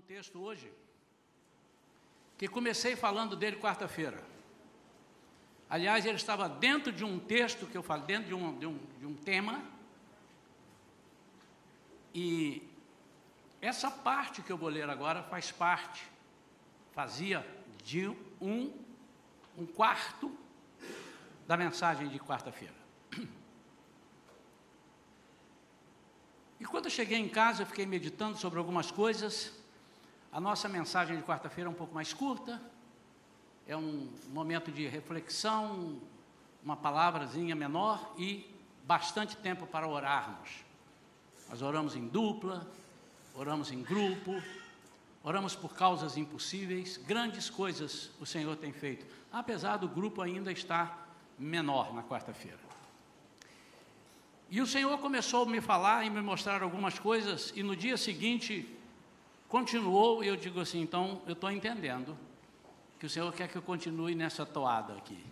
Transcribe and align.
um 0.00 0.02
texto 0.02 0.40
hoje 0.40 0.72
que 2.38 2.48
comecei 2.48 2.96
falando 2.96 3.36
dele 3.36 3.56
quarta-feira. 3.56 4.24
Aliás, 5.68 6.06
ele 6.06 6.16
estava 6.16 6.48
dentro 6.48 6.90
de 6.90 7.04
um 7.04 7.18
texto 7.18 7.66
que 7.66 7.76
eu 7.76 7.82
falo, 7.82 8.04
dentro 8.04 8.28
de 8.28 8.34
um, 8.34 8.58
de 8.58 8.66
um, 8.66 8.78
de 8.98 9.04
um 9.04 9.14
tema. 9.14 9.62
E 12.14 12.66
essa 13.60 13.90
parte 13.90 14.40
que 14.40 14.50
eu 14.50 14.56
vou 14.56 14.70
ler 14.70 14.88
agora 14.88 15.22
faz 15.22 15.52
parte, 15.52 16.02
fazia 16.92 17.46
de 17.84 18.08
um, 18.40 18.72
um 19.58 19.66
quarto 19.66 20.34
da 21.46 21.58
mensagem 21.58 22.08
de 22.08 22.18
quarta-feira. 22.18 22.80
E 26.58 26.64
quando 26.64 26.86
eu 26.86 26.90
cheguei 26.90 27.18
em 27.18 27.28
casa, 27.28 27.62
eu 27.62 27.66
fiquei 27.66 27.84
meditando 27.84 28.38
sobre 28.38 28.58
algumas 28.58 28.90
coisas. 28.90 29.59
A 30.32 30.40
nossa 30.40 30.68
mensagem 30.68 31.16
de 31.16 31.24
quarta-feira 31.24 31.68
é 31.68 31.72
um 31.72 31.74
pouco 31.74 31.92
mais 31.92 32.12
curta, 32.14 32.62
é 33.66 33.76
um 33.76 34.08
momento 34.28 34.70
de 34.70 34.86
reflexão, 34.86 36.00
uma 36.64 36.76
palavrazinha 36.76 37.56
menor 37.56 38.14
e 38.16 38.48
bastante 38.84 39.36
tempo 39.36 39.66
para 39.66 39.88
orarmos. 39.88 40.64
Nós 41.48 41.62
oramos 41.62 41.96
em 41.96 42.06
dupla, 42.06 42.64
oramos 43.34 43.72
em 43.72 43.82
grupo, 43.82 44.40
oramos 45.24 45.56
por 45.56 45.74
causas 45.74 46.16
impossíveis, 46.16 46.96
grandes 46.96 47.50
coisas 47.50 48.10
o 48.20 48.24
Senhor 48.24 48.56
tem 48.56 48.72
feito, 48.72 49.04
apesar 49.32 49.78
do 49.78 49.88
grupo 49.88 50.22
ainda 50.22 50.52
estar 50.52 51.08
menor 51.36 51.92
na 51.92 52.04
quarta-feira. 52.04 52.70
E 54.48 54.60
o 54.60 54.66
Senhor 54.66 54.96
começou 54.98 55.42
a 55.42 55.46
me 55.46 55.60
falar 55.60 56.04
e 56.04 56.10
me 56.10 56.20
mostrar 56.20 56.62
algumas 56.62 57.00
coisas, 57.00 57.52
e 57.56 57.64
no 57.64 57.74
dia 57.74 57.96
seguinte 57.96 58.76
continuou, 59.50 60.24
e 60.24 60.28
eu 60.28 60.36
digo 60.36 60.60
assim: 60.60 60.80
então 60.80 61.20
eu 61.26 61.34
estou 61.34 61.50
entendendo 61.50 62.16
que 62.98 63.04
o 63.04 63.10
Senhor 63.10 63.30
quer 63.34 63.48
que 63.48 63.56
eu 63.56 63.62
continue 63.62 64.14
nessa 64.14 64.46
toada 64.46 64.94
aqui. 64.94 65.22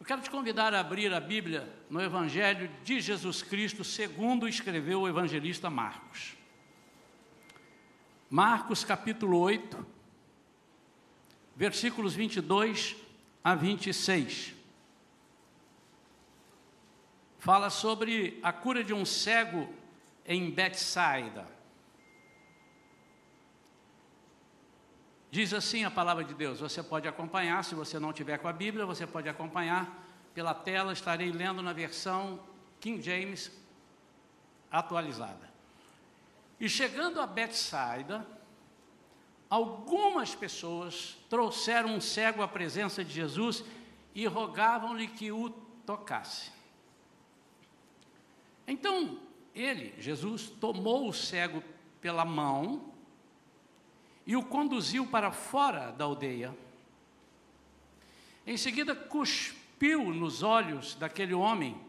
Eu 0.00 0.06
quero 0.06 0.22
te 0.22 0.30
convidar 0.30 0.74
a 0.74 0.80
abrir 0.80 1.12
a 1.12 1.20
Bíblia 1.20 1.72
no 1.88 2.00
Evangelho 2.00 2.68
de 2.82 3.00
Jesus 3.00 3.42
Cristo, 3.42 3.84
segundo 3.84 4.48
escreveu 4.48 5.02
o 5.02 5.08
evangelista 5.08 5.68
Marcos. 5.68 6.34
Marcos 8.30 8.82
capítulo 8.82 9.38
8, 9.38 9.86
versículos 11.54 12.14
22 12.14 12.96
a 13.44 13.54
26 13.54 14.54
fala 17.40 17.70
sobre 17.70 18.38
a 18.42 18.52
cura 18.52 18.84
de 18.84 18.92
um 18.92 19.04
cego 19.04 19.66
em 20.26 20.50
Betsaida. 20.50 21.59
Diz 25.30 25.54
assim 25.54 25.84
a 25.84 25.90
palavra 25.90 26.24
de 26.24 26.34
Deus, 26.34 26.58
você 26.58 26.82
pode 26.82 27.06
acompanhar, 27.06 27.62
se 27.62 27.74
você 27.74 28.00
não 28.00 28.12
tiver 28.12 28.38
com 28.38 28.48
a 28.48 28.52
Bíblia, 28.52 28.84
você 28.84 29.06
pode 29.06 29.28
acompanhar 29.28 30.04
pela 30.34 30.52
tela, 30.52 30.92
estarei 30.92 31.30
lendo 31.30 31.62
na 31.62 31.72
versão 31.72 32.40
King 32.80 33.00
James 33.00 33.52
atualizada. 34.70 35.48
E 36.58 36.68
chegando 36.68 37.20
a 37.20 37.26
Betsaida, 37.26 38.26
algumas 39.48 40.34
pessoas 40.34 41.16
trouxeram 41.28 41.94
um 41.94 42.00
cego 42.00 42.42
à 42.42 42.48
presença 42.48 43.04
de 43.04 43.12
Jesus 43.12 43.64
e 44.14 44.26
rogavam-lhe 44.26 45.06
que 45.06 45.30
o 45.30 45.50
tocasse. 45.86 46.50
Então, 48.66 49.18
ele, 49.54 49.94
Jesus, 49.98 50.48
tomou 50.48 51.08
o 51.08 51.12
cego 51.12 51.62
pela 52.00 52.24
mão 52.24 52.92
e 54.26 54.36
o 54.36 54.42
conduziu 54.42 55.06
para 55.06 55.30
fora 55.30 55.90
da 55.92 56.04
aldeia. 56.04 56.56
Em 58.46 58.56
seguida, 58.56 58.94
cuspiu 58.94 60.12
nos 60.12 60.42
olhos 60.42 60.94
daquele 60.94 61.34
homem 61.34 61.80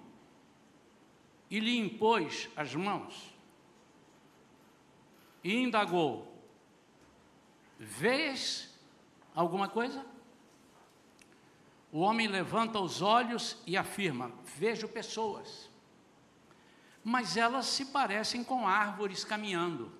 e 1.50 1.60
lhe 1.60 1.78
impôs 1.78 2.50
as 2.56 2.74
mãos. 2.76 3.34
E 5.44 5.56
indagou: 5.56 6.32
Vês 7.80 8.74
alguma 9.36 9.68
coisa? 9.68 10.06
O 11.92 12.00
homem 12.00 12.28
levanta 12.28 12.80
os 12.80 13.02
olhos 13.02 13.58
e 13.66 13.76
afirma: 13.76 14.32
Vejo 14.58 14.88
pessoas 14.88 15.72
mas 17.04 17.36
elas 17.36 17.66
se 17.66 17.86
parecem 17.86 18.44
com 18.44 18.68
árvores 18.68 19.24
caminhando. 19.24 19.92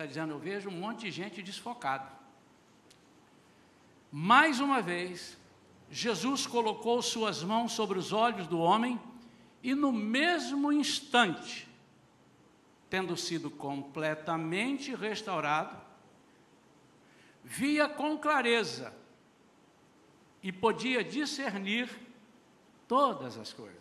Está 0.00 0.08
dizendo, 0.08 0.32
eu 0.32 0.38
vejo 0.38 0.70
um 0.70 0.72
monte 0.72 1.00
de 1.02 1.10
gente 1.10 1.42
desfocada. 1.42 2.10
Mais 4.10 4.58
uma 4.58 4.80
vez, 4.80 5.36
Jesus 5.90 6.46
colocou 6.46 7.02
suas 7.02 7.42
mãos 7.42 7.72
sobre 7.72 7.98
os 7.98 8.10
olhos 8.10 8.46
do 8.46 8.58
homem 8.58 8.98
e, 9.62 9.74
no 9.74 9.92
mesmo 9.92 10.72
instante, 10.72 11.68
tendo 12.88 13.14
sido 13.14 13.50
completamente 13.50 14.94
restaurado, 14.94 15.76
via 17.44 17.86
com 17.86 18.16
clareza 18.16 18.94
e 20.42 20.50
podia 20.50 21.04
discernir 21.04 21.90
todas 22.88 23.36
as 23.36 23.52
coisas. 23.52 23.79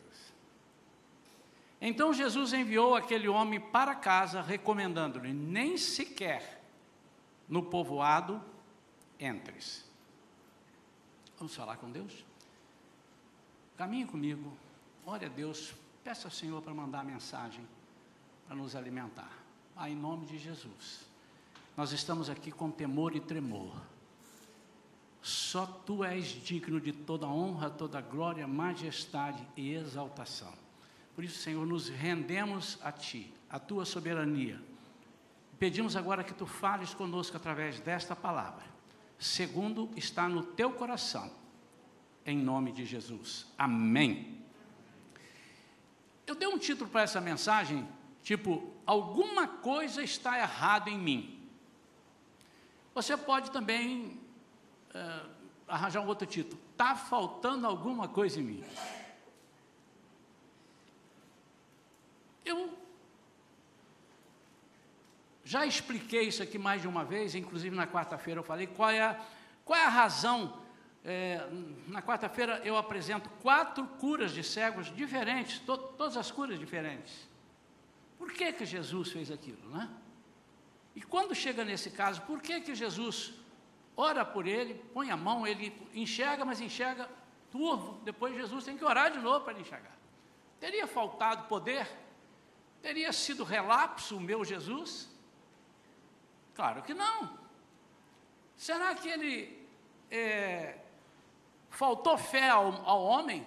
Então 1.82 2.14
Jesus 2.14 2.52
enviou 2.52 2.96
aquele 2.96 3.28
homem 3.28 3.60
para 3.60 3.96
casa, 3.96 4.42
recomendando-lhe: 4.42 5.34
nem 5.34 5.78
sequer 5.78 6.62
no 7.48 7.64
povoado 7.64 8.42
entres. 9.20 9.86
Vamos 11.38 11.56
falar 11.56 11.78
com 11.78 11.90
Deus? 11.90 12.26
Caminhe 13.78 14.06
comigo, 14.06 14.52
ore 15.06 15.26
a 15.26 15.30
Deus, 15.30 15.74
peça 16.04 16.28
ao 16.28 16.32
Senhor 16.32 16.62
para 16.62 16.74
mandar 16.74 17.00
a 17.00 17.04
mensagem 17.04 17.66
para 18.46 18.58
nos 18.58 18.76
alimentar. 18.76 19.32
Ah, 19.76 19.90
em 19.90 19.96
nome 19.96 20.26
de 20.26 20.38
Jesus. 20.38 21.08
Nós 21.78 21.94
estamos 21.94 22.30
aqui 22.30 22.52
com 22.52 22.70
temor 22.70 23.16
e 23.16 23.22
tremor. 23.22 23.74
Só 25.22 25.66
tu 25.66 26.04
és 26.04 26.28
digno 26.28 26.82
de 26.82 26.92
toda 26.92 27.28
honra, 27.28 27.70
toda 27.70 28.02
glória, 28.02 28.46
majestade 28.48 29.48
e 29.56 29.74
exaltação. 29.74 30.52
Por 31.20 31.26
isso, 31.26 31.40
Senhor, 31.40 31.68
nos 31.68 31.90
rendemos 31.90 32.80
a 32.82 32.94
Ti, 32.94 33.30
a 33.50 33.60
Tua 33.60 33.84
soberania. 33.84 34.58
Pedimos 35.60 35.98
agora 35.98 36.24
que 36.24 36.34
Tu 36.34 36.46
fales 36.46 36.94
conosco 36.94 37.36
através 37.36 37.78
desta 37.82 38.16
palavra, 38.16 38.64
segundo 39.18 39.90
está 39.98 40.30
no 40.30 40.44
Teu 40.44 40.72
coração, 40.72 41.30
em 42.26 42.38
nome 42.38 42.72
de 42.72 42.86
Jesus. 42.86 43.48
Amém. 43.58 44.42
Eu 46.26 46.36
dei 46.36 46.48
um 46.48 46.58
título 46.58 46.90
para 46.90 47.02
essa 47.02 47.20
mensagem, 47.20 47.86
tipo, 48.24 48.74
alguma 48.86 49.46
coisa 49.46 50.02
está 50.02 50.40
errada 50.40 50.90
em 50.90 50.98
mim. 50.98 51.50
Você 52.96 53.18
pode 53.18 53.52
também 53.52 54.18
uh, 54.96 55.30
arranjar 55.68 56.00
um 56.00 56.08
outro 56.08 56.26
título, 56.26 56.62
está 56.72 56.96
faltando 56.96 57.68
alguma 57.68 58.08
coisa 58.08 58.40
em 58.40 58.44
mim. 58.44 58.64
Eu 62.50 62.78
já 65.44 65.66
expliquei 65.66 66.24
isso 66.24 66.42
aqui 66.44 66.58
mais 66.58 66.82
de 66.82 66.88
uma 66.88 67.04
vez, 67.04 67.36
inclusive 67.36 67.76
na 67.76 67.88
quarta-feira 67.88 68.40
eu 68.40 68.44
falei 68.44 68.68
qual 68.68 68.90
é 68.90 69.02
a, 69.02 69.20
qual 69.64 69.80
é 69.80 69.86
a 69.86 69.90
razão. 69.90 70.62
É, 71.04 71.48
na 71.88 72.02
quarta-feira 72.02 72.62
eu 72.64 72.76
apresento 72.76 73.30
quatro 73.42 73.86
curas 74.02 74.32
de 74.32 74.44
cegos 74.44 74.94
diferentes, 74.96 75.60
to, 75.60 75.78
todas 75.78 76.18
as 76.18 76.30
curas 76.30 76.60
diferentes. 76.60 77.28
Por 78.18 78.32
que, 78.34 78.52
que 78.52 78.66
Jesus 78.66 79.12
fez 79.12 79.32
aquilo, 79.32 79.70
né? 79.70 79.90
E 80.96 81.02
quando 81.02 81.34
chega 81.34 81.64
nesse 81.64 81.92
caso, 81.92 82.22
por 82.24 82.42
que, 82.42 82.60
que 82.62 82.76
Jesus 82.76 83.34
ora 83.96 84.26
por 84.26 84.48
ele, 84.48 84.74
põe 84.94 85.12
a 85.12 85.18
mão, 85.18 85.46
ele 85.46 85.74
enxerga, 85.94 86.44
mas 86.44 86.60
enxerga 86.60 87.10
turvo, 87.52 88.00
depois 88.04 88.36
Jesus 88.36 88.66
tem 88.66 88.78
que 88.78 88.84
orar 88.84 89.12
de 89.12 89.20
novo 89.20 89.42
para 89.42 89.54
ele 89.54 89.62
enxergar. 89.62 89.98
Teria 90.60 90.88
faltado 90.88 91.48
poder 91.48 91.88
Teria 92.82 93.12
sido 93.12 93.44
relapso 93.44 94.18
o 94.18 94.22
meu 94.22 94.44
Jesus? 94.44 95.10
Claro 96.56 96.82
que 96.82 96.94
não. 96.94 97.38
Será 98.58 98.94
que 98.96 99.08
ele 99.08 99.68
é, 100.12 100.78
faltou 101.70 102.18
fé 102.18 102.50
ao, 102.50 102.86
ao 102.86 103.04
homem? 103.04 103.42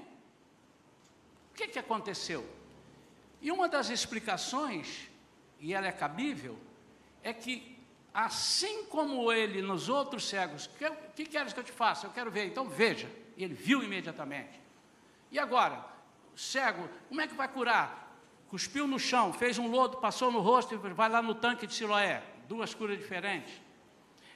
O 1.51 1.55
que, 1.55 1.69
que 1.69 1.79
aconteceu? 1.79 2.49
E 3.41 3.51
uma 3.51 3.69
das 3.69 3.91
explicações, 3.91 5.09
e 5.61 5.75
ela 5.75 5.87
é 5.87 5.93
cabível, 5.93 6.59
é 7.23 7.33
que 7.33 7.79
assim 8.15 8.85
como 8.87 9.33
ele 9.33 9.63
nos 9.63 9.89
outros 9.89 10.29
cegos, 10.29 10.67
o 10.67 10.71
que, 10.71 10.91
que 11.17 11.27
queres 11.27 11.53
que 11.53 11.61
eu 11.61 11.65
te 11.65 11.73
faça? 11.73 12.07
Eu 12.07 12.13
quero 12.13 12.31
ver, 12.31 12.47
então 12.47 12.69
veja. 12.69 13.11
Ele 13.37 13.55
viu 13.55 13.83
imediatamente. 13.83 14.61
E 15.31 15.39
agora, 15.39 15.85
cego, 16.37 16.89
como 17.09 17.21
é 17.21 17.27
que 17.27 17.35
vai 17.35 17.49
curar? 17.49 18.02
Cuspiu 18.53 18.87
no 18.87 18.99
chão, 18.99 19.33
fez 19.33 19.57
um 19.57 19.67
lodo, 19.67 19.97
passou 19.97 20.31
no 20.31 20.39
rosto 20.41 20.75
e 20.75 20.77
vai 20.77 21.09
lá 21.09 21.23
no 21.23 21.35
tanque 21.35 21.67
de 21.67 21.73
Siloé. 21.73 22.23
duas 22.47 22.75
curas 22.75 22.99
diferentes. 22.99 23.55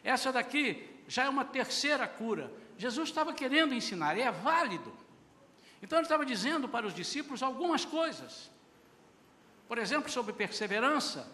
Essa 0.03 0.33
daqui 0.33 0.89
já 1.07 1.25
é 1.25 1.29
uma 1.29 1.45
terceira 1.45 2.09
cura. 2.09 2.51
Jesus 2.79 3.11
estava 3.11 3.35
querendo 3.35 3.75
ensinar, 3.75 4.17
e 4.17 4.23
é 4.23 4.33
válido. 4.33 4.91
Então 5.83 5.99
ele 5.99 6.07
estava 6.07 6.25
dizendo 6.25 6.67
para 6.67 6.87
os 6.87 6.95
discípulos 6.95 7.43
algumas 7.43 7.85
coisas. 7.85 8.51
Por 9.69 9.77
exemplo, 9.77 10.11
sobre 10.11 10.33
perseverança, 10.33 11.31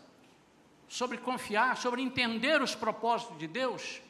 sobre 0.88 1.18
confiar, 1.18 1.76
sobre 1.76 2.02
entender 2.02 2.60
os 2.60 2.74
propósitos 2.74 3.38
de 3.38 3.46
Deus. 3.46 4.02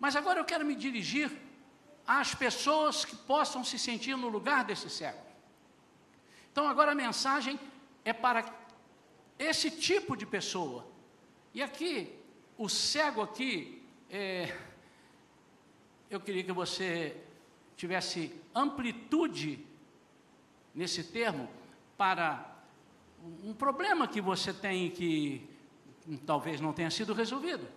Mas 0.00 0.16
agora 0.16 0.40
eu 0.40 0.46
quero 0.46 0.64
me 0.64 0.74
dirigir 0.74 1.30
às 2.06 2.34
pessoas 2.34 3.04
que 3.04 3.14
possam 3.14 3.62
se 3.62 3.78
sentir 3.78 4.16
no 4.16 4.28
lugar 4.28 4.64
desse 4.64 4.88
cego. 4.88 5.25
Então 6.56 6.66
agora 6.66 6.92
a 6.92 6.94
mensagem 6.94 7.60
é 8.02 8.14
para 8.14 8.42
esse 9.38 9.70
tipo 9.70 10.16
de 10.16 10.24
pessoa. 10.24 10.86
E 11.52 11.62
aqui, 11.62 12.10
o 12.56 12.66
cego 12.66 13.20
aqui, 13.20 13.82
é, 14.08 14.56
eu 16.08 16.18
queria 16.18 16.42
que 16.42 16.52
você 16.52 17.14
tivesse 17.76 18.34
amplitude 18.54 19.66
nesse 20.74 21.04
termo 21.04 21.46
para 21.94 22.56
um 23.44 23.52
problema 23.52 24.08
que 24.08 24.22
você 24.22 24.50
tem 24.50 24.90
que 24.90 25.46
talvez 26.24 26.58
não 26.58 26.72
tenha 26.72 26.90
sido 26.90 27.12
resolvido, 27.12 27.68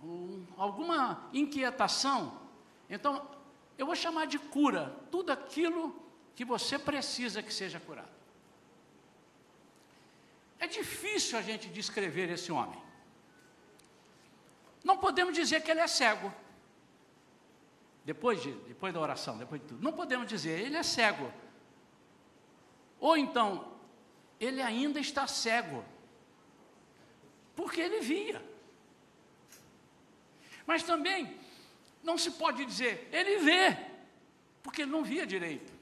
um, 0.00 0.44
alguma 0.56 1.28
inquietação. 1.32 2.40
Então, 2.88 3.28
eu 3.76 3.84
vou 3.84 3.96
chamar 3.96 4.28
de 4.28 4.38
cura 4.38 4.94
tudo 5.10 5.32
aquilo 5.32 6.05
que 6.36 6.44
você 6.44 6.78
precisa 6.78 7.42
que 7.42 7.52
seja 7.52 7.80
curado. 7.80 8.14
É 10.58 10.66
difícil 10.66 11.38
a 11.38 11.42
gente 11.42 11.66
descrever 11.68 12.30
esse 12.30 12.52
homem. 12.52 12.80
Não 14.84 14.98
podemos 14.98 15.34
dizer 15.34 15.62
que 15.62 15.70
ele 15.70 15.80
é 15.80 15.86
cego. 15.86 16.32
Depois, 18.04 18.40
de, 18.42 18.52
depois 18.52 18.92
da 18.92 19.00
oração, 19.00 19.38
depois 19.38 19.60
de 19.62 19.66
tudo. 19.66 19.82
Não 19.82 19.92
podemos 19.92 20.28
dizer, 20.28 20.60
ele 20.60 20.76
é 20.76 20.82
cego. 20.82 21.32
Ou 23.00 23.16
então, 23.16 23.72
ele 24.38 24.60
ainda 24.60 25.00
está 25.00 25.26
cego. 25.26 25.84
Porque 27.56 27.80
ele 27.80 28.00
via. 28.00 28.44
Mas 30.66 30.82
também, 30.82 31.38
não 32.02 32.18
se 32.18 32.30
pode 32.32 32.64
dizer, 32.64 33.08
ele 33.10 33.38
vê. 33.38 33.76
Porque 34.62 34.82
ele 34.82 34.90
não 34.90 35.02
via 35.02 35.26
direito. 35.26 35.75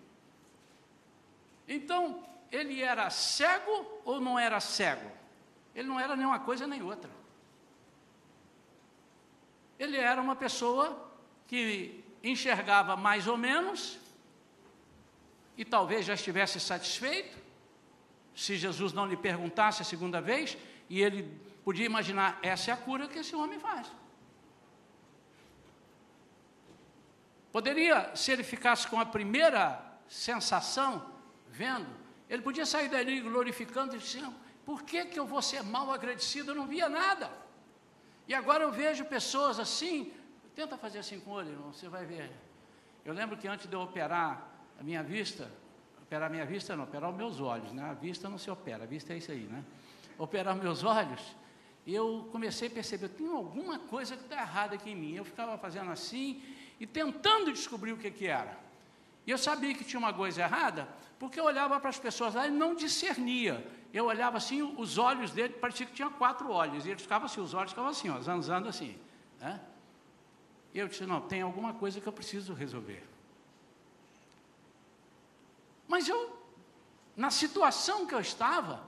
Então, 1.66 2.24
ele 2.50 2.82
era 2.82 3.10
cego 3.10 4.00
ou 4.04 4.20
não 4.20 4.38
era 4.38 4.60
cego? 4.60 5.10
Ele 5.74 5.88
não 5.88 5.98
era 5.98 6.14
nenhuma 6.14 6.38
coisa 6.38 6.66
nem 6.66 6.82
outra. 6.82 7.10
Ele 9.78 9.96
era 9.96 10.20
uma 10.20 10.36
pessoa 10.36 11.10
que 11.46 12.04
enxergava 12.22 12.96
mais 12.96 13.26
ou 13.26 13.36
menos 13.36 13.98
e 15.56 15.64
talvez 15.64 16.06
já 16.06 16.14
estivesse 16.14 16.58
satisfeito, 16.58 17.36
se 18.34 18.56
Jesus 18.56 18.92
não 18.92 19.06
lhe 19.06 19.16
perguntasse 19.16 19.82
a 19.82 19.84
segunda 19.84 20.20
vez, 20.20 20.56
e 20.88 21.00
ele 21.00 21.22
podia 21.64 21.86
imaginar: 21.86 22.38
essa 22.42 22.70
é 22.70 22.74
a 22.74 22.76
cura 22.76 23.06
que 23.06 23.18
esse 23.18 23.34
homem 23.36 23.58
faz. 23.58 23.90
Poderia, 27.52 28.14
se 28.16 28.32
ele 28.32 28.42
ficasse 28.42 28.86
com 28.88 28.98
a 28.98 29.06
primeira 29.06 29.80
sensação, 30.08 31.13
vendo, 31.54 31.86
ele 32.28 32.42
podia 32.42 32.66
sair 32.66 32.88
dali 32.88 33.20
glorificando 33.20 33.94
e 33.94 33.98
dizendo, 33.98 34.34
por 34.66 34.82
que, 34.82 35.04
que 35.06 35.18
eu 35.18 35.26
vou 35.26 35.40
ser 35.40 35.62
mal 35.62 35.92
agradecido? 35.92 36.50
Eu 36.50 36.54
não 36.54 36.66
via 36.66 36.88
nada. 36.88 37.30
E 38.26 38.34
agora 38.34 38.64
eu 38.64 38.72
vejo 38.72 39.04
pessoas 39.04 39.58
assim, 39.58 40.12
tenta 40.54 40.76
fazer 40.76 40.98
assim 40.98 41.20
com 41.20 41.30
o 41.30 41.34
olho, 41.34 41.50
irmão, 41.50 41.72
você 41.72 41.88
vai 41.88 42.04
ver. 42.04 42.30
Eu 43.04 43.12
lembro 43.12 43.36
que 43.36 43.46
antes 43.46 43.66
de 43.66 43.74
eu 43.74 43.80
operar 43.80 44.48
a 44.80 44.82
minha 44.82 45.02
vista, 45.02 45.50
operar 46.02 46.28
a 46.28 46.32
minha 46.32 46.46
vista 46.46 46.74
não, 46.74 46.84
operar 46.84 47.10
os 47.10 47.16
meus 47.16 47.40
olhos, 47.40 47.70
né? 47.72 47.82
A 47.82 47.94
vista 47.94 48.28
não 48.28 48.38
se 48.38 48.50
opera, 48.50 48.84
a 48.84 48.86
vista 48.86 49.12
é 49.12 49.18
isso 49.18 49.30
aí, 49.30 49.44
né? 49.44 49.62
Operar 50.18 50.56
meus 50.56 50.82
olhos, 50.82 51.20
eu 51.86 52.28
comecei 52.32 52.68
a 52.68 52.70
perceber, 52.70 53.08
tem 53.08 53.30
alguma 53.30 53.78
coisa 53.78 54.16
que 54.16 54.22
está 54.22 54.36
errada 54.40 54.74
aqui 54.74 54.90
em 54.90 54.96
mim. 54.96 55.14
Eu 55.14 55.24
ficava 55.24 55.58
fazendo 55.58 55.90
assim 55.90 56.42
e 56.80 56.86
tentando 56.86 57.52
descobrir 57.52 57.92
o 57.92 57.98
que, 57.98 58.10
que 58.10 58.26
era. 58.26 58.58
E 59.26 59.30
eu 59.30 59.38
sabia 59.38 59.74
que 59.74 59.84
tinha 59.84 59.98
uma 59.98 60.12
coisa 60.12 60.42
errada, 60.42 60.88
porque 61.24 61.40
eu 61.40 61.44
olhava 61.44 61.80
para 61.80 61.88
as 61.88 61.98
pessoas 61.98 62.34
lá 62.34 62.46
e 62.46 62.50
não 62.50 62.74
discernia. 62.74 63.66
Eu 63.92 64.04
olhava 64.04 64.36
assim, 64.36 64.60
os 64.76 64.98
olhos 64.98 65.30
dele, 65.30 65.54
parecia 65.54 65.86
que 65.86 65.92
tinha 65.92 66.10
quatro 66.10 66.50
olhos, 66.50 66.84
e 66.84 66.90
eles 66.90 67.00
ficavam 67.00 67.24
assim, 67.24 67.40
os 67.40 67.54
olhos 67.54 67.70
ficavam 67.70 67.90
assim, 67.90 68.10
ó, 68.10 68.20
zanzando 68.20 68.68
assim. 68.68 68.98
Né? 69.40 69.58
E 70.74 70.78
eu 70.78 70.86
disse, 70.86 71.06
não, 71.06 71.22
tem 71.22 71.40
alguma 71.40 71.72
coisa 71.72 72.00
que 72.00 72.06
eu 72.06 72.12
preciso 72.12 72.52
resolver. 72.52 73.02
Mas 75.88 76.08
eu, 76.08 76.38
na 77.16 77.30
situação 77.30 78.06
que 78.06 78.14
eu 78.14 78.20
estava, 78.20 78.84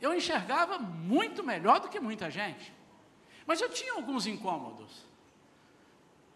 eu 0.00 0.12
enxergava 0.12 0.78
muito 0.78 1.44
melhor 1.44 1.78
do 1.78 1.88
que 1.88 2.00
muita 2.00 2.28
gente. 2.28 2.72
Mas 3.46 3.60
eu 3.60 3.68
tinha 3.68 3.92
alguns 3.92 4.26
incômodos. 4.26 5.06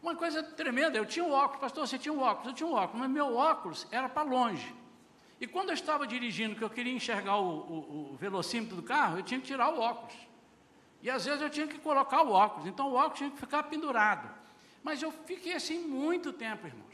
Uma 0.02 0.16
coisa 0.16 0.42
tremenda, 0.42 0.98
eu 0.98 1.06
tinha 1.06 1.24
um 1.24 1.30
óculos, 1.30 1.60
pastor, 1.60 1.86
você 1.86 1.96
tinha 1.96 2.12
um 2.12 2.20
óculos, 2.20 2.48
eu 2.48 2.54
tinha 2.54 2.66
um 2.66 2.72
óculos, 2.72 3.00
mas 3.00 3.08
meu 3.08 3.36
óculos 3.36 3.86
era 3.90 4.08
para 4.08 4.22
longe. 4.22 4.74
E 5.40 5.46
quando 5.46 5.68
eu 5.68 5.74
estava 5.74 6.06
dirigindo, 6.06 6.56
que 6.56 6.62
eu 6.62 6.70
queria 6.70 6.92
enxergar 6.92 7.36
o, 7.36 7.48
o, 7.48 8.12
o, 8.12 8.16
velocímetro 8.16 8.74
do 8.74 8.82
carro, 8.82 9.18
eu 9.18 9.22
tinha 9.22 9.38
que 9.38 9.46
tirar 9.46 9.72
o 9.72 9.78
óculos. 9.78 10.14
E 11.00 11.08
às 11.08 11.24
vezes 11.24 11.40
eu 11.40 11.48
tinha 11.50 11.68
que 11.68 11.78
colocar 11.78 12.22
o 12.22 12.32
óculos, 12.32 12.66
então 12.66 12.90
o 12.90 12.94
óculos 12.94 13.18
tinha 13.18 13.30
que 13.30 13.38
ficar 13.38 13.62
pendurado. 13.64 14.28
Mas 14.82 15.00
eu 15.00 15.12
fiquei 15.12 15.54
assim 15.54 15.78
muito 15.78 16.32
tempo, 16.32 16.66
irmãos. 16.66 16.92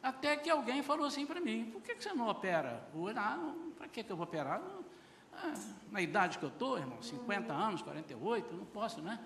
Até 0.00 0.36
que 0.36 0.48
alguém 0.48 0.80
falou 0.82 1.06
assim 1.06 1.26
para 1.26 1.40
mim, 1.40 1.70
por 1.72 1.82
que, 1.82 1.96
que 1.96 2.02
você 2.02 2.12
não 2.12 2.28
opera? 2.28 2.88
Ah, 3.16 3.52
para 3.76 3.88
que, 3.88 4.04
que 4.04 4.12
eu 4.12 4.16
vou 4.16 4.24
operar? 4.24 4.62
Ah, 5.32 5.54
na 5.90 6.00
idade 6.00 6.38
que 6.38 6.44
eu 6.44 6.48
estou, 6.50 6.78
irmão, 6.78 7.02
50 7.02 7.52
anos, 7.52 7.82
48, 7.82 8.54
não 8.54 8.64
posso, 8.64 9.02
né? 9.02 9.18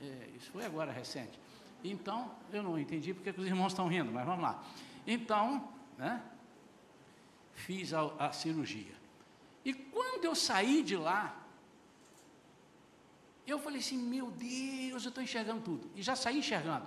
É, 0.00 0.30
isso 0.34 0.50
foi 0.50 0.64
agora 0.64 0.90
recente. 0.90 1.38
Então, 1.82 2.34
eu 2.52 2.62
não 2.62 2.78
entendi 2.78 3.14
porque 3.14 3.30
os 3.30 3.46
irmãos 3.46 3.72
estão 3.72 3.86
rindo, 3.86 4.10
mas 4.10 4.26
vamos 4.26 4.42
lá. 4.42 4.64
Então, 5.06 5.68
né, 5.96 6.22
fiz 7.52 7.92
a, 7.92 8.02
a 8.18 8.32
cirurgia. 8.32 8.94
E 9.64 9.72
quando 9.72 10.24
eu 10.24 10.34
saí 10.34 10.82
de 10.82 10.96
lá, 10.96 11.36
eu 13.46 13.58
falei 13.58 13.80
assim: 13.80 13.98
meu 13.98 14.30
Deus, 14.30 15.04
eu 15.04 15.08
estou 15.08 15.22
enxergando 15.22 15.62
tudo. 15.62 15.90
E 15.94 16.02
já 16.02 16.16
saí 16.16 16.38
enxergando. 16.38 16.86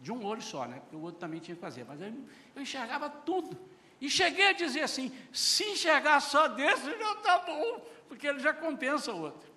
De 0.00 0.12
um 0.12 0.24
olho 0.24 0.42
só, 0.42 0.66
né? 0.66 0.80
Porque 0.80 0.96
o 0.96 1.00
outro 1.00 1.20
também 1.20 1.40
tinha 1.40 1.54
que 1.54 1.60
fazer. 1.60 1.84
Mas 1.84 2.00
eu, 2.00 2.12
eu 2.54 2.62
enxergava 2.62 3.08
tudo. 3.08 3.56
E 4.00 4.10
cheguei 4.10 4.48
a 4.48 4.52
dizer 4.52 4.82
assim: 4.82 5.12
se 5.32 5.64
enxergar 5.64 6.20
só 6.20 6.48
desse, 6.48 6.84
já 6.84 7.12
está 7.12 7.38
bom, 7.38 7.80
porque 8.08 8.26
ele 8.26 8.40
já 8.40 8.52
compensa 8.52 9.12
o 9.12 9.22
outro. 9.22 9.50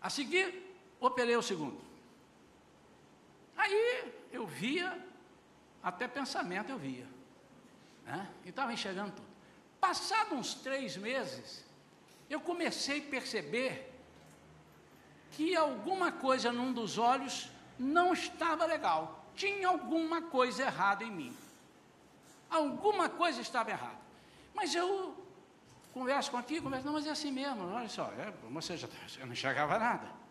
A 0.00 0.10
seguir, 0.10 0.76
operei 0.98 1.36
o 1.36 1.42
segundo. 1.42 1.91
Aí 3.62 4.12
eu 4.32 4.44
via, 4.44 4.98
até 5.82 6.08
pensamento 6.08 6.70
eu 6.70 6.78
via. 6.78 7.06
Né? 8.04 8.28
E 8.44 8.48
estava 8.48 8.72
enxergando 8.72 9.12
tudo. 9.12 9.28
Passados 9.80 10.36
uns 10.36 10.54
três 10.54 10.96
meses, 10.96 11.64
eu 12.28 12.40
comecei 12.40 12.98
a 12.98 13.10
perceber 13.10 13.88
que 15.30 15.54
alguma 15.54 16.10
coisa 16.10 16.50
num 16.50 16.72
dos 16.72 16.98
olhos 16.98 17.50
não 17.78 18.12
estava 18.12 18.66
legal. 18.66 19.24
Tinha 19.36 19.68
alguma 19.68 20.22
coisa 20.22 20.64
errada 20.64 21.04
em 21.04 21.10
mim. 21.10 21.36
Alguma 22.50 23.08
coisa 23.08 23.40
estava 23.40 23.70
errada. 23.70 24.02
Mas 24.52 24.74
eu 24.74 25.16
converso 25.94 26.32
com 26.32 26.36
aqui, 26.36 26.60
converso, 26.60 26.84
não, 26.84 26.94
mas 26.94 27.06
é 27.06 27.10
assim 27.10 27.30
mesmo, 27.30 27.72
olha 27.72 27.88
só, 27.88 28.06
é, 28.18 28.32
você 28.50 28.76
já 28.76 28.88
você 29.06 29.24
não 29.24 29.32
enxergava 29.32 29.78
nada. 29.78 30.21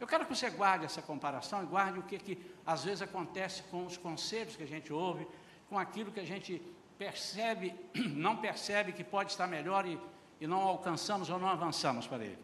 Eu 0.00 0.06
quero 0.06 0.26
que 0.26 0.34
você 0.34 0.50
guarde 0.50 0.84
essa 0.84 1.00
comparação 1.00 1.62
e 1.62 1.66
guarde 1.66 1.98
o 1.98 2.02
que, 2.02 2.18
que 2.18 2.50
às 2.66 2.84
vezes 2.84 3.02
acontece 3.02 3.62
com 3.64 3.86
os 3.86 3.96
conselhos 3.96 4.56
que 4.56 4.62
a 4.62 4.66
gente 4.66 4.92
ouve, 4.92 5.26
com 5.68 5.78
aquilo 5.78 6.10
que 6.10 6.20
a 6.20 6.24
gente 6.24 6.60
percebe, 6.98 7.74
não 7.94 8.36
percebe 8.36 8.92
que 8.92 9.04
pode 9.04 9.30
estar 9.30 9.46
melhor 9.46 9.86
e, 9.86 9.98
e 10.40 10.46
não 10.46 10.62
alcançamos 10.62 11.30
ou 11.30 11.38
não 11.38 11.48
avançamos 11.48 12.06
para 12.06 12.24
ele. 12.24 12.38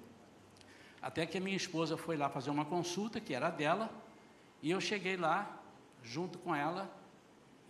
Até 1.02 1.26
que 1.26 1.38
a 1.38 1.40
minha 1.40 1.56
esposa 1.56 1.96
foi 1.96 2.16
lá 2.16 2.28
fazer 2.28 2.50
uma 2.50 2.64
consulta, 2.64 3.20
que 3.20 3.34
era 3.34 3.50
dela, 3.50 3.90
e 4.62 4.70
eu 4.70 4.80
cheguei 4.80 5.16
lá, 5.16 5.50
junto 6.02 6.38
com 6.38 6.54
ela, 6.54 6.90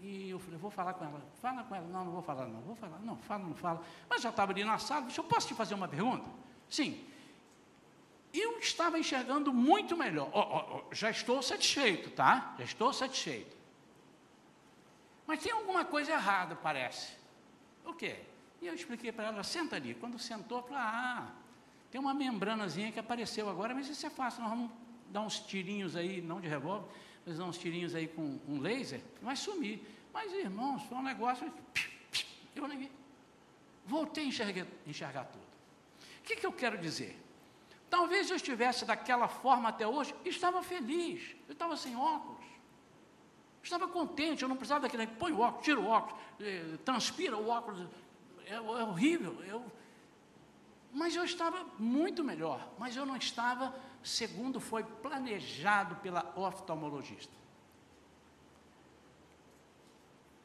e 0.00 0.30
eu 0.30 0.38
falei, 0.38 0.58
vou 0.58 0.70
falar 0.70 0.94
com 0.94 1.04
ela. 1.04 1.22
Fala 1.40 1.62
com 1.62 1.74
ela. 1.74 1.86
Não, 1.86 2.04
não 2.06 2.12
vou 2.12 2.22
falar, 2.22 2.46
não. 2.46 2.60
Vou 2.62 2.74
falar. 2.74 2.98
Não, 3.00 3.16
fala, 3.16 3.44
não 3.44 3.54
fala. 3.54 3.82
Mas 4.08 4.22
já 4.22 4.30
estava 4.30 4.50
ali 4.50 4.64
na 4.64 4.78
sala. 4.78 5.06
Disse, 5.06 5.18
eu 5.18 5.24
posso 5.24 5.48
te 5.48 5.54
fazer 5.54 5.74
uma 5.74 5.86
pergunta? 5.86 6.26
Sim 6.70 7.06
eu 8.32 8.58
estava 8.58 8.98
enxergando 8.98 9.52
muito 9.52 9.96
melhor. 9.96 10.30
Oh, 10.32 10.82
oh, 10.88 10.94
já 10.94 11.10
estou 11.10 11.42
satisfeito, 11.42 12.10
tá? 12.10 12.54
Já 12.58 12.64
estou 12.64 12.92
satisfeito. 12.92 13.56
Mas 15.26 15.42
tem 15.42 15.52
alguma 15.52 15.84
coisa 15.84 16.12
errada, 16.12 16.54
parece. 16.56 17.12
O 17.84 17.92
quê? 17.94 18.16
E 18.60 18.66
eu 18.66 18.74
expliquei 18.74 19.10
para 19.10 19.28
ela, 19.28 19.42
senta 19.42 19.76
ali. 19.76 19.94
Quando 19.94 20.18
sentou, 20.18 20.62
falei, 20.62 20.78
ah, 20.78 21.28
Tem 21.90 22.00
uma 22.00 22.14
membranazinha 22.14 22.92
que 22.92 23.00
apareceu 23.00 23.48
agora, 23.48 23.74
mas 23.74 23.88
isso 23.88 24.06
é 24.06 24.10
fácil, 24.10 24.42
nós 24.42 24.50
vamos 24.50 24.70
dar 25.08 25.22
uns 25.22 25.40
tirinhos 25.40 25.96
aí, 25.96 26.20
não 26.20 26.40
de 26.40 26.46
revólver, 26.46 26.88
mas 27.26 27.38
dar 27.38 27.44
uns 27.44 27.58
tirinhos 27.58 27.94
aí 27.94 28.06
com 28.06 28.38
um 28.46 28.60
laser, 28.60 29.00
vai 29.20 29.34
sumir. 29.34 29.80
Mas, 30.12 30.32
irmãos, 30.32 30.82
foi 30.84 30.98
um 30.98 31.02
negócio. 31.02 31.52
Eu 32.54 32.68
nem. 32.68 32.90
Voltei 33.86 34.24
a 34.24 34.26
enxergar, 34.28 34.66
enxergar 34.86 35.24
tudo. 35.24 35.42
O 36.20 36.22
que, 36.22 36.36
que 36.36 36.46
eu 36.46 36.52
quero 36.52 36.78
dizer? 36.78 37.18
Talvez 37.90 38.30
eu 38.30 38.36
estivesse 38.36 38.84
daquela 38.84 39.26
forma 39.26 39.68
até 39.68 39.86
hoje, 39.86 40.14
estava 40.24 40.62
feliz, 40.62 41.34
eu 41.48 41.52
estava 41.52 41.76
sem 41.76 41.96
óculos. 41.96 42.38
Estava 43.62 43.88
contente, 43.88 44.42
eu 44.42 44.48
não 44.48 44.56
precisava 44.56 44.82
daquele, 44.82 45.08
põe 45.08 45.32
o 45.32 45.40
óculos, 45.40 45.64
tira 45.64 45.80
o 45.80 45.86
óculos, 45.86 46.22
eh, 46.40 46.78
transpira 46.84 47.36
o 47.36 47.48
óculos, 47.48 47.86
é, 48.46 48.54
é 48.54 48.60
horrível. 48.60 49.42
Eu, 49.44 49.64
mas 50.92 51.14
eu 51.14 51.24
estava 51.24 51.66
muito 51.78 52.22
melhor, 52.22 52.66
mas 52.78 52.96
eu 52.96 53.04
não 53.04 53.16
estava 53.16 53.74
segundo 54.02 54.60
foi 54.60 54.84
planejado 54.84 55.96
pela 55.96 56.32
oftalmologista. 56.36 57.34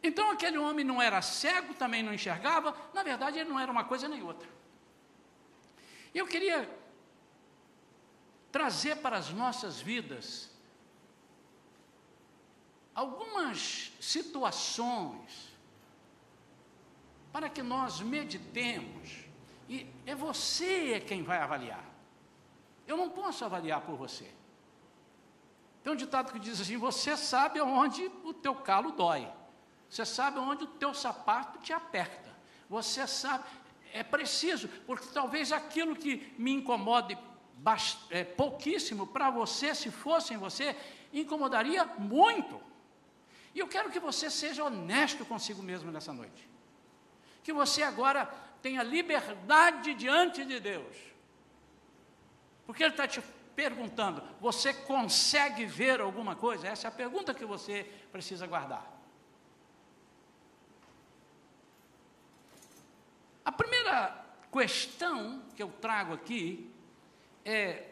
Então 0.03 0.29
aquele 0.31 0.57
homem 0.57 0.83
não 0.83 1.01
era 1.01 1.21
cego, 1.21 1.73
também 1.75 2.03
não 2.03 2.13
enxergava, 2.13 2.75
na 2.93 3.01
verdade 3.01 3.39
ele 3.39 3.49
não 3.49 3.59
era 3.59 3.71
uma 3.71 3.83
coisa 3.83 4.07
nem 4.07 4.21
outra. 4.21 4.47
Eu 6.13 6.27
queria 6.27 6.69
trazer 8.55 8.95
para 9.01 9.17
as 9.17 9.31
nossas 9.31 9.81
vidas 9.81 10.49
algumas 12.93 13.91
situações 13.99 15.53
para 17.33 17.49
que 17.49 17.61
nós 17.61 17.99
meditemos, 17.99 19.25
e 19.67 19.85
é 20.05 20.15
você 20.15 21.01
quem 21.01 21.21
vai 21.21 21.39
avaliar. 21.39 21.83
Eu 22.87 22.95
não 22.95 23.09
posso 23.09 23.43
avaliar 23.43 23.81
por 23.81 23.97
você. 23.97 24.33
Tem 25.83 25.91
um 25.91 25.97
ditado 25.97 26.31
que 26.31 26.39
diz 26.39 26.61
assim: 26.61 26.77
você 26.77 27.17
sabe 27.17 27.59
onde 27.59 28.09
o 28.23 28.33
teu 28.33 28.55
calo 28.55 28.93
dói, 28.93 29.29
você 29.89 30.05
sabe 30.05 30.39
onde 30.39 30.63
o 30.63 30.67
teu 30.67 30.93
sapato 30.93 31.59
te 31.59 31.73
aperta, 31.73 32.33
você 32.69 33.05
sabe, 33.05 33.43
é 33.91 34.01
preciso, 34.01 34.69
porque 34.87 35.07
talvez 35.07 35.51
aquilo 35.51 35.93
que 35.93 36.33
me 36.37 36.53
incomode 36.53 37.17
é, 38.09 38.23
pouquíssimo 38.23 39.07
para 39.07 39.29
você, 39.29 39.73
se 39.73 39.91
fosse 39.91 40.33
em 40.33 40.37
você, 40.37 40.75
incomodaria 41.13 41.85
muito. 41.97 42.61
E 43.53 43.59
eu 43.59 43.67
quero 43.67 43.89
que 43.89 43.99
você 43.99 44.29
seja 44.29 44.63
honesto 44.63 45.25
consigo 45.25 45.63
mesmo 45.63 45.91
nessa 45.91 46.11
noite 46.11 46.55
que 47.45 47.53
você 47.53 47.83
agora 47.83 48.25
tenha 48.59 48.81
liberdade 48.81 49.93
diante 49.93 50.43
de 50.43 50.59
Deus. 50.59 50.97
Porque 52.65 52.83
Ele 52.83 52.91
está 52.91 53.07
te 53.07 53.21
perguntando: 53.55 54.23
você 54.41 54.73
consegue 54.73 55.63
ver 55.63 56.01
alguma 56.01 56.35
coisa? 56.35 56.67
Essa 56.67 56.87
é 56.87 56.89
a 56.89 56.91
pergunta 56.91 57.35
que 57.35 57.45
você 57.45 57.83
precisa 58.11 58.47
guardar. 58.47 58.83
A 63.45 63.51
primeira 63.51 64.25
questão 64.51 65.43
que 65.55 65.61
eu 65.61 65.69
trago 65.79 66.15
aqui 66.15 66.73
é 67.45 67.91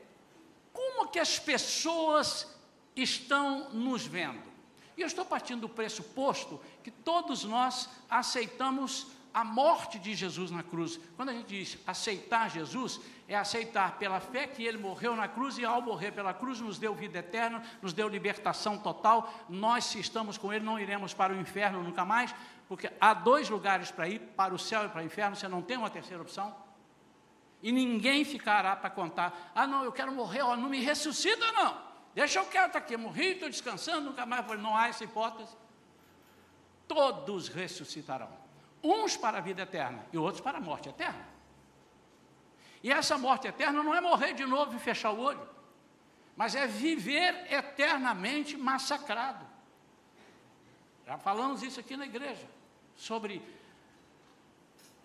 como 0.73 1.07
que 1.07 1.19
as 1.19 1.37
pessoas 1.37 2.51
estão 2.95 3.69
nos 3.69 4.05
vendo. 4.05 4.51
E 4.97 5.01
eu 5.01 5.07
estou 5.07 5.25
partindo 5.25 5.61
do 5.61 5.69
pressuposto 5.69 6.59
que 6.83 6.91
todos 6.91 7.43
nós 7.43 7.89
aceitamos 8.09 9.07
a 9.33 9.43
morte 9.43 9.97
de 9.97 10.13
Jesus 10.13 10.51
na 10.51 10.61
cruz. 10.61 10.99
Quando 11.15 11.29
a 11.29 11.33
gente 11.33 11.47
diz 11.47 11.77
aceitar 11.87 12.51
Jesus, 12.51 13.01
é 13.27 13.35
aceitar 13.35 13.97
pela 13.97 14.19
fé 14.19 14.45
que 14.45 14.63
ele 14.63 14.77
morreu 14.77 15.15
na 15.15 15.27
cruz 15.27 15.57
e 15.57 15.65
ao 15.65 15.81
morrer 15.81 16.11
pela 16.11 16.33
cruz 16.33 16.61
nos 16.61 16.77
deu 16.77 16.93
vida 16.93 17.17
eterna, 17.17 17.63
nos 17.81 17.93
deu 17.93 18.07
libertação 18.07 18.77
total. 18.77 19.33
Nós, 19.49 19.85
se 19.85 19.99
estamos 19.99 20.37
com 20.37 20.53
ele, 20.53 20.63
não 20.63 20.79
iremos 20.79 21.13
para 21.13 21.33
o 21.33 21.39
inferno 21.39 21.81
nunca 21.81 22.05
mais, 22.05 22.33
porque 22.67 22.91
há 23.01 23.13
dois 23.13 23.49
lugares 23.49 23.89
para 23.89 24.07
ir, 24.07 24.19
para 24.19 24.53
o 24.53 24.59
céu 24.59 24.85
e 24.85 24.89
para 24.89 25.01
o 25.01 25.05
inferno, 25.05 25.35
você 25.35 25.47
não 25.47 25.63
tem 25.63 25.77
uma 25.77 25.89
terceira 25.89 26.21
opção. 26.21 26.55
E 27.63 27.71
ninguém 27.71 28.23
ficará 28.23 28.75
para 28.75 28.91
contar: 28.91 29.51
ah, 29.55 29.65
não, 29.65 29.83
eu 29.83 29.91
quero 29.91 30.11
morrer, 30.11 30.43
ó, 30.43 30.55
não 30.55 30.69
me 30.69 30.81
ressuscita, 30.81 31.51
não. 31.53 31.81
Deixa 32.13 32.37
eu 32.37 32.45
quieto 32.45 32.75
aqui, 32.75 32.95
morri, 32.95 33.31
estou 33.31 33.49
descansando, 33.49 34.09
nunca 34.09 34.25
mais. 34.25 34.45
Não 34.61 34.77
há 34.77 34.89
essa 34.89 35.03
hipótese. 35.03 35.55
Todos 36.87 37.47
ressuscitarão 37.47 38.43
uns 38.83 39.15
para 39.15 39.37
a 39.37 39.41
vida 39.41 39.61
eterna 39.61 40.05
e 40.11 40.17
outros 40.17 40.41
para 40.41 40.57
a 40.57 40.61
morte 40.61 40.89
eterna. 40.89 41.25
E 42.83 42.91
essa 42.91 43.17
morte 43.17 43.47
eterna 43.47 43.81
não 43.81 43.95
é 43.95 44.01
morrer 44.01 44.33
de 44.33 44.45
novo 44.45 44.75
e 44.75 44.79
fechar 44.79 45.11
o 45.11 45.19
olho, 45.21 45.47
mas 46.35 46.53
é 46.53 46.67
viver 46.67 47.47
eternamente 47.49 48.57
massacrado. 48.57 49.47
Já 51.07 51.17
falamos 51.17 51.63
isso 51.63 51.79
aqui 51.79 51.95
na 51.95 52.05
igreja, 52.05 52.45
sobre 52.95 53.41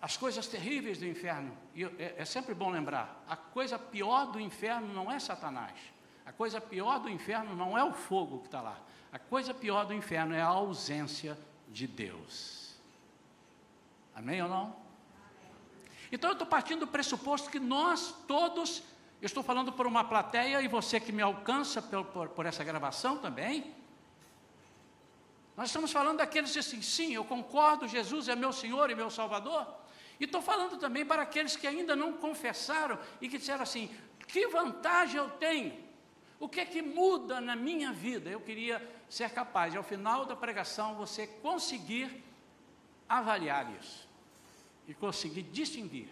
as 0.01 0.15
coisas 0.15 0.47
terríveis 0.47 0.99
do 0.99 1.05
inferno. 1.05 1.55
E 1.75 1.83
é, 1.83 2.15
é 2.17 2.25
sempre 2.25 2.53
bom 2.53 2.69
lembrar: 2.69 3.23
a 3.27 3.35
coisa 3.35 3.77
pior 3.77 4.27
do 4.27 4.39
inferno 4.39 4.93
não 4.93 5.11
é 5.11 5.19
Satanás. 5.19 5.77
A 6.25 6.31
coisa 6.31 6.61
pior 6.61 6.99
do 6.99 7.09
inferno 7.09 7.55
não 7.55 7.77
é 7.77 7.83
o 7.83 7.91
fogo 7.91 8.39
que 8.39 8.45
está 8.45 8.61
lá. 8.61 8.79
A 9.11 9.17
coisa 9.17 9.53
pior 9.53 9.85
do 9.85 9.93
inferno 9.93 10.35
é 10.35 10.41
a 10.41 10.47
ausência 10.47 11.37
de 11.67 11.87
Deus. 11.87 12.75
Amém 14.15 14.41
ou 14.41 14.47
não? 14.47 14.75
Então 16.11 16.29
eu 16.29 16.33
estou 16.33 16.47
partindo 16.47 16.81
do 16.81 16.87
pressuposto 16.87 17.49
que 17.49 17.59
nós 17.59 18.13
todos, 18.27 18.83
eu 19.21 19.25
estou 19.25 19.43
falando 19.43 19.71
por 19.71 19.85
uma 19.87 20.03
plateia 20.03 20.61
e 20.61 20.67
você 20.67 20.99
que 20.99 21.11
me 21.11 21.21
alcança 21.21 21.81
por, 21.81 22.05
por, 22.05 22.29
por 22.29 22.45
essa 22.45 22.63
gravação 22.63 23.17
também. 23.17 23.75
Nós 25.57 25.69
estamos 25.69 25.91
falando 25.91 26.19
daqueles 26.19 26.51
que 26.51 26.59
assim, 26.59 26.81
sim, 26.81 27.13
eu 27.13 27.25
concordo, 27.25 27.87
Jesus 27.87 28.27
é 28.27 28.35
meu 28.35 28.53
Senhor 28.53 28.89
e 28.89 28.95
meu 28.95 29.09
Salvador. 29.09 29.78
E 30.19 30.25
estou 30.25 30.41
falando 30.41 30.77
também 30.77 31.05
para 31.05 31.21
aqueles 31.21 31.55
que 31.55 31.65
ainda 31.65 31.95
não 31.95 32.13
confessaram 32.13 32.99
e 33.21 33.29
que 33.29 33.37
disseram 33.37 33.63
assim: 33.63 33.89
que 34.27 34.47
vantagem 34.47 35.17
eu 35.17 35.29
tenho? 35.31 35.89
O 36.39 36.47
que 36.47 36.59
é 36.59 36.65
que 36.65 36.81
muda 36.81 37.41
na 37.41 37.55
minha 37.55 37.91
vida? 37.91 38.29
Eu 38.29 38.39
queria 38.39 38.81
ser 39.09 39.29
capaz 39.31 39.75
ao 39.75 39.83
final 39.83 40.25
da 40.25 40.35
pregação, 40.35 40.95
você 40.95 41.25
conseguir 41.27 42.23
avaliar 43.07 43.69
isso 43.79 44.07
e 44.87 44.93
conseguir 44.93 45.43
distinguir. 45.43 46.09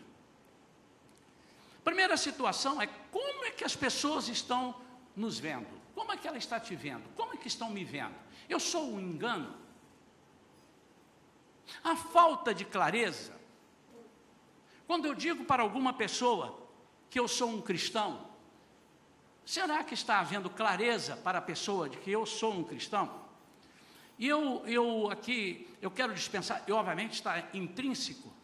Primeira 1.83 2.17
situação 2.17 2.81
é 2.81 2.87
como 3.11 3.45
é 3.45 3.51
que 3.51 3.63
as 3.63 3.75
pessoas 3.75 4.27
estão 4.27 4.75
nos 5.15 5.39
vendo? 5.39 5.67
Como 5.95 6.11
é 6.11 6.17
que 6.17 6.27
ela 6.27 6.37
está 6.37 6.59
te 6.59 6.75
vendo? 6.75 7.07
Como 7.15 7.33
é 7.33 7.37
que 7.37 7.47
estão 7.47 7.69
me 7.69 7.85
vendo? 7.85 8.15
Eu 8.49 8.59
sou 8.59 8.93
um 8.93 8.99
engano? 8.99 9.55
A 11.83 11.95
falta 11.95 12.53
de 12.53 12.65
clareza. 12.65 13.36
Quando 14.87 15.05
eu 15.05 15.13
digo 15.13 15.43
para 15.43 15.61
alguma 15.61 15.93
pessoa 15.93 16.57
que 17.09 17.19
eu 17.19 17.27
sou 17.27 17.49
um 17.49 17.61
cristão, 17.61 18.25
será 19.45 19.83
que 19.83 19.93
está 19.93 20.19
havendo 20.19 20.49
clareza 20.49 21.15
para 21.15 21.37
a 21.37 21.41
pessoa 21.41 21.87
de 21.87 21.97
que 21.97 22.09
eu 22.09 22.25
sou 22.25 22.53
um 22.53 22.63
cristão? 22.63 23.27
E 24.17 24.27
eu, 24.27 24.63
eu 24.65 25.11
aqui, 25.11 25.67
eu 25.81 25.91
quero 25.91 26.13
dispensar, 26.13 26.63
e 26.67 26.71
obviamente 26.71 27.13
está 27.13 27.47
intrínseco 27.53 28.37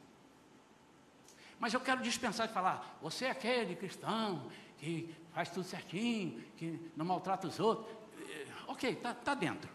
mas 1.63 1.73
eu 1.73 1.79
quero 1.79 2.01
dispensar 2.01 2.45
de 2.45 2.53
falar, 2.53 2.97
você 3.01 3.23
é 3.23 3.31
aquele 3.31 3.73
cristão 3.77 4.51
que 4.77 5.15
faz 5.33 5.50
tudo 5.50 5.65
certinho, 5.65 6.43
que 6.57 6.77
não 6.93 7.05
maltrata 7.05 7.47
os 7.47 7.57
outros. 7.57 7.89
Eh, 8.19 8.47
ok, 8.67 8.89
está 8.89 9.13
tá 9.13 9.33
dentro. 9.33 9.71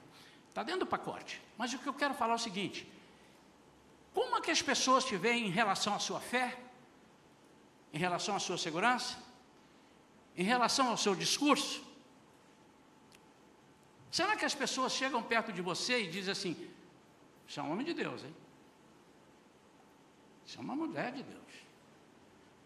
Está 0.50 0.62
dentro 0.62 0.80
do 0.80 0.86
pacote. 0.86 1.40
Mas 1.56 1.72
o 1.72 1.78
que 1.78 1.86
eu 1.86 1.94
quero 1.94 2.12
falar 2.12 2.34
é 2.34 2.36
o 2.36 2.38
seguinte: 2.38 2.86
como 4.18 4.36
é 4.36 4.40
que 4.40 4.50
as 4.50 4.60
pessoas 4.60 5.04
te 5.04 5.16
veem 5.16 5.46
em 5.46 5.50
relação 5.50 5.94
à 5.94 6.00
sua 6.00 6.20
fé? 6.20 6.46
Em 7.92 7.98
relação 7.98 8.34
à 8.34 8.40
sua 8.40 8.58
segurança? 8.58 9.16
Em 10.36 10.42
relação 10.42 10.88
ao 10.88 10.96
seu 10.96 11.14
discurso? 11.14 11.84
Será 14.10 14.34
que 14.34 14.44
as 14.44 14.56
pessoas 14.62 14.92
chegam 14.92 15.22
perto 15.22 15.52
de 15.52 15.62
você 15.62 16.02
e 16.02 16.10
dizem 16.10 16.32
assim: 16.32 16.54
Você 17.46 17.60
é 17.60 17.62
um 17.62 17.70
homem 17.70 17.86
de 17.86 17.94
Deus, 17.94 18.24
hein? 18.24 18.34
Você 20.44 20.58
é 20.58 20.60
uma 20.60 20.74
mulher 20.74 21.12
de 21.12 21.22
Deus. 21.22 21.52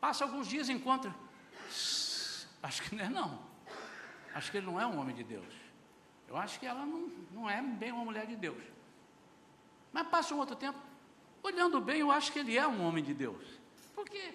Passa 0.00 0.24
alguns 0.24 0.48
dias 0.48 0.70
e 0.70 0.72
encontra. 0.72 1.14
Acho 2.62 2.82
que 2.82 2.94
não 2.94 3.04
é 3.04 3.10
não. 3.10 3.30
Acho 4.34 4.50
que 4.50 4.56
ele 4.56 4.66
não 4.66 4.80
é 4.80 4.86
um 4.86 4.98
homem 4.98 5.14
de 5.14 5.24
Deus. 5.24 5.52
Eu 6.28 6.38
acho 6.38 6.58
que 6.58 6.64
ela 6.64 6.86
não, 6.86 7.10
não 7.30 7.50
é 7.50 7.60
bem 7.60 7.92
uma 7.92 8.06
mulher 8.06 8.26
de 8.26 8.36
Deus. 8.36 8.62
Mas 9.92 10.08
passa 10.08 10.34
um 10.34 10.38
outro 10.38 10.56
tempo. 10.56 10.91
Olhando 11.42 11.80
bem, 11.80 12.00
eu 12.00 12.10
acho 12.10 12.32
que 12.32 12.38
ele 12.38 12.56
é 12.56 12.66
um 12.66 12.86
homem 12.86 13.02
de 13.02 13.12
Deus. 13.12 13.44
Porque, 13.94 14.32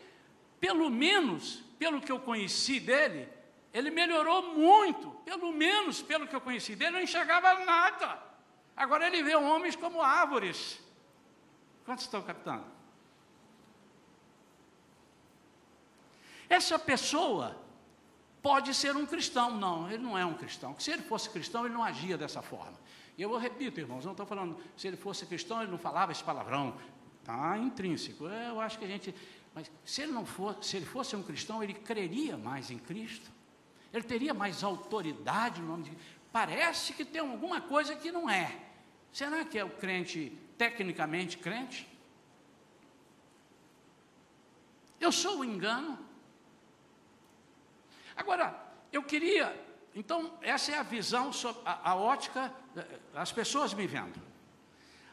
pelo 0.60 0.90
menos, 0.90 1.64
pelo 1.80 2.02
que 2.02 2.12
eu 2.12 2.20
conheci 2.20 2.80
dele, 2.80 3.30
ele 3.74 3.90
melhorou 3.90 4.54
muito. 4.54 5.10
Pelo 5.24 5.52
menos, 5.52 6.02
pelo 6.02 6.28
que 6.28 6.36
eu 6.36 6.42
conheci 6.42 6.76
dele, 6.76 6.90
eu 6.90 6.94
não 6.94 7.02
enxergava 7.02 7.54
nada. 7.64 8.22
Agora 8.76 9.08
ele 9.08 9.24
vê 9.24 9.36
homens 9.36 9.76
como 9.76 10.02
árvores. 10.02 10.80
Quantos 11.86 12.04
estão 12.04 12.22
captando? 12.22 12.66
Essa 16.50 16.78
pessoa 16.78 17.60
pode 18.42 18.74
ser 18.74 18.96
um 18.96 19.06
cristão. 19.06 19.52
Não, 19.52 19.90
ele 19.90 20.04
não 20.04 20.18
é 20.18 20.26
um 20.26 20.34
cristão. 20.34 20.76
Se 20.80 20.92
ele 20.92 21.04
fosse 21.04 21.30
cristão, 21.30 21.66
ele 21.66 21.74
não 21.74 21.84
agia 21.84 22.18
dessa 22.18 22.42
forma. 22.42 22.78
E 23.18 23.22
eu 23.22 23.36
repito, 23.38 23.80
irmãos, 23.80 24.06
não 24.06 24.12
estou 24.12 24.26
falando, 24.26 24.58
se 24.76 24.88
ele 24.88 24.96
fosse 24.96 25.26
cristão, 25.26 25.62
ele 25.62 25.72
não 25.72 25.78
falava 25.80 26.12
esse 26.12 26.24
palavrão. 26.24 26.78
Está 27.20 27.58
intrínseco. 27.58 28.28
É, 28.28 28.50
eu 28.50 28.62
acho 28.62 28.78
que 28.78 28.86
a 28.86 28.88
gente. 28.88 29.14
Mas 29.54 29.72
se 29.84 30.04
ele 30.04 30.12
não 30.12 30.26
fosse, 30.26 30.70
se 30.70 30.78
ele 30.78 30.86
fosse 30.86 31.16
um 31.16 31.24
cristão, 31.24 31.64
ele 31.64 31.74
creria 31.74 32.38
mais 32.38 32.70
em 32.70 32.78
Cristo. 32.78 33.32
Ele 33.92 34.04
teria 34.04 34.34
mais 34.34 34.64
autoridade 34.64 35.62
no 35.62 35.68
nome 35.68 35.84
de 35.84 35.98
Parece 36.32 36.94
que 36.94 37.04
tem 37.04 37.22
alguma 37.22 37.62
coisa 37.62 37.96
que 37.96 38.12
não 38.12 38.30
é. 38.30 38.56
Será 39.12 39.44
que 39.44 39.58
é 39.58 39.64
o 39.64 39.70
crente 39.70 40.38
tecnicamente 40.58 41.38
crente? 41.38 41.88
Eu 45.00 45.12
sou 45.12 45.40
o 45.40 45.46
engano? 45.46 45.98
Agora, 48.16 48.56
eu 48.92 49.02
queria, 49.04 49.56
então, 49.96 50.38
essa 50.42 50.72
é 50.72 50.78
a 50.78 50.84
visão, 50.84 51.32
a, 51.66 51.92
a 51.92 51.96
ótica, 51.96 52.54
as 53.14 53.32
pessoas 53.32 53.74
me 53.74 53.88
vendo. 53.88 54.22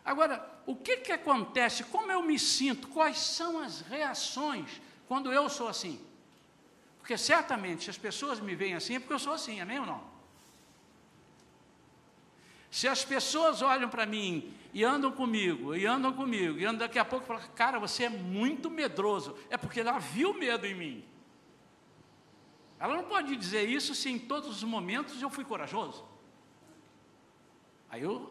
Agora, 0.04 0.47
o 0.66 0.76
que, 0.76 0.99
que 0.99 1.12
acontece, 1.12 1.85
como 1.85 2.12
eu 2.12 2.23
me 2.23 2.38
sinto, 2.38 2.88
quais 2.88 3.18
são 3.18 3.59
as 3.59 3.80
reações 3.80 4.80
quando 5.09 5.33
eu 5.33 5.49
sou 5.49 5.68
assim? 5.68 6.00
Porque 6.99 7.16
certamente, 7.16 7.85
se 7.85 7.90
as 7.90 7.99
pessoas 7.99 8.40
me 8.40 8.54
veem 8.54 8.75
assim, 8.75 8.97
é 8.97 8.99
porque 8.99 9.14
eu 9.14 9.18
sou 9.18 9.33
assim, 9.33 9.61
amém 9.61 9.78
ou 9.78 9.87
não? 9.87 10.02
Se 12.71 12.88
as 12.88 13.04
pessoas 13.04 13.62
olham 13.62 13.88
para 13.88 14.04
mim 14.04 14.52
e 14.73 14.83
andam 14.83 15.12
comigo, 15.12 15.75
e 15.75 15.87
andam 15.87 16.12
comigo, 16.12 16.59
e 16.59 16.64
andam 16.64 16.80
daqui 16.80 16.99
a 16.99 17.04
pouco 17.04 17.26
falam, 17.26 17.42
cara, 17.54 17.78
você 17.78 18.04
é 18.04 18.09
muito 18.09 18.68
medroso, 18.68 19.37
é 19.49 19.56
porque 19.56 19.80
ela 19.80 19.99
viu 19.99 20.35
medo 20.35 20.66
em 20.66 20.75
mim. 20.75 21.04
Ela 22.80 22.97
não 22.97 23.04
pode 23.04 23.37
dizer 23.37 23.68
isso 23.68 23.94
se 23.94 24.11
em 24.11 24.18
todos 24.18 24.49
os 24.49 24.64
momentos 24.64 25.23
eu 25.23 25.30
fui 25.30 25.44
corajoso. 25.44 26.04
Aí 27.95 28.03
eu 28.03 28.29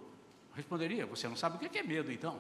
responderia, 0.54 1.06
você 1.06 1.26
não 1.26 1.38
sabe 1.38 1.56
o 1.56 1.70
que 1.70 1.80
é 1.80 1.84
medo 1.84 2.12
então. 2.12 2.38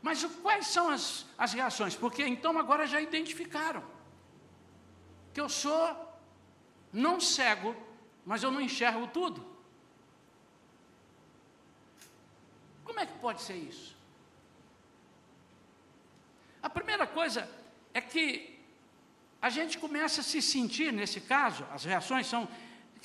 Mas 0.00 0.24
quais 0.40 0.68
são 0.68 0.88
as, 0.88 1.26
as 1.36 1.52
reações? 1.52 1.94
Porque 1.94 2.22
então 2.26 2.58
agora 2.58 2.86
já 2.86 2.98
identificaram 2.98 3.84
que 5.34 5.40
eu 5.42 5.50
sou 5.50 5.84
não 6.90 7.20
cego, 7.20 7.76
mas 8.24 8.42
eu 8.42 8.50
não 8.50 8.58
enxergo 8.58 9.06
tudo. 9.08 9.46
Como 12.82 12.98
é 12.98 13.04
que 13.04 13.18
pode 13.18 13.42
ser 13.42 13.56
isso? 13.56 13.94
A 16.62 16.70
primeira 16.70 17.06
coisa 17.06 17.46
é 17.92 18.00
que 18.00 18.58
a 19.42 19.50
gente 19.50 19.76
começa 19.76 20.22
a 20.22 20.24
se 20.24 20.40
sentir, 20.40 20.90
nesse 20.90 21.20
caso, 21.20 21.66
as 21.70 21.84
reações 21.84 22.26
são 22.26 22.48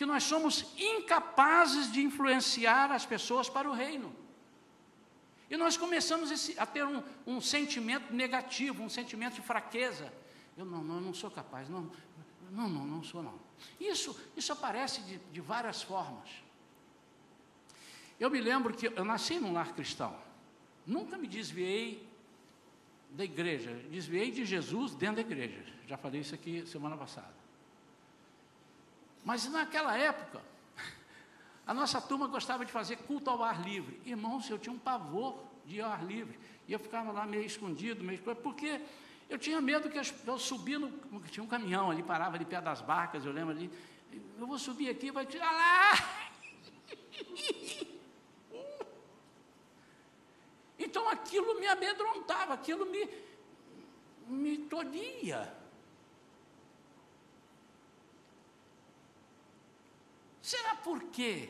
que 0.01 0.05
nós 0.08 0.24
somos 0.24 0.65
incapazes 0.79 1.91
de 1.91 2.01
influenciar 2.01 2.91
as 2.91 3.05
pessoas 3.05 3.48
para 3.48 3.70
o 3.70 3.72
reino. 3.72 4.12
E 5.48 5.55
nós 5.55 5.77
começamos 5.77 6.31
a 6.58 6.65
ter 6.65 6.84
um, 6.84 7.03
um 7.27 7.39
sentimento 7.39 8.12
negativo, 8.12 8.81
um 8.81 8.89
sentimento 8.89 9.36
de 9.36 9.43
fraqueza. 9.43 10.12
Eu 10.58 10.65
não, 10.65 10.84
não, 10.84 11.00
não 11.00 11.13
sou 11.13 11.29
capaz, 11.29 11.70
não, 11.70 11.91
não, 12.50 12.67
não, 12.67 12.84
não 12.84 13.03
sou 13.03 13.22
não. 13.22 13.38
Isso, 13.79 14.20
isso 14.36 14.51
aparece 14.51 15.01
de, 15.01 15.20
de 15.20 15.39
várias 15.39 15.84
formas. 15.84 16.31
Eu 18.20 18.31
me 18.31 18.41
lembro 18.41 18.74
que 18.74 18.88
eu 18.88 19.05
nasci 19.05 19.39
num 19.39 19.53
lar 19.53 19.72
cristão. 19.75 20.17
Nunca 20.84 21.15
me 21.15 21.27
desviei 21.27 22.10
da 23.12 23.24
igreja. 23.24 23.72
Desviei 23.91 24.31
de 24.31 24.46
Jesus 24.46 24.96
dentro 24.96 25.17
da 25.17 25.22
igreja. 25.22 25.63
Já 25.86 25.96
falei 25.96 26.22
isso 26.22 26.34
aqui 26.34 26.65
semana 26.65 26.98
passada. 26.98 27.41
Mas 29.24 29.46
naquela 29.48 29.98
época, 29.98 30.42
a 31.66 31.74
nossa 31.74 32.01
turma 32.01 32.27
gostava 32.27 32.66
de 32.66 32.72
fazer 32.72 32.98
culto 32.98 33.29
ao 33.29 33.44
ar 33.44 33.62
livre. 33.62 34.01
Irmãos, 34.05 34.50
eu 34.50 34.57
tinha 34.57 34.74
um 34.74 34.79
pavor 34.79 35.44
de 35.66 35.77
ir 35.77 35.81
ao 35.81 35.92
ar 35.92 36.03
livre. 36.05 36.38
E 36.68 36.74
eu 36.74 36.79
ficava 36.79 37.12
lá 37.12 37.25
meio 37.25 37.46
escondido, 37.46 38.03
meio 38.03 38.16
escondido, 38.16 38.42
porque 38.42 38.81
eu 39.29 39.38
tinha 39.38 39.62
medo 39.62 39.90
que 39.90 40.00
eu 40.27 40.40
subia 40.40 40.79
no. 40.79 40.92
Tinha 41.29 41.44
um 41.44 41.48
caminhão 41.48 41.92
ali, 41.92 42.03
parava 42.03 42.36
ali 42.36 42.46
perto 42.46 42.66
das 42.66 42.81
barcas, 42.81 43.25
eu 43.25 43.31
lembro 43.31 43.51
ali. 43.55 43.72
Eu 44.38 44.48
vou 44.48 44.60
subir 44.60 44.90
aqui, 44.90 45.12
vai 45.12 45.25
tirar 45.25 45.51
lá! 45.51 45.92
Então 50.84 51.07
aquilo 51.07 51.60
me 51.60 51.68
amedrontava, 51.68 52.55
aquilo 52.55 52.88
me, 52.88 53.07
me 54.27 54.57
tolhia. 54.57 55.61
Será 60.51 60.75
por 60.75 61.01
quê 61.03 61.50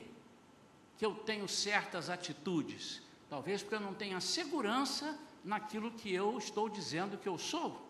que 0.96 1.04
eu 1.04 1.16
tenho 1.16 1.48
certas 1.48 2.08
atitudes? 2.08 3.02
Talvez 3.28 3.64
porque 3.64 3.74
eu 3.74 3.80
não 3.80 3.96
tenha 3.96 4.22
segurança 4.22 5.18
naquilo 5.44 5.90
que 5.90 6.14
eu 6.14 6.38
estou 6.38 6.70
dizendo 6.70 7.18
que 7.18 7.28
eu 7.28 7.36
sou. 7.36 7.82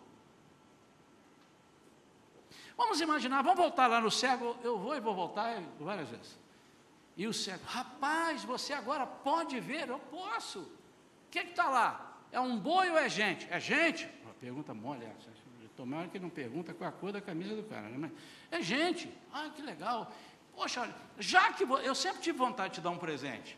Vamos 2.78 2.98
imaginar, 3.02 3.42
vamos 3.42 3.58
voltar 3.58 3.88
lá 3.88 4.00
no 4.00 4.10
cego, 4.10 4.56
eu 4.62 4.78
vou 4.78 4.96
e 4.96 5.00
vou 5.00 5.14
voltar 5.14 5.62
várias 5.78 6.08
vezes. 6.08 6.38
E 7.14 7.26
o 7.26 7.34
cego, 7.34 7.62
rapaz, 7.66 8.42
você 8.42 8.72
agora 8.72 9.04
pode 9.04 9.60
ver? 9.60 9.90
Eu 9.90 9.98
posso 9.98 10.66
que 11.30 11.40
está 11.40 11.68
lá? 11.68 12.16
É 12.32 12.40
um 12.40 12.58
boi 12.58 12.88
ou 12.88 12.96
é 12.96 13.10
gente? 13.10 13.46
É 13.50 13.60
gente? 13.60 14.08
Uma 14.24 14.32
pergunta 14.32 14.72
mole 14.72 15.04
essa. 15.04 15.30
Tomara 15.76 16.06
que 16.08 16.18
não 16.18 16.30
pergunta 16.30 16.72
qual 16.74 16.88
a 16.88 16.92
cor 16.92 17.12
da 17.12 17.20
camisa 17.20 17.56
do 17.56 17.62
cara. 17.64 17.88
Né? 17.88 18.10
É 18.50 18.62
gente. 18.62 19.12
Ah, 19.32 19.50
que 19.54 19.62
legal. 19.62 20.12
Poxa, 20.54 20.94
já 21.18 21.52
que 21.52 21.64
eu 21.64 21.94
sempre 21.94 22.22
tive 22.22 22.38
vontade 22.38 22.70
de 22.70 22.74
te 22.76 22.80
dar 22.82 22.90
um 22.90 22.98
presente. 22.98 23.56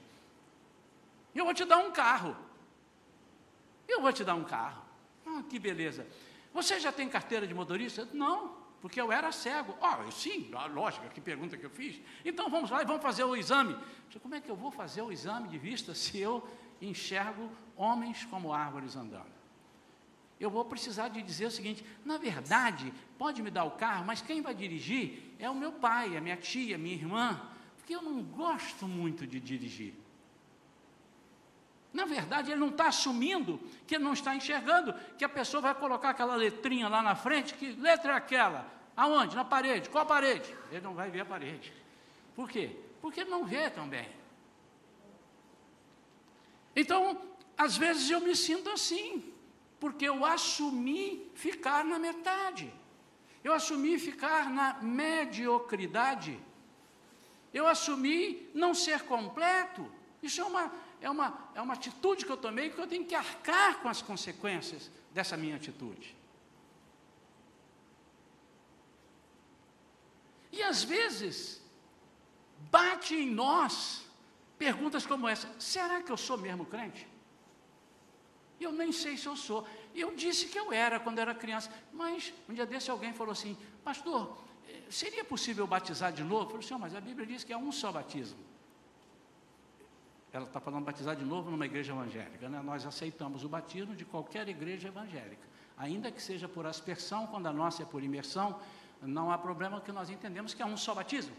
Eu 1.34 1.44
vou 1.44 1.54
te 1.54 1.64
dar 1.64 1.78
um 1.78 1.90
carro. 1.90 2.36
Eu 3.88 4.00
vou 4.00 4.12
te 4.12 4.24
dar 4.24 4.34
um 4.34 4.44
carro. 4.44 4.82
Ah, 5.26 5.42
que 5.48 5.58
beleza. 5.58 6.06
Você 6.52 6.78
já 6.78 6.92
tem 6.92 7.08
carteira 7.08 7.46
de 7.46 7.52
motorista? 7.52 8.08
Não, 8.12 8.56
porque 8.80 9.00
eu 9.00 9.10
era 9.10 9.32
cego. 9.32 9.76
Ah, 9.82 9.98
sim, 10.12 10.50
lógico, 10.72 11.08
que 11.08 11.20
pergunta 11.20 11.56
que 11.56 11.66
eu 11.66 11.70
fiz. 11.70 12.00
Então 12.24 12.48
vamos 12.48 12.70
lá 12.70 12.82
e 12.82 12.86
vamos 12.86 13.02
fazer 13.02 13.24
o 13.24 13.34
exame. 13.34 13.76
Como 14.22 14.34
é 14.34 14.40
que 14.40 14.50
eu 14.50 14.56
vou 14.56 14.70
fazer 14.70 15.02
o 15.02 15.10
exame 15.10 15.48
de 15.48 15.58
vista 15.58 15.94
se 15.94 16.18
eu 16.18 16.46
enxergo 16.80 17.50
homens 17.76 18.24
como 18.26 18.52
árvores 18.52 18.94
andando. 18.94 19.33
Eu 20.38 20.50
vou 20.50 20.64
precisar 20.64 21.08
de 21.08 21.22
dizer 21.22 21.46
o 21.46 21.50
seguinte: 21.50 21.84
na 22.04 22.18
verdade, 22.18 22.92
pode 23.18 23.42
me 23.42 23.50
dar 23.50 23.64
o 23.64 23.72
carro, 23.72 24.04
mas 24.04 24.20
quem 24.20 24.42
vai 24.42 24.54
dirigir 24.54 25.34
é 25.38 25.48
o 25.48 25.54
meu 25.54 25.72
pai, 25.72 26.16
a 26.16 26.20
minha 26.20 26.36
tia, 26.36 26.76
a 26.76 26.78
minha 26.78 26.94
irmã, 26.94 27.40
porque 27.76 27.94
eu 27.94 28.02
não 28.02 28.22
gosto 28.22 28.86
muito 28.86 29.26
de 29.26 29.38
dirigir. 29.38 29.94
Na 31.92 32.06
verdade, 32.06 32.50
ele 32.50 32.60
não 32.60 32.70
está 32.70 32.88
assumindo 32.88 33.60
que 33.86 33.94
ele 33.94 34.02
não 34.02 34.14
está 34.14 34.34
enxergando, 34.34 34.92
que 35.16 35.24
a 35.24 35.28
pessoa 35.28 35.60
vai 35.60 35.74
colocar 35.74 36.10
aquela 36.10 36.34
letrinha 36.34 36.88
lá 36.88 37.00
na 37.00 37.14
frente, 37.14 37.54
que 37.54 37.70
letra 37.72 38.14
é 38.14 38.16
aquela? 38.16 38.66
Aonde? 38.96 39.36
Na 39.36 39.44
parede. 39.44 39.88
Qual 39.88 40.04
parede? 40.04 40.52
Ele 40.72 40.80
não 40.80 40.94
vai 40.94 41.08
ver 41.08 41.20
a 41.20 41.24
parede. 41.24 41.72
Por 42.34 42.50
quê? 42.50 42.76
Porque 43.00 43.20
ele 43.20 43.30
não 43.30 43.44
vê 43.44 43.70
também. 43.70 44.08
Então, 46.74 47.20
às 47.56 47.76
vezes 47.76 48.10
eu 48.10 48.20
me 48.20 48.34
sinto 48.34 48.70
assim, 48.70 49.32
porque 49.78 50.04
eu 50.04 50.24
assumi 50.24 51.30
ficar 51.34 51.84
na 51.84 51.98
metade, 51.98 52.72
eu 53.42 53.52
assumi 53.52 53.98
ficar 53.98 54.50
na 54.50 54.74
mediocridade, 54.80 56.38
eu 57.52 57.66
assumi 57.66 58.50
não 58.54 58.74
ser 58.74 59.02
completo. 59.02 59.90
Isso 60.22 60.40
é 60.40 60.44
uma, 60.44 60.72
é 61.00 61.10
uma, 61.10 61.50
é 61.54 61.60
uma 61.60 61.74
atitude 61.74 62.24
que 62.24 62.32
eu 62.32 62.36
tomei 62.36 62.70
que 62.70 62.78
eu 62.78 62.86
tenho 62.86 63.04
que 63.04 63.14
arcar 63.14 63.80
com 63.80 63.88
as 63.88 64.00
consequências 64.00 64.90
dessa 65.12 65.36
minha 65.36 65.56
atitude. 65.56 66.16
E 70.50 70.62
às 70.62 70.82
vezes, 70.82 71.60
bate 72.70 73.14
em 73.14 73.30
nós 73.30 74.04
perguntas 74.56 75.04
como 75.04 75.28
essa: 75.28 75.48
será 75.58 76.02
que 76.02 76.10
eu 76.10 76.16
sou 76.16 76.38
mesmo 76.38 76.64
crente? 76.64 77.06
Eu 78.60 78.72
nem 78.72 78.92
sei 78.92 79.16
se 79.16 79.26
eu 79.26 79.36
sou. 79.36 79.66
Eu 79.94 80.14
disse 80.14 80.46
que 80.46 80.58
eu 80.58 80.72
era 80.72 81.00
quando 81.00 81.18
era 81.18 81.34
criança, 81.34 81.70
mas 81.92 82.32
um 82.48 82.54
dia 82.54 82.66
desse 82.66 82.90
alguém 82.90 83.12
falou 83.12 83.32
assim: 83.32 83.56
Pastor, 83.82 84.36
eh, 84.68 84.82
seria 84.88 85.24
possível 85.24 85.66
batizar 85.66 86.12
de 86.12 86.22
novo? 86.22 86.44
Eu 86.44 86.50
falei 86.50 86.64
assim: 86.64 86.78
mas 86.78 86.94
a 86.94 87.00
Bíblia 87.00 87.26
diz 87.26 87.44
que 87.44 87.52
é 87.52 87.56
um 87.56 87.72
só 87.72 87.90
batismo. 87.92 88.38
Ela 90.32 90.46
está 90.46 90.58
falando 90.60 90.84
batizar 90.84 91.14
de 91.14 91.24
novo 91.24 91.50
numa 91.50 91.64
igreja 91.64 91.92
evangélica. 91.92 92.48
Né? 92.48 92.60
Nós 92.62 92.84
aceitamos 92.84 93.44
o 93.44 93.48
batismo 93.48 93.94
de 93.94 94.04
qualquer 94.04 94.48
igreja 94.48 94.88
evangélica, 94.88 95.46
ainda 95.76 96.10
que 96.10 96.20
seja 96.20 96.48
por 96.48 96.66
aspersão, 96.66 97.26
quando 97.28 97.46
a 97.46 97.52
nossa 97.52 97.82
é 97.82 97.86
por 97.86 98.02
imersão, 98.02 98.58
não 99.00 99.30
há 99.30 99.38
problema 99.38 99.80
que 99.80 99.92
nós 99.92 100.10
entendemos 100.10 100.52
que 100.52 100.62
é 100.62 100.66
um 100.66 100.76
só 100.76 100.94
batismo. 100.94 101.36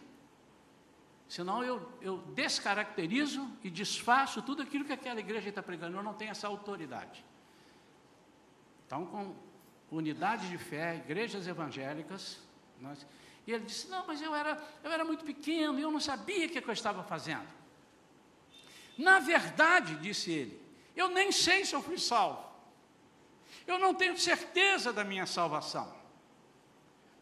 Senão 1.28 1.64
eu, 1.64 1.92
eu 2.02 2.18
descaracterizo 2.34 3.50
e 3.64 3.70
desfaço 3.70 4.42
tudo 4.42 4.62
aquilo 4.62 4.86
que 4.86 4.94
aquela 4.94 5.20
igreja 5.20 5.50
está 5.50 5.64
pregando. 5.64 5.98
Eu 5.98 6.04
não 6.04 6.14
tenho 6.14 6.32
essa 6.32 6.48
autoridade. 6.48 7.26
Então, 8.86 9.06
com 9.06 9.36
unidade 9.92 10.50
de 10.50 10.58
fé, 10.58 10.98
igrejas 10.98 11.48
evangélicas. 11.48 12.40
Nós, 12.80 13.06
e 13.48 13.52
ele 13.52 13.66
disse: 13.66 13.88
Não, 13.88 14.06
mas 14.06 14.22
eu 14.22 14.36
era, 14.36 14.62
eu 14.84 14.92
era 14.92 15.04
muito 15.04 15.26
pequeno 15.26 15.80
eu 15.80 15.92
não 15.92 16.00
sabia 16.00 16.46
o 16.46 16.50
que, 16.50 16.62
que 16.62 16.70
eu 16.70 16.74
estava 16.74 17.04
fazendo. 17.04 17.48
Na 18.98 19.20
verdade, 19.20 19.96
disse 19.96 20.32
ele, 20.32 20.62
eu 20.96 21.10
nem 21.10 21.32
sei 21.32 21.66
se 21.66 21.76
eu 21.76 21.82
fui 21.82 21.98
salvo. 21.98 22.44
Eu 23.68 23.78
não 23.78 23.94
tenho 23.94 24.18
certeza 24.18 24.94
da 24.94 25.04
minha 25.04 25.26
salvação. 25.26 25.94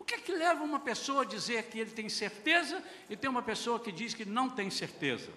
O 0.03 0.05
que 0.05 0.15
é 0.15 0.17
que 0.17 0.33
leva 0.33 0.61
uma 0.65 0.81
pessoa 0.81 1.21
a 1.21 1.25
dizer 1.25 1.69
que 1.69 1.79
ele 1.79 1.91
tem 1.91 2.09
certeza 2.09 2.83
e 3.09 3.15
tem 3.15 3.29
uma 3.29 3.41
pessoa 3.41 3.79
que 3.79 3.89
diz 3.89 4.13
que 4.13 4.25
não 4.25 4.49
tem 4.49 4.69
certeza? 4.69 5.31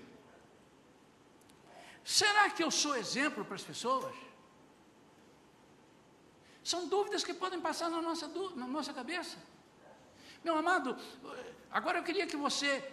Será 2.05 2.51
que 2.51 2.65
eu 2.65 2.71
sou 2.73 2.97
exemplo 2.97 3.45
para 3.45 3.55
as 3.55 3.63
pessoas? 3.63 4.13
São 6.65 6.89
dúvidas 6.89 7.23
que 7.23 7.33
podem 7.33 7.61
passar 7.61 7.89
na 7.89 8.03
nossa, 8.03 8.27
na 8.57 8.67
nossa 8.67 8.93
cabeça. 8.93 9.39
Meu 10.43 10.57
amado, 10.57 10.97
agora 11.71 11.99
eu 11.99 12.03
queria 12.03 12.27
que 12.27 12.37
você 12.37 12.93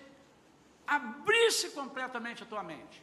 abrisse 0.86 1.72
completamente 1.72 2.44
a 2.44 2.46
tua 2.46 2.62
mente 2.62 3.02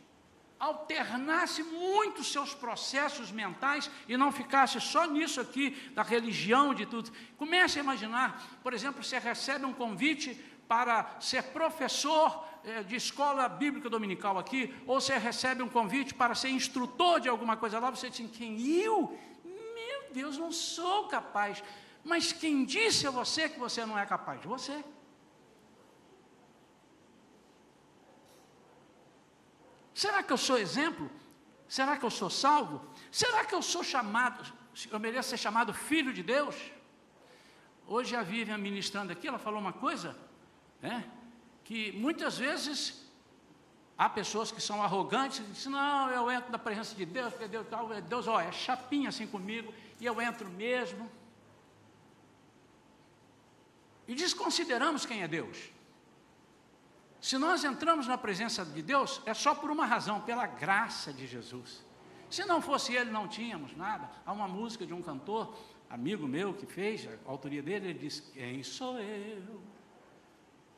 alternasse 0.61 1.63
muito 1.63 2.23
seus 2.23 2.53
processos 2.53 3.33
mentais 3.33 3.91
e 4.07 4.15
não 4.17 4.31
ficasse 4.31 4.79
só 4.79 5.07
nisso 5.07 5.41
aqui, 5.41 5.71
da 5.95 6.03
religião, 6.03 6.75
de 6.75 6.85
tudo. 6.85 7.11
Comece 7.39 7.79
a 7.79 7.83
imaginar, 7.83 8.61
por 8.63 8.75
exemplo, 8.75 9.03
você 9.03 9.19
recebe 9.19 9.65
um 9.65 9.73
convite 9.73 10.35
para 10.69 11.17
ser 11.19 11.45
professor 11.45 12.47
eh, 12.63 12.83
de 12.83 12.95
escola 12.95 13.49
bíblica 13.49 13.89
dominical 13.89 14.39
aqui, 14.39 14.73
ou 14.87 15.01
você 15.01 15.17
recebe 15.17 15.63
um 15.63 15.69
convite 15.69 16.13
para 16.13 16.35
ser 16.35 16.51
instrutor 16.51 17.19
de 17.19 17.29
alguma 17.29 17.57
coisa 17.57 17.81
lá, 17.81 17.91
você 17.91 18.11
diz, 18.11 18.31
quem 18.31 18.61
eu? 18.61 19.19
Meu 19.43 20.13
Deus, 20.13 20.37
não 20.37 20.53
sou 20.53 21.09
capaz. 21.09 21.65
Mas 22.05 22.33
quem 22.33 22.65
disse 22.65 23.07
a 23.07 23.11
você 23.11 23.49
que 23.49 23.59
você 23.59 23.85
não 23.87 23.99
é 23.99 24.05
capaz? 24.05 24.45
Você. 24.45 24.85
Será 30.03 30.23
que 30.23 30.33
eu 30.33 30.39
sou 30.39 30.57
exemplo? 30.57 31.11
Será 31.69 31.95
que 31.99 32.07
eu 32.07 32.11
sou 32.11 32.31
salvo? 32.31 32.77
Será 33.13 33.45
que 33.45 33.55
eu 33.55 33.61
sou 33.61 33.83
chamado, 33.85 34.41
eu 34.91 34.99
mereço 34.99 35.29
ser 35.29 35.37
chamado 35.37 35.75
filho 35.75 36.11
de 36.19 36.23
Deus? 36.23 36.57
Hoje 37.87 38.17
a 38.17 38.23
Vivian 38.23 38.57
ministrando 38.57 39.13
aqui, 39.13 39.29
ela 39.29 39.39
falou 39.39 39.61
uma 39.61 39.75
coisa, 39.75 40.17
né? 40.81 40.97
Que 41.65 41.93
muitas 41.93 42.39
vezes 42.39 43.05
há 43.99 44.09
pessoas 44.09 44.51
que 44.51 44.63
são 44.63 44.83
arrogantes 44.83 45.41
e 45.41 45.43
dizem, 45.43 45.73
não, 45.73 46.09
eu 46.11 46.31
entro 46.31 46.51
na 46.51 46.59
presença 46.59 46.95
de 46.95 47.05
Deus, 47.05 47.35
porque 47.35 47.49
Deus, 47.49 47.67
Deus 48.09 48.27
ó, 48.27 48.41
é 48.41 48.51
chapinha 48.53 49.11
assim 49.11 49.27
comigo, 49.27 49.71
e 50.01 50.07
eu 50.07 50.19
entro 50.23 50.49
mesmo. 50.49 51.11
E 54.09 54.15
desconsideramos 54.15 55.05
quem 55.05 55.23
é 55.23 55.29
Deus. 55.29 55.59
Se 57.21 57.37
nós 57.37 57.65
entramos 57.65 58.07
na 58.07 58.17
presença 58.17 58.65
de 58.65 58.81
Deus, 58.81 59.21
é 59.27 59.35
só 59.35 59.55
por 59.55 59.71
uma 59.71 59.85
razão, 59.85 60.21
pela 60.23 60.47
graça 60.47 61.13
de 61.13 61.27
Jesus. 61.27 61.85
Se 62.31 62.45
não 62.47 62.63
fosse 62.63 62.95
Ele, 62.95 63.11
não 63.11 63.29
tínhamos 63.29 63.77
nada. 63.77 64.09
Há 64.25 64.33
uma 64.33 64.49
música 64.49 64.87
de 64.87 64.95
um 64.95 65.03
cantor, 65.03 65.55
amigo 65.91 66.27
meu, 66.27 66.55
que 66.55 66.65
fez, 66.65 67.07
a 67.07 67.31
autoria 67.31 67.63
dele, 67.63 67.91
ele 67.91 67.99
diz: 67.99 68.21
Quem 68.21 68.63
sou 68.63 68.99
eu 68.99 69.61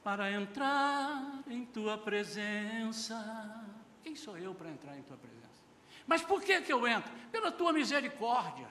para 0.03 0.33
entrar 0.33 1.43
em 1.47 1.65
tua 1.67 1.97
presença? 1.97 3.65
Quem 4.03 4.17
sou 4.17 4.37
eu 4.37 4.53
para 4.53 4.71
entrar 4.71 4.99
em 4.99 5.03
tua 5.03 5.17
presença? 5.17 5.43
Mas 6.07 6.23
por 6.23 6.43
que, 6.43 6.61
que 6.63 6.73
eu 6.73 6.89
entro? 6.89 7.13
Pela 7.31 7.53
tua 7.53 7.73
misericórdia. 7.73 8.67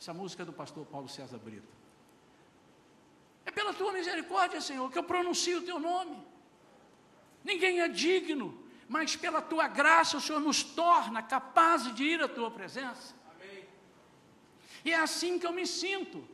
Essa 0.00 0.14
música 0.14 0.44
é 0.44 0.46
do 0.46 0.52
pastor 0.52 0.86
Paulo 0.86 1.10
César 1.10 1.36
Brito. 1.36 1.68
É 3.44 3.50
pela 3.50 3.74
tua 3.74 3.92
misericórdia, 3.92 4.60
Senhor, 4.62 4.90
que 4.90 4.96
eu 4.96 5.04
pronuncio 5.04 5.58
o 5.58 5.62
teu 5.62 5.78
nome. 5.78 6.29
Ninguém 7.44 7.80
é 7.80 7.88
digno, 7.88 8.62
mas 8.88 9.16
pela 9.16 9.40
tua 9.40 9.68
graça 9.68 10.16
o 10.16 10.20
Senhor 10.20 10.40
nos 10.40 10.62
torna 10.62 11.22
capazes 11.22 11.94
de 11.94 12.04
ir 12.04 12.22
à 12.22 12.28
tua 12.28 12.50
presença. 12.50 13.14
Amém. 13.34 13.64
E 14.84 14.92
é 14.92 14.98
assim 14.98 15.38
que 15.38 15.46
eu 15.46 15.52
me 15.52 15.66
sinto. 15.66 16.26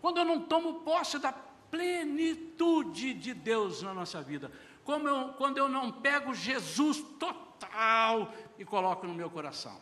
Quando 0.00 0.18
eu 0.18 0.24
não 0.24 0.40
tomo 0.40 0.80
posse 0.80 1.18
da 1.18 1.32
plenitude 1.74 3.14
de 3.14 3.34
Deus 3.34 3.82
na 3.82 3.92
nossa 3.92 4.22
vida. 4.22 4.52
Como 4.84 5.08
eu, 5.08 5.32
quando 5.32 5.58
eu 5.58 5.68
não 5.68 5.90
pego 5.90 6.32
Jesus 6.32 7.00
total 7.18 8.32
e 8.56 8.64
coloco 8.64 9.06
no 9.06 9.14
meu 9.14 9.28
coração. 9.28 9.80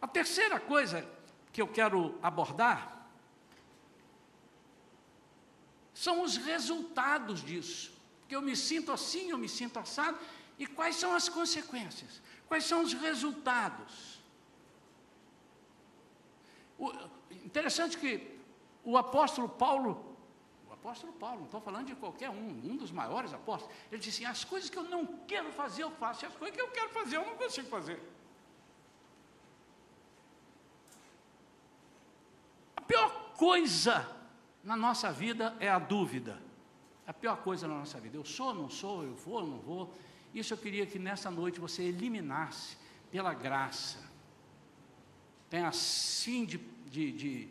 A 0.00 0.06
terceira 0.06 0.60
coisa 0.60 1.08
que 1.52 1.62
eu 1.62 1.68
quero 1.68 2.18
abordar 2.22 3.01
são 6.04 6.20
os 6.26 6.36
resultados 6.36 7.44
disso. 7.48 7.92
Porque 8.20 8.34
eu 8.34 8.42
me 8.42 8.56
sinto 8.56 8.90
assim, 8.90 9.30
eu 9.30 9.38
me 9.38 9.48
sinto 9.48 9.78
assado, 9.78 10.18
e 10.58 10.66
quais 10.66 10.96
são 10.96 11.14
as 11.14 11.28
consequências? 11.28 12.20
Quais 12.48 12.64
são 12.64 12.82
os 12.82 12.92
resultados? 12.92 14.20
O, 16.76 16.90
interessante 17.30 17.96
que 17.96 18.12
o 18.82 18.96
apóstolo 18.98 19.48
Paulo, 19.48 19.90
o 20.68 20.72
apóstolo 20.72 21.12
Paulo, 21.12 21.38
não 21.38 21.44
estou 21.44 21.60
falando 21.60 21.86
de 21.86 21.94
qualquer 21.94 22.30
um, 22.30 22.48
um 22.70 22.76
dos 22.76 22.90
maiores 22.90 23.32
apóstolos, 23.32 23.72
ele 23.88 24.00
disse 24.00 24.24
assim: 24.24 24.32
as 24.32 24.42
coisas 24.42 24.68
que 24.68 24.76
eu 24.76 24.88
não 24.94 25.06
quero 25.32 25.52
fazer, 25.52 25.84
eu 25.84 25.92
faço, 25.92 26.24
e 26.24 26.26
as 26.26 26.34
coisas 26.34 26.56
que 26.56 26.62
eu 26.62 26.72
quero 26.72 26.88
fazer, 26.88 27.16
eu 27.18 27.24
não 27.24 27.36
consigo 27.36 27.68
fazer. 27.68 28.02
A 32.74 32.80
pior 32.80 33.34
coisa 33.36 34.21
na 34.62 34.76
nossa 34.76 35.10
vida 35.12 35.54
é 35.58 35.68
a 35.68 35.78
dúvida. 35.78 36.40
A 37.06 37.12
pior 37.12 37.36
coisa 37.38 37.66
na 37.66 37.74
nossa 37.74 37.98
vida. 38.00 38.16
Eu 38.16 38.24
sou, 38.24 38.54
não 38.54 38.70
sou, 38.70 39.02
eu 39.02 39.14
vou, 39.14 39.46
não 39.46 39.58
vou. 39.58 39.94
Isso 40.34 40.54
eu 40.54 40.58
queria 40.58 40.86
que 40.86 40.98
nessa 40.98 41.30
noite 41.30 41.60
você 41.60 41.82
eliminasse 41.82 42.76
pela 43.10 43.34
graça. 43.34 43.98
Tem 45.50 45.62
assim 45.64 46.44
de, 46.44 46.58
de, 46.86 47.12
de 47.12 47.48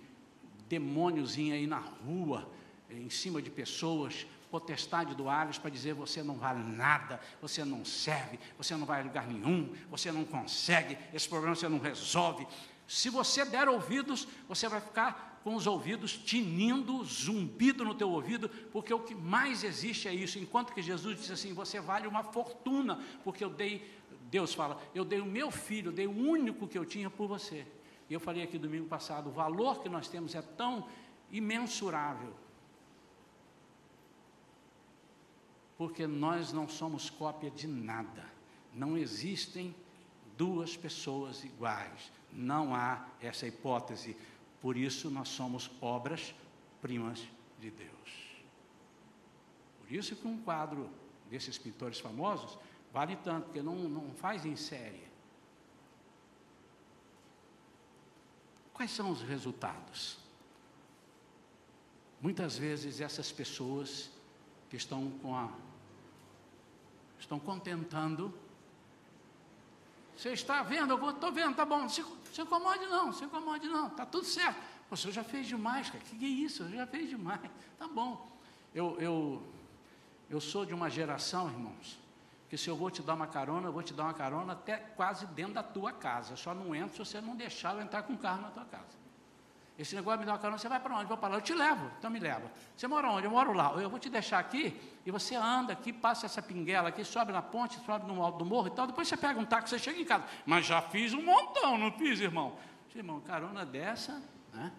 demôniozinho 0.68 1.54
aí 1.54 1.68
na 1.68 1.80
rua, 1.80 2.50
em 2.90 3.10
cima 3.10 3.42
de 3.42 3.50
pessoas, 3.50 4.26
potestade 4.50 5.16
do 5.16 5.30
Ares 5.30 5.58
para 5.58 5.70
dizer 5.70 5.94
você 5.94 6.24
não 6.24 6.36
vale 6.36 6.64
nada, 6.64 7.22
você 7.42 7.64
não 7.64 7.86
serve, 7.86 8.40
você 8.58 8.76
não 8.76 8.86
vai 8.86 9.02
a 9.02 9.04
lugar 9.04 9.28
nenhum, 9.28 9.74
você 9.90 10.12
não 10.12 10.26
consegue, 10.26 10.98
esse 11.14 11.28
problema 11.28 11.56
você 11.56 11.70
não 11.70 11.80
resolve. 11.80 12.48
Se 12.88 13.10
você 13.10 13.46
der 13.46 13.70
ouvidos, 13.70 14.28
você 14.50 14.68
vai 14.68 14.82
ficar 14.82 15.31
com 15.44 15.56
os 15.56 15.66
ouvidos 15.66 16.18
tinindo, 16.18 17.04
zumbido 17.04 17.84
no 17.84 17.96
teu 17.96 18.10
ouvido, 18.10 18.50
porque 18.72 18.94
o 18.94 19.00
que 19.00 19.16
mais 19.16 19.64
existe 19.64 20.08
é 20.08 20.14
isso. 20.14 20.38
Enquanto 20.38 20.74
que 20.74 20.82
Jesus 20.82 21.18
disse 21.18 21.34
assim: 21.34 21.54
Você 21.54 21.80
vale 21.80 22.08
uma 22.08 22.24
fortuna, 22.24 23.04
porque 23.24 23.44
eu 23.44 23.50
dei, 23.50 23.90
Deus 24.30 24.54
fala, 24.54 24.82
eu 24.94 25.04
dei 25.04 25.20
o 25.20 25.26
meu 25.26 25.52
filho, 25.52 25.90
eu 25.90 25.94
dei 25.94 26.08
o 26.08 26.18
único 26.18 26.68
que 26.68 26.78
eu 26.78 26.86
tinha 26.86 27.10
por 27.10 27.28
você. 27.28 27.66
E 28.10 28.14
eu 28.14 28.20
falei 28.20 28.44
aqui 28.44 28.58
domingo 28.58 28.88
passado: 28.88 29.30
o 29.30 29.34
valor 29.34 29.82
que 29.82 29.90
nós 29.90 30.08
temos 30.08 30.36
é 30.36 30.42
tão 30.42 30.88
imensurável. 31.32 32.34
Porque 35.78 36.06
nós 36.06 36.54
não 36.54 36.68
somos 36.68 37.10
cópia 37.10 37.50
de 37.50 37.68
nada. 37.68 38.26
Não 38.74 38.98
existem 38.98 39.76
duas 40.38 40.78
pessoas 40.78 41.44
iguais. 41.44 42.12
Não 42.32 42.76
há 42.76 43.08
essa 43.20 43.48
hipótese. 43.48 44.16
Por 44.62 44.78
isso 44.78 45.10
nós 45.10 45.30
somos 45.30 45.70
obras-primas 45.82 47.28
de 47.60 47.72
Deus. 47.72 47.92
Por 49.80 49.92
isso 49.92 50.16
que 50.16 50.28
um 50.28 50.42
quadro 50.42 50.90
desses 51.30 51.58
pintores 51.58 52.00
famosos 52.00 52.58
vale 52.94 53.16
tanto, 53.18 53.46
porque 53.46 53.62
não, 53.62 53.76
não 53.76 54.14
faz 54.14 54.46
em 54.46 54.56
série. 54.56 55.10
Quais 58.74 58.92
são 58.92 59.12
os 59.12 59.22
resultados? 59.22 60.18
Muitas 62.22 62.58
vezes 62.58 63.02
essas 63.02 63.32
pessoas 63.32 64.12
que 64.70 64.76
estão 64.76 65.10
com 65.22 65.36
a 65.36 65.52
estão 67.20 67.40
contentando. 67.40 68.34
Você 70.22 70.34
está 70.34 70.62
vendo? 70.62 70.94
Eu 70.94 71.10
estou 71.10 71.32
vendo, 71.32 71.56
tá 71.56 71.66
bom. 71.66 71.90
Se 71.90 72.04
incomode 72.40 72.86
não, 72.86 73.12
se 73.12 73.26
incomode 73.26 73.68
não, 73.68 73.88
está 73.88 74.06
tudo 74.06 74.24
certo. 74.24 74.62
Senhor 74.96 75.12
já 75.12 75.24
fez 75.24 75.48
demais, 75.48 75.90
cara. 75.90 76.04
Que, 76.04 76.16
que 76.16 76.26
é 76.26 76.28
isso? 76.28 76.70
Já 76.70 76.86
fez 76.86 77.10
demais. 77.10 77.42
Tá 77.80 77.88
bom. 77.88 78.30
Eu, 78.76 78.96
eu, 79.00 79.42
eu 80.30 80.40
sou 80.40 80.64
de 80.64 80.76
uma 80.76 80.92
geração, 80.92 81.50
irmãos, 81.50 81.98
que 82.48 82.56
se 82.56 82.70
eu 82.70 82.76
vou 82.76 82.92
te 82.92 83.02
dar 83.02 83.16
uma 83.16 83.26
carona, 83.26 83.70
eu 83.70 83.74
vou 83.74 83.82
te 83.82 83.96
dar 83.96 84.04
uma 84.04 84.14
carona 84.14 84.54
até 84.54 84.78
quase 84.78 85.26
dentro 85.26 85.56
da 85.56 85.64
tua 85.64 85.92
casa. 85.92 86.34
Eu 86.34 86.38
só 86.38 86.54
não 86.54 86.76
entro 86.76 87.04
se 87.04 87.12
você 87.12 87.20
não 87.20 87.36
deixar 87.36 87.74
eu 87.74 87.82
entrar 87.82 88.04
com 88.04 88.14
o 88.14 88.18
carro 88.20 88.44
na 88.44 88.52
tua 88.52 88.66
casa. 88.66 88.96
Esse 89.82 89.96
negócio 89.96 90.20
me 90.20 90.28
dar 90.28 90.34
uma 90.34 90.38
carona, 90.38 90.60
você 90.60 90.70
vai 90.70 90.80
para 90.80 90.96
onde? 90.96 91.06
Vou 91.06 91.18
para 91.18 91.30
lá, 91.30 91.36
eu 91.38 91.42
te 91.42 91.56
levo, 91.56 91.90
então 91.98 92.12
me 92.12 92.20
leva. 92.20 92.52
Você 92.78 92.88
mora 92.88 93.10
onde? 93.10 93.26
Eu 93.26 93.32
moro 93.32 93.52
lá. 93.52 93.74
Eu 93.82 93.90
vou 93.90 93.98
te 93.98 94.12
deixar 94.12 94.38
aqui 94.38 94.80
e 95.04 95.10
você 95.10 95.34
anda 95.34 95.74
aqui, 95.74 95.92
passa 95.92 96.28
essa 96.28 96.40
pinguela 96.40 96.90
aqui, 96.90 97.04
sobe 97.04 97.32
na 97.32 97.42
ponte, 97.42 97.84
sobe 97.84 98.06
no 98.06 98.22
alto 98.22 98.38
do 98.38 98.46
morro 98.46 98.68
e 98.68 98.70
tal. 98.70 98.86
Depois 98.86 99.08
você 99.08 99.18
pega 99.18 99.40
um 99.40 99.46
táxi, 99.46 99.72
você 99.72 99.80
chega 99.80 100.00
em 100.00 100.06
casa. 100.06 100.24
Mas 100.46 100.68
já 100.68 100.84
fiz 100.84 101.16
um 101.16 101.24
montão, 101.24 101.80
não 101.80 101.92
fiz, 101.94 102.20
irmão? 102.20 102.60
Irmão, 102.94 103.22
carona 103.22 103.66
dessa, 103.66 104.22
né? 104.54 104.72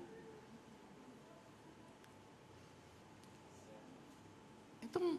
Então, 4.83 5.19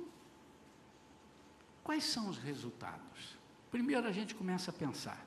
quais 1.84 2.06
são 2.06 2.30
os 2.30 2.38
resultados? 2.38 3.38
Primeiro 3.70 4.08
a 4.08 4.14
gente 4.14 4.34
começa 4.34 4.72
a 4.72 4.74
pensar: 4.74 5.26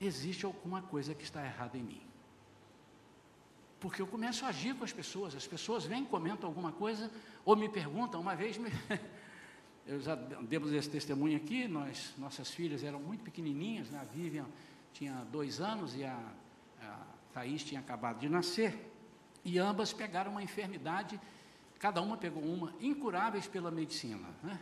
existe 0.00 0.44
alguma 0.44 0.82
coisa 0.82 1.14
que 1.14 1.22
está 1.22 1.44
errada 1.44 1.78
em 1.78 1.82
mim? 1.82 2.13
Porque 3.80 4.00
eu 4.00 4.06
começo 4.06 4.44
a 4.44 4.48
agir 4.48 4.74
com 4.74 4.84
as 4.84 4.92
pessoas, 4.92 5.34
as 5.34 5.46
pessoas 5.46 5.84
vêm, 5.84 6.04
comentam 6.04 6.48
alguma 6.48 6.72
coisa, 6.72 7.10
ou 7.44 7.54
me 7.54 7.68
perguntam, 7.68 8.20
uma 8.20 8.34
vez 8.34 8.56
me, 8.56 8.70
eu 9.86 10.00
já 10.00 10.14
demos 10.14 10.72
esse 10.72 10.88
testemunho 10.88 11.36
aqui, 11.36 11.68
nós, 11.68 12.14
nossas 12.16 12.50
filhas 12.50 12.82
eram 12.82 13.00
muito 13.00 13.22
pequenininhas, 13.22 13.90
né? 13.90 14.00
a 14.00 14.04
Vivian 14.04 14.46
tinha 14.92 15.26
dois 15.30 15.60
anos 15.60 15.94
e 15.94 16.04
a, 16.04 16.18
a 16.80 17.00
Thaís 17.34 17.62
tinha 17.62 17.80
acabado 17.80 18.20
de 18.20 18.28
nascer, 18.28 18.90
e 19.44 19.58
ambas 19.58 19.92
pegaram 19.92 20.30
uma 20.30 20.42
enfermidade, 20.42 21.20
cada 21.78 22.00
uma 22.00 22.16
pegou 22.16 22.42
uma, 22.42 22.72
incuráveis 22.80 23.46
pela 23.46 23.70
medicina. 23.70 24.26
Né? 24.42 24.58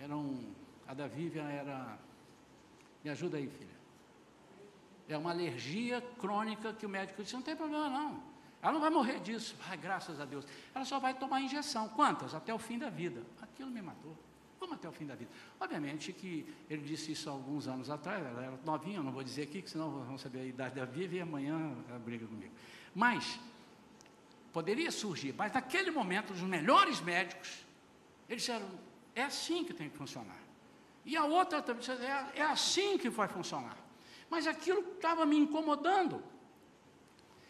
Eram, 0.00 0.40
a 0.88 0.94
da 0.94 1.06
Vivian 1.06 1.48
era, 1.48 1.98
me 3.04 3.10
ajuda 3.10 3.36
aí 3.36 3.46
filha, 3.46 3.78
é 5.08 5.16
uma 5.16 5.30
alergia 5.30 6.00
crônica 6.18 6.72
que 6.72 6.84
o 6.84 6.88
médico 6.88 7.22
disse, 7.22 7.34
não 7.34 7.42
tem 7.42 7.54
problema 7.54 7.88
não, 7.88 8.22
ela 8.60 8.72
não 8.72 8.80
vai 8.80 8.90
morrer 8.90 9.20
disso, 9.20 9.56
graças 9.80 10.20
a 10.20 10.24
Deus, 10.24 10.44
ela 10.74 10.84
só 10.84 10.98
vai 10.98 11.14
tomar 11.14 11.40
injeção, 11.40 11.88
quantas? 11.88 12.34
Até 12.34 12.52
o 12.52 12.58
fim 12.58 12.78
da 12.78 12.90
vida, 12.90 13.22
aquilo 13.40 13.70
me 13.70 13.80
matou. 13.80 14.16
Como 14.58 14.74
até 14.74 14.88
o 14.88 14.92
fim 14.92 15.06
da 15.06 15.14
vida? 15.14 15.30
Obviamente 15.60 16.12
que 16.12 16.44
ele 16.68 16.82
disse 16.82 17.12
isso 17.12 17.30
alguns 17.30 17.68
anos 17.68 17.88
atrás, 17.88 18.24
ela 18.26 18.42
era 18.42 18.58
novinha, 18.64 19.00
não 19.00 19.12
vou 19.12 19.22
dizer 19.22 19.42
aqui, 19.42 19.62
que 19.62 19.70
senão 19.70 19.90
vão 20.02 20.18
saber 20.18 20.40
a 20.40 20.44
idade 20.44 20.74
da 20.74 20.84
Viva 20.84 21.14
e 21.14 21.20
amanhã 21.20 21.76
ela 21.88 21.98
briga 22.00 22.26
comigo. 22.26 22.52
Mas, 22.92 23.38
poderia 24.52 24.90
surgir, 24.90 25.32
mas 25.38 25.52
naquele 25.52 25.92
momento, 25.92 26.32
os 26.32 26.40
melhores 26.42 27.00
médicos, 27.00 27.64
eles 28.28 28.42
disseram, 28.42 28.68
é 29.14 29.22
assim 29.22 29.64
que 29.64 29.72
tem 29.72 29.88
que 29.88 29.96
funcionar. 29.96 30.40
E 31.04 31.16
a 31.16 31.24
outra 31.24 31.62
também 31.62 31.80
disse, 31.80 31.92
é, 31.92 32.32
é 32.34 32.42
assim 32.42 32.98
que 32.98 33.08
vai 33.08 33.28
funcionar. 33.28 33.76
Mas 34.28 34.46
aquilo 34.46 34.80
estava 34.94 35.24
me 35.24 35.36
incomodando. 35.38 36.22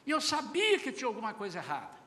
E 0.09 0.11
eu 0.11 0.23
sabia 0.23 0.79
que 0.79 0.91
tinha 0.91 1.07
alguma 1.07 1.35
coisa 1.35 1.59
errada. 1.59 1.99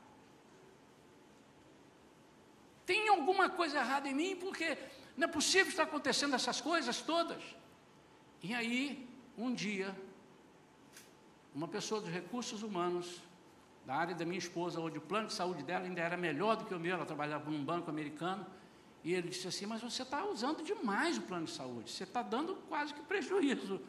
Tem 2.84 3.08
alguma 3.08 3.48
coisa 3.48 3.78
errada 3.78 4.08
em 4.08 4.14
mim, 4.20 4.34
porque 4.34 4.76
não 5.16 5.28
é 5.28 5.30
possível 5.30 5.68
estar 5.68 5.84
acontecendo 5.84 6.34
essas 6.34 6.60
coisas 6.60 7.00
todas. 7.00 7.40
E 8.42 8.52
aí, 8.52 9.08
um 9.38 9.54
dia, 9.54 9.96
uma 11.54 11.68
pessoa 11.68 12.00
dos 12.00 12.10
recursos 12.10 12.64
humanos, 12.64 13.20
da 13.86 13.94
área 13.94 14.16
da 14.16 14.24
minha 14.24 14.40
esposa, 14.46 14.80
onde 14.80 14.98
o 14.98 15.00
plano 15.00 15.28
de 15.28 15.34
saúde 15.34 15.62
dela 15.62 15.84
ainda 15.84 16.00
era 16.00 16.16
melhor 16.16 16.56
do 16.56 16.64
que 16.64 16.74
o 16.74 16.80
meu, 16.80 16.96
ela 16.96 17.06
trabalhava 17.06 17.48
num 17.48 17.64
banco 17.64 17.88
americano, 17.88 18.44
e 19.04 19.14
ele 19.14 19.28
disse 19.28 19.46
assim: 19.46 19.64
Mas 19.64 19.80
você 19.80 20.02
está 20.02 20.24
usando 20.24 20.64
demais 20.64 21.18
o 21.18 21.22
plano 21.22 21.46
de 21.46 21.52
saúde, 21.52 21.88
você 21.88 22.02
está 22.02 22.20
dando 22.20 22.56
quase 22.68 22.92
que 22.92 23.02
prejuízo. 23.02 23.80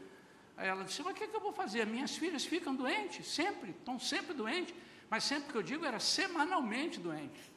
Aí 0.58 0.68
ela 0.68 0.84
disse: 0.84 1.02
Mas 1.02 1.14
o 1.14 1.16
que, 1.16 1.24
é 1.24 1.28
que 1.28 1.36
eu 1.36 1.42
vou 1.42 1.54
fazer? 1.54 1.86
Minhas 1.86 2.16
filhas 2.16 2.46
ficam 2.46 2.76
doentes, 2.76 3.28
sempre, 3.28 3.72
estão 3.72 4.00
sempre 4.00 4.34
doentes, 4.34 4.74
mas 5.10 5.24
sempre 5.24 5.52
que 5.52 5.58
eu 5.58 5.64
digo 5.64 5.86
era 5.86 6.00
semanalmente 6.00 7.00
doentes. 7.00 7.52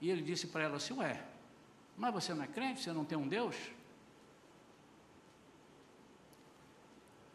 E 0.00 0.10
ele 0.10 0.22
disse 0.22 0.46
para 0.48 0.64
ela 0.64 0.76
assim: 0.76 0.94
Ué, 0.94 1.24
mas 1.96 2.12
você 2.12 2.34
não 2.34 2.44
é 2.44 2.46
crente? 2.46 2.82
Você 2.82 2.92
não 2.92 3.04
tem 3.04 3.16
um 3.16 3.28
Deus? 3.28 3.56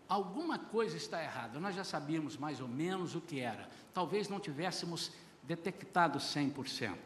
Alguma 0.08 0.60
coisa 0.60 0.97
está 0.97 1.23
errada. 1.23 1.60
Nós 1.60 1.73
já 1.73 1.86
sabíamos 1.86 2.36
mais 2.36 2.60
ou 2.60 2.67
menos 2.67 3.15
o 3.15 3.21
que 3.21 3.39
era. 3.39 3.69
Talvez 3.93 4.27
não 4.27 4.41
tivéssemos 4.41 5.12
detectado 5.43 6.19
100%. 6.19 6.97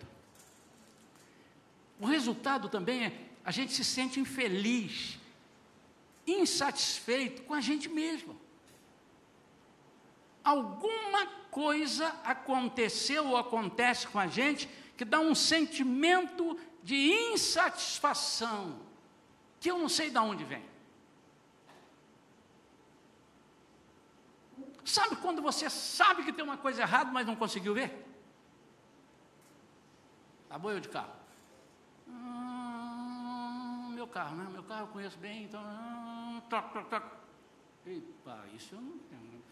O 2.00 2.06
resultado 2.08 2.68
também 2.68 3.06
é 3.06 3.30
a 3.44 3.52
gente 3.52 3.74
se 3.74 3.86
sente 3.86 4.20
infeliz, 4.20 5.20
insatisfeito 6.26 7.44
com 7.44 7.54
a 7.54 7.62
gente 7.62 7.90
mesmo. 7.90 8.40
Alguma 10.44 11.26
coisa 11.50 12.08
aconteceu 12.24 13.28
ou 13.28 13.38
acontece 13.38 14.08
com 14.08 14.20
a 14.20 14.28
gente 14.28 14.70
que 14.96 15.04
dá 15.04 15.20
um 15.20 15.34
sentimento 15.34 16.58
de 16.84 17.12
insatisfação, 17.12 18.80
que 19.60 19.72
eu 19.72 19.78
não 19.78 19.90
sei 19.90 20.10
de 20.10 20.20
onde 20.20 20.44
vem. 20.44 20.64
Sabe 24.84 25.16
quando 25.16 25.42
você 25.42 25.68
sabe 25.68 26.24
que 26.24 26.32
tem 26.32 26.46
uma 26.46 26.58
coisa 26.58 26.84
errada, 26.84 27.12
mas 27.12 27.26
não 27.26 27.36
conseguiu 27.36 27.74
ver? 27.74 28.06
Tá 30.48 30.60
bom 30.60 30.70
eu 30.70 30.80
de 30.80 30.90
carro? 30.90 31.15
Hum, 34.06 34.08
meu 34.08 34.08
carro, 34.08 34.36
né? 34.36 34.48
Meu 34.52 34.64
carro 34.64 34.82
eu 34.82 34.88
conheço 34.88 35.18
bem, 35.18 35.46
então. 35.46 35.62
Hum, 35.62 36.42
toc, 36.50 36.72
toc, 36.74 36.90
toc. 36.90 37.04
Epa, 37.86 38.46
isso 38.56 38.76
eu 38.76 38.82
não 38.82 38.98
tenho. 39.00 39.44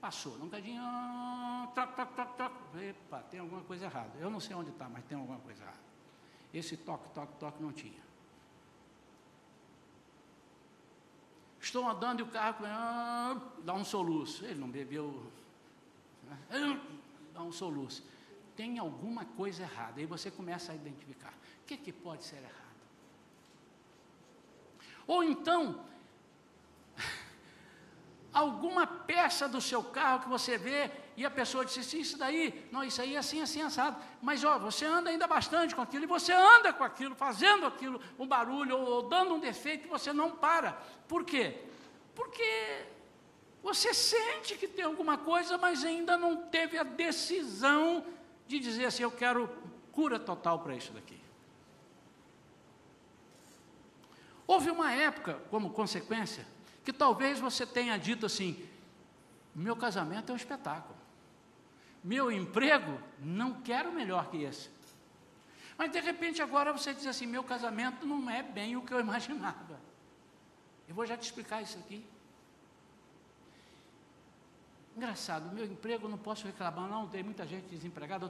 Passou, 0.00 0.34
um 0.36 0.44
bocadinho, 0.44 0.82
toc, 1.74 1.94
toc, 1.94 2.14
toc, 2.14 2.36
toc. 2.36 2.52
Epa, 2.76 3.22
tem 3.30 3.40
alguma 3.40 3.62
coisa 3.62 3.86
errada. 3.86 4.18
Eu 4.18 4.30
não 4.30 4.40
sei 4.40 4.56
onde 4.56 4.70
está, 4.70 4.88
mas 4.88 5.04
tem 5.04 5.18
alguma 5.18 5.38
coisa 5.40 5.62
errada. 5.62 5.88
Esse 6.52 6.76
toque, 6.76 7.10
toque, 7.10 7.34
toque 7.38 7.62
não 7.62 7.72
tinha. 7.72 8.08
Estou 11.60 11.86
andando 11.86 12.20
e 12.20 12.22
o 12.22 12.28
carro 12.28 12.64
ah, 12.64 13.40
dá 13.62 13.74
um 13.74 13.84
soluço. 13.84 14.44
Ele 14.44 14.58
não 14.58 14.70
bebeu. 14.70 15.30
Dá 17.34 17.42
um 17.42 17.52
soluço. 17.52 18.02
Tem 18.56 18.78
alguma 18.78 19.24
coisa 19.24 19.62
errada. 19.62 20.00
Aí 20.00 20.06
você 20.06 20.30
começa 20.30 20.72
a 20.72 20.74
identificar. 20.74 21.34
O 21.62 21.66
que, 21.66 21.76
que 21.76 21.92
pode 21.92 22.24
ser 22.24 22.36
errado? 22.36 22.67
Ou 25.08 25.24
então, 25.24 25.80
alguma 28.32 28.86
peça 28.86 29.48
do 29.48 29.60
seu 29.60 29.82
carro 29.82 30.20
que 30.20 30.28
você 30.28 30.56
vê 30.56 30.90
e 31.16 31.24
a 31.24 31.30
pessoa 31.30 31.64
disse 31.64 31.80
assim, 31.80 32.00
isso 32.00 32.16
daí, 32.16 32.68
não, 32.70 32.84
isso 32.84 33.00
aí 33.02 33.16
é 33.16 33.18
assim, 33.18 33.40
assim, 33.40 33.62
assado. 33.62 33.96
Mas, 34.22 34.44
ó, 34.44 34.56
você 34.58 34.84
anda 34.84 35.10
ainda 35.10 35.26
bastante 35.26 35.74
com 35.74 35.82
aquilo, 35.82 36.04
e 36.04 36.06
você 36.06 36.32
anda 36.32 36.72
com 36.72 36.84
aquilo, 36.84 37.16
fazendo 37.16 37.66
aquilo, 37.66 38.00
um 38.16 38.26
barulho, 38.26 38.76
ou, 38.78 38.86
ou 38.86 39.02
dando 39.08 39.34
um 39.34 39.40
defeito, 39.40 39.88
você 39.88 40.12
não 40.12 40.30
para. 40.30 40.74
Por 41.08 41.24
quê? 41.24 41.56
Porque 42.14 42.86
você 43.62 43.92
sente 43.92 44.56
que 44.56 44.68
tem 44.68 44.84
alguma 44.84 45.18
coisa, 45.18 45.58
mas 45.58 45.84
ainda 45.84 46.16
não 46.16 46.36
teve 46.36 46.78
a 46.78 46.84
decisão 46.84 48.04
de 48.46 48.60
dizer 48.60 48.84
assim, 48.84 49.02
eu 49.02 49.10
quero 49.10 49.50
cura 49.90 50.20
total 50.20 50.60
para 50.60 50.76
isso 50.76 50.92
daqui. 50.92 51.17
Houve 54.48 54.70
uma 54.70 54.90
época, 54.90 55.34
como 55.50 55.68
consequência, 55.68 56.46
que 56.82 56.90
talvez 56.90 57.38
você 57.38 57.66
tenha 57.66 57.98
dito 57.98 58.24
assim: 58.24 58.66
meu 59.54 59.76
casamento 59.76 60.30
é 60.30 60.32
um 60.32 60.36
espetáculo. 60.36 60.96
Meu 62.02 62.32
emprego, 62.32 62.98
não 63.18 63.60
quero 63.60 63.92
melhor 63.92 64.30
que 64.30 64.42
esse. 64.42 64.70
Mas 65.76 65.92
de 65.92 66.00
repente 66.00 66.40
agora 66.40 66.72
você 66.72 66.94
diz 66.94 67.06
assim: 67.06 67.26
meu 67.26 67.44
casamento 67.44 68.06
não 68.06 68.30
é 68.30 68.42
bem 68.42 68.74
o 68.74 68.80
que 68.80 68.94
eu 68.94 69.00
imaginava. 69.00 69.78
Eu 70.88 70.94
vou 70.94 71.04
já 71.04 71.14
te 71.14 71.24
explicar 71.24 71.60
isso 71.60 71.78
aqui. 71.78 72.02
Engraçado, 74.96 75.54
meu 75.54 75.66
emprego 75.66 76.08
não 76.08 76.18
posso 76.18 76.46
reclamar, 76.46 76.88
não, 76.88 77.06
tem 77.06 77.22
muita 77.22 77.46
gente 77.46 77.66
desempregada, 77.66 78.28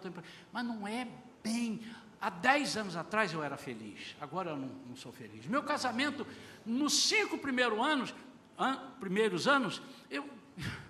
mas 0.52 0.66
não 0.66 0.86
é 0.86 1.06
bem. 1.44 1.80
Há 2.20 2.30
dez 2.30 2.76
anos 2.76 2.96
atrás 2.96 3.32
eu 3.32 3.42
era 3.42 3.56
feliz, 3.56 4.16
agora 4.20 4.50
eu 4.50 4.56
não, 4.56 4.68
não 4.88 4.96
sou 4.96 5.12
feliz. 5.12 5.46
Meu 5.46 5.62
casamento, 5.62 6.26
nos 6.66 7.08
cinco 7.08 7.38
primeiros 7.38 7.78
anos, 7.78 8.14
an, 8.58 8.76
primeiros 8.98 9.46
anos, 9.46 9.80
eu. 10.10 10.28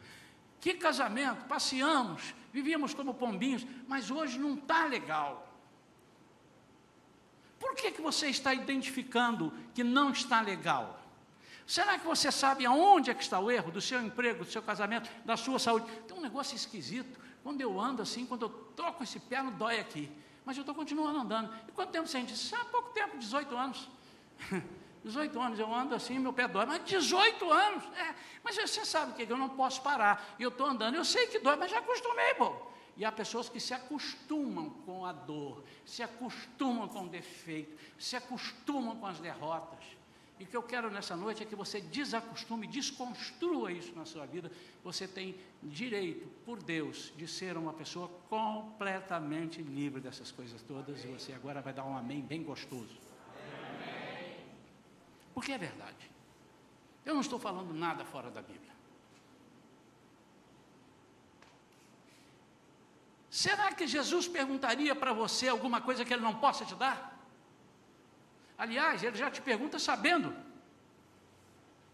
Que 0.61 0.75
casamento, 0.75 1.45
passeamos, 1.45 2.35
vivíamos 2.53 2.93
como 2.93 3.14
pombinhos, 3.14 3.64
mas 3.87 4.11
hoje 4.11 4.41
não 4.41 4.55
está 4.55 4.87
legal. 4.87 5.49
Por 7.61 7.77
que, 7.77 7.93
que 7.93 8.01
você 8.01 8.27
está 8.27 8.53
identificando 8.53 9.53
que 9.73 9.85
não 9.85 10.11
está 10.11 10.41
legal? 10.41 11.01
Será 11.64 11.99
que 11.99 12.07
você 12.07 12.33
sabe 12.33 12.64
aonde 12.64 13.11
é 13.11 13.14
que 13.14 13.23
está 13.23 13.38
o 13.38 13.51
erro 13.51 13.71
do 13.71 13.81
seu 13.81 14.01
emprego, 14.01 14.45
do 14.45 14.51
seu 14.51 14.62
casamento, 14.62 15.11
da 15.25 15.37
sua 15.37 15.59
saúde? 15.59 15.87
Tem 16.09 16.17
um 16.17 16.21
negócio 16.21 16.57
esquisito. 16.57 17.21
Quando 17.43 17.61
eu 17.61 17.79
ando 17.79 18.03
assim, 18.03 18.25
quando 18.25 18.47
eu 18.47 18.49
troco 18.75 19.05
esse 19.05 19.21
pé, 19.21 19.43
não 19.43 19.53
dói 19.53 19.79
aqui. 19.79 20.11
Mas 20.49 20.57
eu 20.57 20.63
estou 20.63 20.75
continuando 20.75 21.19
andando. 21.19 21.55
E 21.69 21.73
quanto 21.73 21.91
tempo 21.91 22.09
você 22.09 22.23
disse? 22.23 22.55
Há 22.55 22.65
pouco 22.65 22.89
tempo, 22.93 23.19
18 23.19 23.55
anos. 23.55 23.87
18 25.05 25.39
anos 25.39 25.59
eu 25.59 25.75
ando 25.75 25.95
assim, 25.95 26.19
meu 26.19 26.33
pé 26.33 26.49
dói, 26.49 26.65
mas 26.65 26.83
18 26.87 27.53
anos, 27.53 27.85
é, 27.95 28.15
mas 28.43 28.57
você 28.57 28.83
sabe 28.83 29.13
que 29.13 29.31
eu 29.31 29.37
não 29.37 29.51
posso 29.51 29.83
parar, 29.83 30.35
eu 30.41 30.49
estou 30.49 30.67
andando, 30.67 30.95
eu 30.95 31.05
sei 31.05 31.27
que 31.27 31.39
dói, 31.39 31.55
mas 31.57 31.71
já 31.71 31.81
acostumei, 31.81 32.33
bom. 32.33 32.73
E 32.97 33.05
há 33.05 33.13
pessoas 33.13 33.51
que 33.51 33.61
se 33.61 33.75
acostumam 33.75 34.71
com 34.87 35.05
a 35.05 35.13
dor, 35.13 35.63
se 35.85 36.03
acostumam 36.03 36.89
com 36.89 37.03
o 37.03 37.09
defeito, 37.11 37.79
se 37.99 38.17
acostumam 38.17 38.97
com 38.97 39.07
as 39.07 39.21
derrotas. 39.21 39.85
E 40.38 40.44
o 40.44 40.46
que 40.46 40.57
eu 40.57 40.62
quero 40.62 40.90
nessa 40.90 41.16
noite 41.16 41.42
é 41.42 41.46
que 41.46 41.57
você 41.57 41.81
desacostume, 41.81 42.66
desconstrua 42.66 43.72
isso 43.72 43.92
na 43.94 44.05
sua 44.05 44.24
vida. 44.24 44.51
Você 44.85 45.09
tem 45.09 45.35
direito, 45.62 46.29
por 46.44 46.62
Deus, 46.62 47.12
de 47.16 47.27
ser 47.27 47.57
uma 47.57 47.72
pessoa 47.72 48.09
completamente 48.29 49.61
livre 49.61 50.01
dessas 50.01 50.31
coisas 50.31 50.62
todas. 50.62 51.05
E 51.05 51.09
você 51.09 51.33
agora 51.33 51.61
vai 51.61 51.72
dar 51.72 51.85
um 51.85 51.96
amém 51.96 52.20
bem 52.20 52.42
gostoso. 52.42 52.96
Porque 55.35 55.53
é 55.53 55.59
verdade. 55.59 56.11
Eu 57.05 57.14
não 57.14 57.20
estou 57.20 57.38
falando 57.38 57.74
nada 57.74 58.05
fora 58.05 58.31
da 58.31 58.40
Bíblia. 58.40 58.68
Será 63.29 63.72
que 63.72 63.87
Jesus 63.87 64.29
perguntaria 64.29 64.94
para 64.94 65.12
você 65.12 65.48
alguma 65.48 65.81
coisa 65.81 66.05
que 66.05 66.12
ele 66.12 66.22
não 66.22 66.35
possa 66.35 66.64
te 66.64 66.74
dar? 66.74 67.17
Aliás, 68.59 69.03
ele 69.03 69.16
já 69.16 69.31
te 69.31 69.40
pergunta 69.40 69.79
sabendo. 69.79 70.35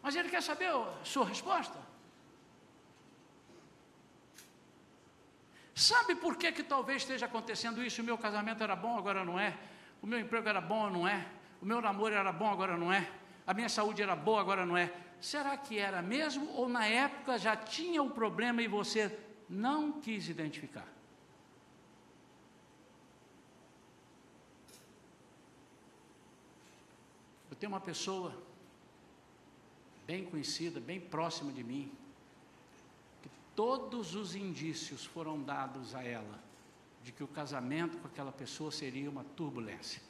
Mas 0.02 0.16
ele 0.16 0.30
quer 0.30 0.42
saber 0.42 0.68
a 0.68 1.04
sua 1.04 1.26
resposta. 1.26 1.78
Sabe 5.74 6.14
por 6.14 6.36
que, 6.36 6.52
que 6.52 6.62
talvez 6.62 7.02
esteja 7.02 7.26
acontecendo 7.26 7.84
isso? 7.84 8.00
O 8.00 8.04
meu 8.04 8.16
casamento 8.16 8.62
era 8.62 8.74
bom, 8.74 8.96
agora 8.96 9.24
não 9.24 9.38
é. 9.38 9.56
O 10.00 10.06
meu 10.06 10.18
emprego 10.18 10.48
era 10.48 10.60
bom, 10.60 10.88
não 10.88 11.06
é. 11.06 11.26
O 11.60 11.66
meu 11.66 11.80
namoro 11.80 12.14
era 12.14 12.32
bom, 12.32 12.50
agora 12.50 12.76
não 12.76 12.92
é. 12.92 13.10
A 13.46 13.52
minha 13.52 13.68
saúde 13.68 14.02
era 14.02 14.14
boa, 14.14 14.40
agora 14.40 14.64
não 14.64 14.76
é. 14.76 14.92
Será 15.20 15.56
que 15.56 15.78
era 15.78 16.00
mesmo? 16.00 16.48
Ou 16.52 16.68
na 16.68 16.86
época 16.86 17.38
já 17.38 17.56
tinha 17.56 18.02
o 18.02 18.10
problema 18.10 18.62
e 18.62 18.68
você 18.68 19.18
não 19.48 20.00
quis 20.00 20.28
identificar? 20.28 20.93
Tenho 27.64 27.72
uma 27.72 27.80
pessoa 27.80 28.30
bem 30.06 30.22
conhecida, 30.22 30.78
bem 30.78 31.00
próxima 31.00 31.50
de 31.50 31.64
mim, 31.64 31.90
que 33.22 33.30
todos 33.56 34.14
os 34.14 34.34
indícios 34.34 35.06
foram 35.06 35.40
dados 35.40 35.94
a 35.94 36.04
ela 36.04 36.38
de 37.02 37.10
que 37.10 37.24
o 37.24 37.26
casamento 37.26 37.96
com 37.96 38.06
aquela 38.06 38.30
pessoa 38.30 38.70
seria 38.70 39.08
uma 39.08 39.24
turbulência. 39.24 40.02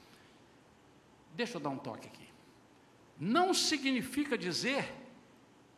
Deixa 1.37 1.59
eu 1.59 1.61
dar 1.61 1.69
um 1.69 1.79
toque 1.79 2.09
aqui. 2.09 2.27
Não 3.21 3.55
significa 3.55 4.37
dizer 4.37 4.93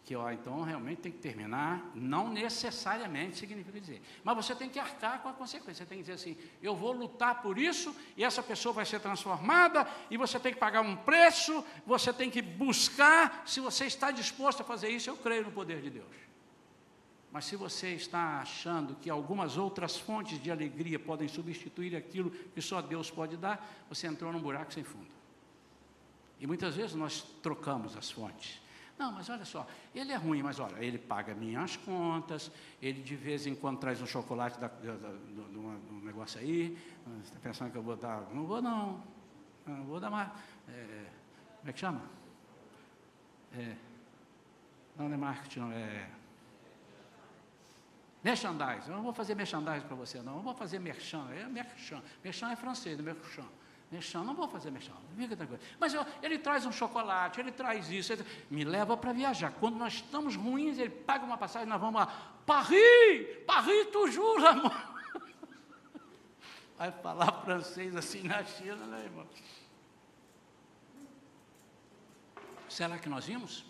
que 0.06 0.14
ó, 0.14 0.30
então 0.30 0.62
realmente 0.62 1.00
tem 1.00 1.10
que 1.10 1.18
terminar, 1.18 1.90
não 1.92 2.30
necessariamente 2.30 3.36
significa 3.36 3.80
dizer. 3.80 4.00
Mas 4.22 4.36
você 4.36 4.54
tem 4.54 4.70
que 4.70 4.78
arcar 4.78 5.20
com 5.20 5.28
a 5.28 5.32
consequência. 5.32 5.84
Você 5.84 5.88
tem 5.88 5.98
que 5.98 6.04
dizer 6.04 6.12
assim: 6.12 6.38
eu 6.62 6.76
vou 6.76 6.92
lutar 6.92 7.42
por 7.42 7.58
isso, 7.58 7.94
e 8.16 8.22
essa 8.22 8.40
pessoa 8.40 8.72
vai 8.72 8.86
ser 8.86 9.00
transformada, 9.00 9.84
e 10.08 10.16
você 10.16 10.38
tem 10.38 10.52
que 10.52 10.60
pagar 10.60 10.80
um 10.82 10.94
preço, 10.94 11.64
você 11.84 12.12
tem 12.12 12.30
que 12.30 12.40
buscar. 12.40 13.42
Se 13.44 13.58
você 13.58 13.86
está 13.86 14.12
disposto 14.12 14.60
a 14.60 14.64
fazer 14.64 14.90
isso, 14.90 15.10
eu 15.10 15.16
creio 15.16 15.42
no 15.42 15.50
poder 15.50 15.82
de 15.82 15.90
Deus. 15.90 16.14
Mas 17.32 17.46
se 17.46 17.56
você 17.56 17.88
está 17.88 18.38
achando 18.38 18.94
que 18.94 19.10
algumas 19.10 19.56
outras 19.58 19.96
fontes 19.96 20.40
de 20.40 20.52
alegria 20.52 21.00
podem 21.00 21.26
substituir 21.26 21.96
aquilo 21.96 22.30
que 22.30 22.62
só 22.62 22.80
Deus 22.80 23.10
pode 23.10 23.36
dar, 23.36 23.84
você 23.88 24.06
entrou 24.06 24.32
num 24.32 24.40
buraco 24.40 24.72
sem 24.72 24.84
fundo. 24.84 25.10
E 26.38 26.46
muitas 26.46 26.76
vezes 26.76 26.94
nós 26.94 27.22
trocamos 27.42 27.96
as 27.96 28.08
fontes. 28.08 28.64
Não, 28.98 29.12
mas 29.12 29.28
olha 29.28 29.44
só, 29.44 29.66
ele 29.94 30.10
é 30.10 30.16
ruim, 30.16 30.42
mas 30.42 30.58
olha, 30.58 30.82
ele 30.82 30.96
paga 30.96 31.34
minhas 31.34 31.76
contas, 31.76 32.50
ele 32.80 33.02
de 33.02 33.14
vez 33.14 33.46
em 33.46 33.54
quando 33.54 33.78
traz 33.78 34.00
um 34.00 34.06
chocolate 34.06 34.58
da, 34.58 34.68
da, 34.68 34.92
da, 34.94 35.08
do, 35.08 35.78
do, 35.80 36.04
negócio 36.04 36.40
aí, 36.40 36.76
você 37.04 37.24
está 37.24 37.38
pensando 37.38 37.70
que 37.70 37.76
eu 37.76 37.82
vou 37.82 37.96
dar? 37.96 38.22
Não 38.32 38.46
vou 38.46 38.62
não, 38.62 39.02
não 39.66 39.84
vou 39.84 40.00
dar 40.00 40.10
mais. 40.10 40.30
É, 40.68 41.06
como 41.58 41.70
é 41.70 41.72
que 41.72 41.78
chama? 41.78 42.02
É, 43.52 43.76
não, 44.96 45.08
não 45.08 45.14
é 45.14 45.18
marketing, 45.18 45.60
não, 45.60 45.72
é. 45.72 46.10
Merchandise, 48.24 48.88
eu 48.88 48.96
não 48.96 49.02
vou 49.02 49.12
fazer 49.12 49.34
merchandise 49.34 49.84
para 49.84 49.94
você, 49.94 50.22
não, 50.22 50.36
eu 50.36 50.42
vou 50.42 50.54
fazer 50.54 50.78
merchan, 50.78 51.28
é 51.32 51.44
merchan, 51.46 52.02
merchan 52.24 52.50
é 52.50 52.56
francês, 52.56 52.98
merchan. 52.98 53.44
Mexão, 53.90 54.24
não 54.24 54.34
vou 54.34 54.48
fazer 54.48 54.72
mexão, 54.72 54.96
fica 55.16 55.36
tranquilo. 55.36 55.60
Mas 55.78 55.94
eu, 55.94 56.04
ele 56.20 56.38
traz 56.38 56.66
um 56.66 56.72
chocolate, 56.72 57.38
ele 57.38 57.52
traz 57.52 57.88
isso, 57.88 58.12
ele, 58.12 58.24
me 58.50 58.64
leva 58.64 58.96
para 58.96 59.12
viajar. 59.12 59.52
Quando 59.52 59.76
nós 59.76 59.94
estamos 59.94 60.34
ruins, 60.34 60.78
ele 60.78 60.90
paga 60.90 61.24
uma 61.24 61.38
passagem, 61.38 61.68
nós 61.68 61.80
vamos 61.80 62.00
lá, 62.00 62.06
Paris, 62.44 63.44
Paris 63.46 63.86
toujours, 63.92 64.44
amor. 64.44 64.72
Vai 66.76 66.90
falar 66.90 67.30
francês 67.44 67.94
assim 67.94 68.24
na 68.24 68.44
China, 68.44 68.84
né, 68.86 69.04
irmão? 69.04 69.26
Será 72.68 72.98
que 72.98 73.08
nós 73.08 73.24
vimos? 73.24 73.64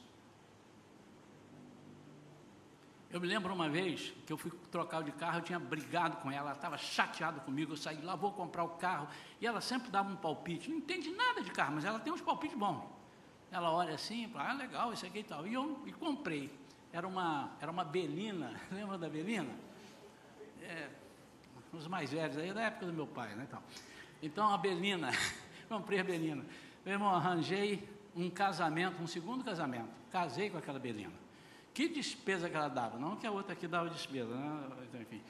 Eu 3.11 3.21
me 3.21 3.27
lembro 3.27 3.55
uma 3.55 3.69
vez 3.69 4.13
que 4.27 4.33
eu 4.33 4.37
fui 4.37 4.51
trocar 4.71 5.03
de 5.03 5.13
carro, 5.13 5.39
eu 5.39 5.43
tinha 5.43 5.59
brigado 5.59 6.17
com 6.19 6.31
ela, 6.31 6.51
ela 6.51 6.53
estava 6.53 6.77
chateada 6.77 7.41
comigo, 7.41 7.73
eu 7.73 7.77
saí 7.77 8.01
lá, 8.03 8.17
vou 8.17 8.33
comprar 8.33 8.65
o 8.65 8.71
carro, 8.71 9.09
e 9.41 9.47
ela 9.47 9.61
sempre 9.61 9.91
dava 9.91 10.11
um 10.11 10.17
palpite, 10.17 10.69
não 10.69 10.79
entende 10.79 11.11
nada 11.11 11.41
de 11.41 11.51
carro, 11.51 11.75
mas 11.77 11.85
ela 11.85 12.01
tem 12.01 12.13
uns 12.13 12.21
palpites 12.21 12.59
bons. 12.59 12.85
Ela 13.51 13.71
olha 13.71 13.95
assim, 13.95 14.29
fala, 14.29 14.51
ah, 14.51 14.53
legal, 14.55 14.93
isso 14.93 15.07
aqui 15.07 15.21
e 15.21 15.25
tal. 15.25 15.47
E 15.47 15.55
eu 15.55 15.81
e 15.87 15.93
comprei. 15.93 16.53
Era 16.93 17.07
uma, 17.07 17.51
era 17.61 17.71
uma 17.71 17.85
Belina, 17.85 18.61
lembra 18.73 18.99
da 18.99 19.09
Belina? 19.09 19.55
É, 20.63 20.89
os 21.73 21.87
mais 21.87 22.11
velhos 22.11 22.37
aí, 22.37 22.53
da 22.53 22.63
época 22.63 22.87
do 22.87 22.93
meu 22.93 23.07
pai, 23.07 23.35
né? 23.35 23.47
Então, 23.47 23.63
então 24.21 24.53
a 24.53 24.59
Belina, 24.59 25.11
comprei 25.69 26.01
a 26.01 26.05
Belina. 26.05 26.45
Meu 26.85 26.95
irmão, 26.95 27.15
arranjei 27.15 27.89
um 28.17 28.29
casamento, 28.29 29.01
um 29.01 29.07
segundo 29.07 29.45
casamento. 29.45 29.91
Casei 30.11 30.51
com 30.51 30.59
aquela 30.59 30.79
Belina. 30.79 31.26
Que 31.77 31.89
despesa 31.89 32.49
que 32.49 32.57
ela 32.57 32.71
dava? 32.71 32.99
Não 32.99 33.17
que 33.17 33.27
a 33.27 33.31
outra 33.31 33.53
aqui 33.53 33.69
dava 33.69 33.91
despesa, 33.91 34.35
né? 34.35 34.67
Enfim. 34.99 35.23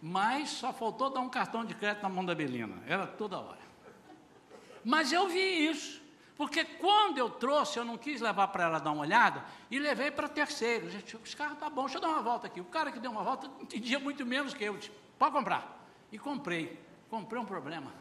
Mas 0.00 0.48
só 0.48 0.72
faltou 0.72 1.10
dar 1.10 1.20
um 1.20 1.28
cartão 1.28 1.66
de 1.66 1.74
crédito 1.74 2.02
na 2.02 2.08
mão 2.08 2.24
da 2.24 2.34
Belina. 2.34 2.82
Era 2.86 3.06
toda 3.06 3.38
hora. 3.38 3.60
Mas 4.82 5.12
eu 5.12 5.28
vi 5.28 5.68
isso. 5.68 6.00
Porque 6.34 6.64
quando 6.64 7.18
eu 7.18 7.28
trouxe, 7.28 7.78
eu 7.78 7.84
não 7.84 7.98
quis 7.98 8.22
levar 8.22 8.48
para 8.48 8.64
ela 8.64 8.78
dar 8.78 8.90
uma 8.90 9.02
olhada 9.02 9.44
e 9.70 9.78
levei 9.78 10.10
para 10.10 10.30
terceiro. 10.30 10.88
Gente, 10.88 11.14
os 11.14 11.34
carros 11.34 11.58
tá 11.58 11.68
bom, 11.68 11.82
deixa 11.82 11.98
eu 11.98 12.00
dar 12.00 12.08
uma 12.08 12.22
volta 12.22 12.46
aqui. 12.46 12.62
O 12.62 12.64
cara 12.64 12.90
que 12.90 12.98
deu 12.98 13.10
uma 13.10 13.22
volta 13.22 13.50
entendia 13.60 13.98
muito 13.98 14.24
menos 14.24 14.54
que 14.54 14.64
eu. 14.64 14.78
Disse, 14.78 14.90
pode 15.18 15.34
comprar. 15.34 15.86
E 16.10 16.18
comprei. 16.18 16.80
Comprei 17.10 17.38
um 17.38 17.44
problema. 17.44 17.92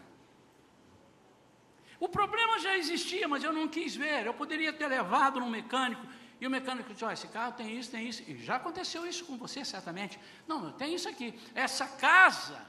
O 1.99 2.07
problema 2.07 2.57
já 2.57 2.77
existia, 2.77 3.27
mas 3.27 3.43
eu 3.43 3.51
não 3.51 3.67
quis 3.67 3.97
ver. 3.97 4.25
Eu 4.25 4.33
poderia 4.33 4.71
ter 4.71 4.87
levado 4.87 5.41
num 5.41 5.49
mecânico 5.49 6.07
e 6.41 6.47
o 6.47 6.49
mecânico 6.49 6.91
diz: 6.91 7.03
oh, 7.03 7.11
esse 7.11 7.27
carro 7.27 7.53
tem 7.53 7.77
isso, 7.77 7.91
tem 7.91 8.09
isso. 8.09 8.23
E 8.27 8.35
já 8.43 8.55
aconteceu 8.55 9.05
isso 9.05 9.23
com 9.25 9.37
você, 9.37 9.63
certamente. 9.63 10.19
Não, 10.47 10.71
tem 10.71 10.95
isso 10.95 11.07
aqui. 11.07 11.39
Essa 11.53 11.85
casa, 11.87 12.59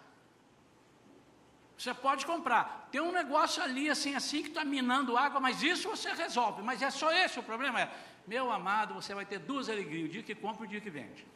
você 1.76 1.94
pode 1.94 2.26
comprar. 2.26 2.88
Tem 2.92 3.00
um 3.00 3.10
negócio 3.10 3.62
ali, 3.62 3.88
assim, 3.88 4.14
assim, 4.14 4.42
que 4.42 4.50
está 4.50 4.62
minando 4.62 5.16
água, 5.16 5.40
mas 5.40 5.62
isso 5.62 5.88
você 5.88 6.12
resolve. 6.12 6.60
Mas 6.60 6.82
é 6.82 6.90
só 6.90 7.10
esse 7.10 7.38
o 7.38 7.42
problema? 7.42 7.80
É, 7.80 7.90
meu 8.26 8.52
amado, 8.52 8.92
você 8.92 9.14
vai 9.14 9.24
ter 9.24 9.38
duas 9.38 9.70
alegrias: 9.70 10.06
o 10.06 10.12
dia 10.12 10.22
que 10.22 10.34
compra 10.34 10.64
e 10.64 10.66
o 10.66 10.70
dia 10.70 10.80
que 10.80 10.90
vende. 10.90 11.26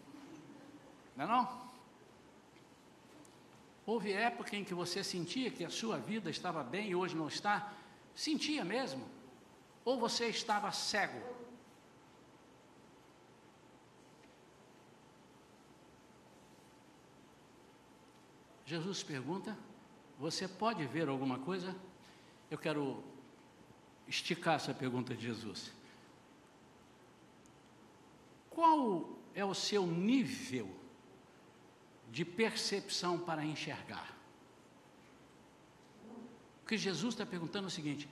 Não 1.17 1.25
é 1.25 1.29
não? 1.29 1.67
Houve 3.87 4.13
época 4.13 4.55
em 4.55 4.65
que 4.65 4.75
você 4.75 5.03
sentia 5.03 5.51
que 5.51 5.65
a 5.65 5.71
sua 5.71 5.97
vida 5.97 6.29
estava 6.29 6.63
bem 6.63 6.91
e 6.91 6.95
hoje 6.95 7.17
não 7.17 7.29
está? 7.29 7.73
Sentia 8.15 8.63
mesmo? 8.63 9.09
Ou 9.87 9.99
você 9.99 10.27
estava 10.27 10.71
cego? 10.71 11.36
Jesus 18.67 19.03
pergunta: 19.05 19.57
Você 20.19 20.49
pode 20.49 20.85
ver 20.87 21.09
alguma 21.09 21.39
coisa? 21.39 21.75
Eu 22.51 22.59
quero 22.59 23.03
esticar 24.09 24.57
essa 24.57 24.75
pergunta 24.75 25.15
de 25.15 25.23
Jesus. 25.25 25.73
Qual 28.51 29.17
é 29.35 29.45
o 29.45 29.55
seu 29.55 29.87
nível 29.87 30.69
de 32.11 32.25
percepção 32.25 33.19
para 33.19 33.45
enxergar? 33.45 34.17
O 36.63 36.67
que 36.67 36.77
Jesus 36.77 37.15
está 37.15 37.25
perguntando 37.25 37.67
é 37.67 37.69
o 37.69 37.71
seguinte: 37.71 38.09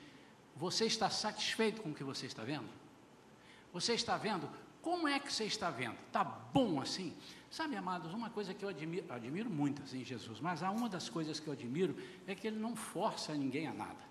Você 0.54 0.86
está 0.86 1.10
satisfeito 1.10 1.82
com 1.82 1.90
o 1.90 1.94
que 1.94 2.04
você 2.04 2.26
está 2.26 2.44
vendo? 2.44 2.68
Você 3.72 3.94
está 3.94 4.16
vendo? 4.16 4.48
Como 4.84 5.08
é 5.08 5.18
que 5.18 5.32
você 5.32 5.44
está 5.44 5.70
vendo? 5.70 5.96
Está 6.08 6.22
bom 6.22 6.78
assim? 6.78 7.16
Sabe, 7.50 7.74
amados, 7.74 8.12
uma 8.12 8.28
coisa 8.28 8.52
que 8.52 8.62
eu 8.62 8.68
admiro, 8.68 9.10
admiro 9.10 9.48
muito 9.48 9.82
assim 9.82 10.04
Jesus, 10.04 10.40
mas 10.40 10.62
há 10.62 10.70
uma 10.70 10.90
das 10.90 11.08
coisas 11.08 11.40
que 11.40 11.46
eu 11.46 11.54
admiro 11.54 11.96
é 12.26 12.34
que 12.34 12.46
ele 12.46 12.58
não 12.58 12.76
força 12.76 13.32
ninguém 13.32 13.66
a 13.66 13.72
nada. 13.72 14.04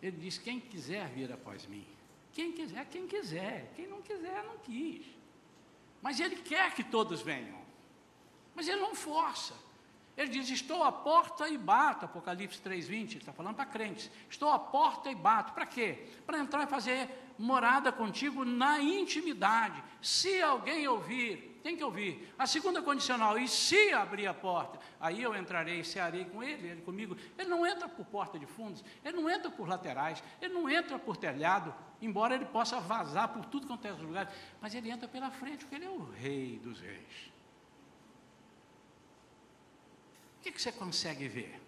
Ele 0.00 0.16
diz: 0.16 0.38
quem 0.38 0.60
quiser 0.60 1.08
vir 1.08 1.32
após 1.32 1.66
mim. 1.66 1.84
Quem 2.32 2.52
quiser, 2.52 2.86
quem 2.86 3.08
quiser. 3.08 3.72
Quem 3.74 3.88
não 3.88 4.00
quiser, 4.00 4.44
não 4.44 4.58
quis. 4.58 5.04
Mas 6.00 6.20
ele 6.20 6.36
quer 6.36 6.72
que 6.76 6.84
todos 6.84 7.20
venham. 7.20 7.60
Mas 8.54 8.68
ele 8.68 8.80
não 8.80 8.94
força. 8.94 9.54
Ele 10.16 10.28
diz: 10.28 10.48
Estou 10.50 10.82
à 10.82 10.92
porta 10.92 11.48
e 11.48 11.56
bato, 11.56 12.04
Apocalipse 12.04 12.60
3,20, 12.60 12.90
ele 12.90 13.16
está 13.18 13.32
falando 13.32 13.56
para 13.56 13.66
crentes. 13.66 14.10
Estou 14.28 14.50
à 14.50 14.58
porta 14.58 15.10
e 15.10 15.14
bato. 15.14 15.52
Para 15.52 15.66
quê? 15.66 16.06
Para 16.26 16.38
entrar 16.38 16.64
e 16.64 16.66
fazer 16.66 17.08
morada 17.38 17.90
contigo 17.90 18.44
na 18.44 18.80
intimidade. 18.80 19.82
Se 20.00 20.40
alguém 20.42 20.86
ouvir, 20.86 21.60
tem 21.62 21.76
que 21.76 21.84
ouvir. 21.84 22.32
A 22.38 22.46
segunda 22.46 22.82
condicional, 22.82 23.38
e 23.38 23.48
se 23.48 23.92
abrir 23.92 24.26
a 24.26 24.34
porta, 24.34 24.78
aí 25.00 25.22
eu 25.22 25.34
entrarei 25.34 25.80
e 25.80 25.84
cearei 25.84 26.24
com 26.24 26.42
ele, 26.42 26.68
ele 26.68 26.82
comigo. 26.82 27.16
Ele 27.38 27.48
não 27.48 27.66
entra 27.66 27.88
por 27.88 28.04
porta 28.04 28.38
de 28.38 28.46
fundos, 28.46 28.84
ele 29.04 29.16
não 29.16 29.30
entra 29.30 29.50
por 29.50 29.68
laterais, 29.68 30.22
ele 30.40 30.52
não 30.52 30.68
entra 30.68 30.98
por 30.98 31.16
telhado, 31.16 31.74
embora 32.00 32.34
ele 32.34 32.44
possa 32.44 32.80
vazar 32.80 33.28
por 33.28 33.46
tudo 33.46 33.66
quanto 33.66 33.86
é 33.86 33.92
lugar, 33.92 34.32
mas 34.60 34.74
ele 34.74 34.90
entra 34.90 35.08
pela 35.08 35.30
frente, 35.30 35.64
porque 35.64 35.76
ele 35.76 35.86
é 35.86 35.90
o 35.90 36.04
rei 36.04 36.58
dos 36.58 36.80
reis. 36.80 37.31
O 40.42 40.44
que, 40.44 40.50
que 40.50 40.60
você 40.60 40.72
consegue 40.72 41.28
ver? 41.28 41.62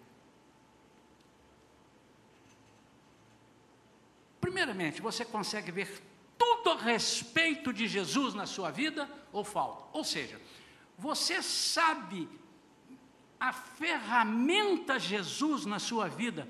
Primeiramente, 4.41 5.01
você 5.01 5.23
consegue 5.23 5.71
ver 5.71 6.03
tudo 6.37 6.71
a 6.71 6.75
respeito 6.75 7.71
de 7.71 7.87
Jesus 7.87 8.33
na 8.33 8.45
sua 8.45 8.71
vida 8.71 9.09
ou 9.31 9.45
falta? 9.45 9.97
Ou 9.97 10.03
seja, 10.03 10.41
você 10.97 11.41
sabe 11.41 12.27
a 13.39 13.53
ferramenta 13.53 14.99
Jesus 14.99 15.65
na 15.65 15.79
sua 15.79 16.09
vida, 16.09 16.45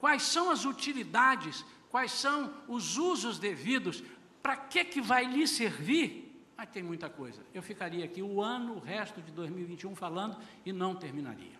quais 0.00 0.24
são 0.24 0.50
as 0.50 0.64
utilidades, 0.64 1.64
quais 1.90 2.10
são 2.10 2.52
os 2.66 2.96
usos 2.96 3.38
devidos, 3.38 4.02
para 4.42 4.56
que 4.56 4.84
que 4.84 5.00
vai 5.00 5.26
lhe 5.26 5.46
servir? 5.46 6.21
Mas 6.62 6.70
tem 6.70 6.80
muita 6.80 7.10
coisa. 7.10 7.42
Eu 7.52 7.60
ficaria 7.60 8.04
aqui 8.04 8.22
o 8.22 8.40
ano, 8.40 8.76
o 8.76 8.78
resto 8.78 9.20
de 9.20 9.32
2021 9.32 9.96
falando 9.96 10.36
e 10.64 10.72
não 10.72 10.94
terminaria. 10.94 11.58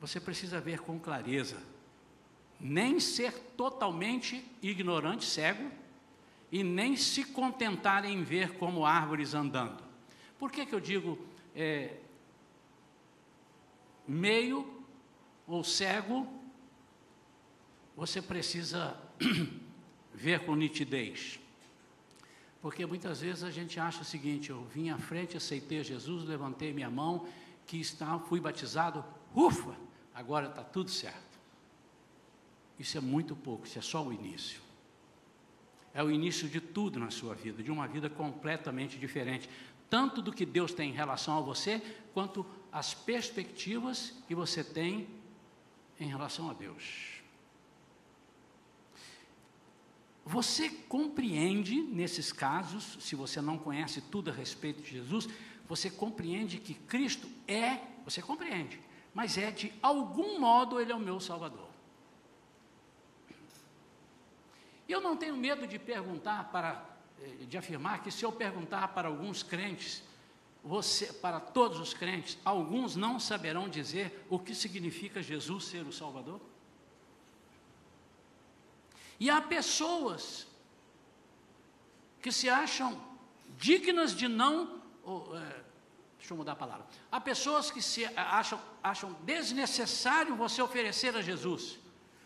Você 0.00 0.18
precisa 0.18 0.60
ver 0.60 0.80
com 0.80 0.98
clareza. 0.98 1.62
Nem 2.58 2.98
ser 2.98 3.32
totalmente 3.56 4.44
ignorante, 4.60 5.24
cego, 5.24 5.70
e 6.50 6.64
nem 6.64 6.96
se 6.96 7.26
contentar 7.26 8.04
em 8.04 8.24
ver 8.24 8.58
como 8.58 8.84
árvores 8.84 9.32
andando. 9.32 9.84
Por 10.36 10.50
que, 10.50 10.66
que 10.66 10.74
eu 10.74 10.80
digo 10.80 11.24
é, 11.54 11.96
meio 14.04 14.82
ou 15.46 15.62
cego? 15.62 16.26
Você 17.96 18.20
precisa 18.20 19.00
ver 20.12 20.44
com 20.44 20.56
nitidez. 20.56 21.38
Porque 22.66 22.84
muitas 22.84 23.20
vezes 23.20 23.44
a 23.44 23.50
gente 23.52 23.78
acha 23.78 24.02
o 24.02 24.04
seguinte: 24.04 24.50
eu 24.50 24.64
vim 24.64 24.90
à 24.90 24.98
frente, 24.98 25.36
aceitei 25.36 25.84
Jesus, 25.84 26.24
levantei 26.24 26.72
minha 26.72 26.90
mão, 26.90 27.24
que 27.64 27.78
está, 27.78 28.18
fui 28.18 28.40
batizado, 28.40 29.04
ufa, 29.32 29.72
agora 30.12 30.48
está 30.48 30.64
tudo 30.64 30.90
certo. 30.90 31.38
Isso 32.76 32.98
é 32.98 33.00
muito 33.00 33.36
pouco, 33.36 33.66
isso 33.66 33.78
é 33.78 33.82
só 33.82 34.04
o 34.04 34.12
início. 34.12 34.60
É 35.94 36.02
o 36.02 36.10
início 36.10 36.48
de 36.48 36.60
tudo 36.60 36.98
na 36.98 37.08
sua 37.08 37.36
vida, 37.36 37.62
de 37.62 37.70
uma 37.70 37.86
vida 37.86 38.10
completamente 38.10 38.98
diferente, 38.98 39.48
tanto 39.88 40.20
do 40.20 40.32
que 40.32 40.44
Deus 40.44 40.74
tem 40.74 40.90
em 40.90 40.92
relação 40.92 41.38
a 41.38 41.40
você, 41.40 41.80
quanto 42.12 42.44
as 42.72 42.92
perspectivas 42.92 44.12
que 44.26 44.34
você 44.34 44.64
tem 44.64 45.06
em 46.00 46.08
relação 46.08 46.50
a 46.50 46.52
Deus. 46.52 47.15
Você 50.26 50.68
compreende, 50.68 51.80
nesses 51.80 52.32
casos, 52.32 52.98
se 52.98 53.14
você 53.14 53.40
não 53.40 53.56
conhece 53.56 54.00
tudo 54.00 54.28
a 54.28 54.34
respeito 54.34 54.82
de 54.82 54.90
Jesus, 54.90 55.28
você 55.68 55.88
compreende 55.88 56.58
que 56.58 56.74
Cristo 56.74 57.28
é, 57.46 57.78
você 58.04 58.20
compreende, 58.20 58.80
mas 59.14 59.38
é 59.38 59.52
de 59.52 59.72
algum 59.80 60.40
modo 60.40 60.80
Ele 60.80 60.90
é 60.90 60.96
o 60.96 60.98
meu 60.98 61.20
Salvador. 61.20 61.68
Eu 64.88 65.00
não 65.00 65.16
tenho 65.16 65.36
medo 65.36 65.64
de 65.64 65.78
perguntar 65.78 66.50
para, 66.50 66.84
eh, 67.22 67.44
de 67.44 67.56
afirmar 67.56 68.02
que 68.02 68.10
se 68.10 68.24
eu 68.24 68.32
perguntar 68.32 68.88
para 68.88 69.06
alguns 69.06 69.44
crentes, 69.44 70.02
você, 70.62 71.12
para 71.12 71.38
todos 71.38 71.78
os 71.78 71.94
crentes, 71.94 72.36
alguns 72.44 72.96
não 72.96 73.20
saberão 73.20 73.68
dizer 73.68 74.26
o 74.28 74.40
que 74.40 74.56
significa 74.56 75.22
Jesus 75.22 75.66
ser 75.66 75.86
o 75.86 75.92
Salvador. 75.92 76.40
E 79.18 79.30
há 79.30 79.40
pessoas 79.40 80.46
que 82.20 82.30
se 82.30 82.48
acham 82.48 83.00
dignas 83.56 84.14
de 84.14 84.28
não. 84.28 84.80
Ou, 85.02 85.36
é, 85.36 85.62
deixa 86.18 86.32
eu 86.32 86.36
mudar 86.36 86.52
a 86.52 86.56
palavra. 86.56 86.86
Há 87.10 87.20
pessoas 87.20 87.70
que 87.70 87.80
se 87.80 88.04
acham, 88.16 88.60
acham 88.82 89.12
desnecessário 89.22 90.34
você 90.34 90.60
oferecer 90.60 91.16
a 91.16 91.22
Jesus. 91.22 91.78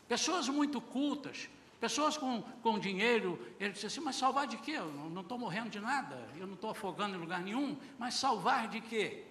Pessoas 0.08 0.48
muito 0.48 0.80
cultas, 0.80 1.48
pessoas 1.78 2.16
com, 2.16 2.42
com 2.62 2.78
dinheiro, 2.78 3.38
ele 3.60 3.72
diz 3.72 3.84
assim, 3.84 4.00
mas 4.00 4.16
salvar 4.16 4.46
de 4.46 4.56
quê? 4.56 4.72
Eu 4.72 4.90
não 4.90 5.20
estou 5.20 5.38
morrendo 5.38 5.70
de 5.70 5.78
nada, 5.78 6.28
eu 6.36 6.46
não 6.46 6.54
estou 6.54 6.70
afogando 6.70 7.14
em 7.14 7.20
lugar 7.20 7.40
nenhum, 7.42 7.76
mas 7.96 8.14
salvar 8.14 8.66
de 8.68 8.80
quê? 8.80 9.24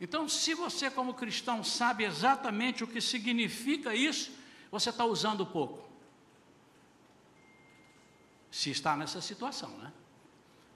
Então, 0.00 0.28
se 0.28 0.54
você, 0.54 0.90
como 0.90 1.14
cristão, 1.14 1.62
sabe 1.62 2.02
exatamente 2.02 2.82
o 2.82 2.88
que 2.88 3.00
significa 3.00 3.94
isso, 3.94 4.32
você 4.70 4.90
está 4.90 5.04
usando 5.04 5.46
pouco 5.46 5.91
se 8.52 8.70
está 8.70 8.94
nessa 8.94 9.22
situação, 9.22 9.70
né? 9.78 9.90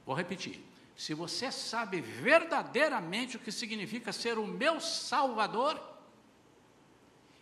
Vou 0.06 0.16
repetir. 0.16 0.64
Se 0.96 1.12
você 1.12 1.52
sabe 1.52 2.00
verdadeiramente 2.00 3.36
o 3.36 3.38
que 3.38 3.52
significa 3.52 4.14
ser 4.14 4.38
o 4.38 4.46
meu 4.46 4.80
Salvador 4.80 5.78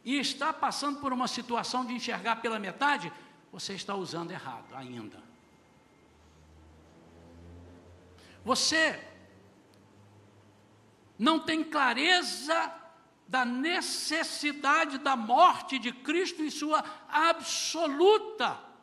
e 0.05 0.19
está 0.19 0.53
passando 0.53 0.99
por 0.99 1.13
uma 1.13 1.29
situação 1.29 1.87
de 1.87 1.95
enxergar 1.95 2.37
pela 2.43 2.59
metade, 2.59 3.13
você 3.53 3.75
está 3.75 3.95
usando 3.95 4.33
errado 4.33 4.75
ainda. 4.75 5.23
Você 8.45 9.01
não 11.17 11.39
tem 11.39 11.63
clareza 11.63 12.75
da 13.29 13.45
necessidade 13.45 14.99
da 14.99 15.15
morte 15.15 15.79
de 15.79 15.93
Cristo 15.93 16.43
em 16.43 16.51
sua 16.51 16.85
absoluta 17.09 18.74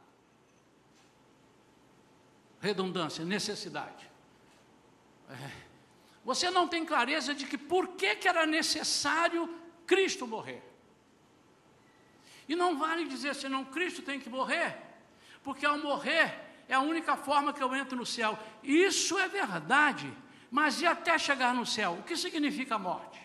redundância, 2.61 3.25
necessidade. 3.25 4.09
É. 5.29 5.51
Você 6.23 6.49
não 6.51 6.67
tem 6.67 6.85
clareza 6.85 7.33
de 7.33 7.45
que 7.45 7.57
por 7.57 7.89
que, 7.89 8.15
que 8.15 8.27
era 8.27 8.45
necessário 8.45 9.53
Cristo 9.87 10.27
morrer. 10.27 10.63
E 12.47 12.55
não 12.55 12.77
vale 12.77 13.05
dizer 13.07 13.33
senão 13.35 13.65
Cristo 13.65 14.01
tem 14.01 14.19
que 14.19 14.29
morrer, 14.29 14.77
porque 15.43 15.65
ao 15.65 15.77
morrer 15.77 16.33
é 16.67 16.75
a 16.75 16.79
única 16.81 17.17
forma 17.17 17.51
que 17.51 17.61
eu 17.61 17.75
entro 17.75 17.97
no 17.97 18.05
céu. 18.05 18.37
Isso 18.63 19.17
é 19.17 19.27
verdade, 19.27 20.15
mas 20.49 20.81
e 20.81 20.85
até 20.85 21.17
chegar 21.17 21.53
no 21.53 21.65
céu? 21.65 21.93
O 21.99 22.03
que 22.03 22.15
significa 22.15 22.77
morte? 22.77 23.19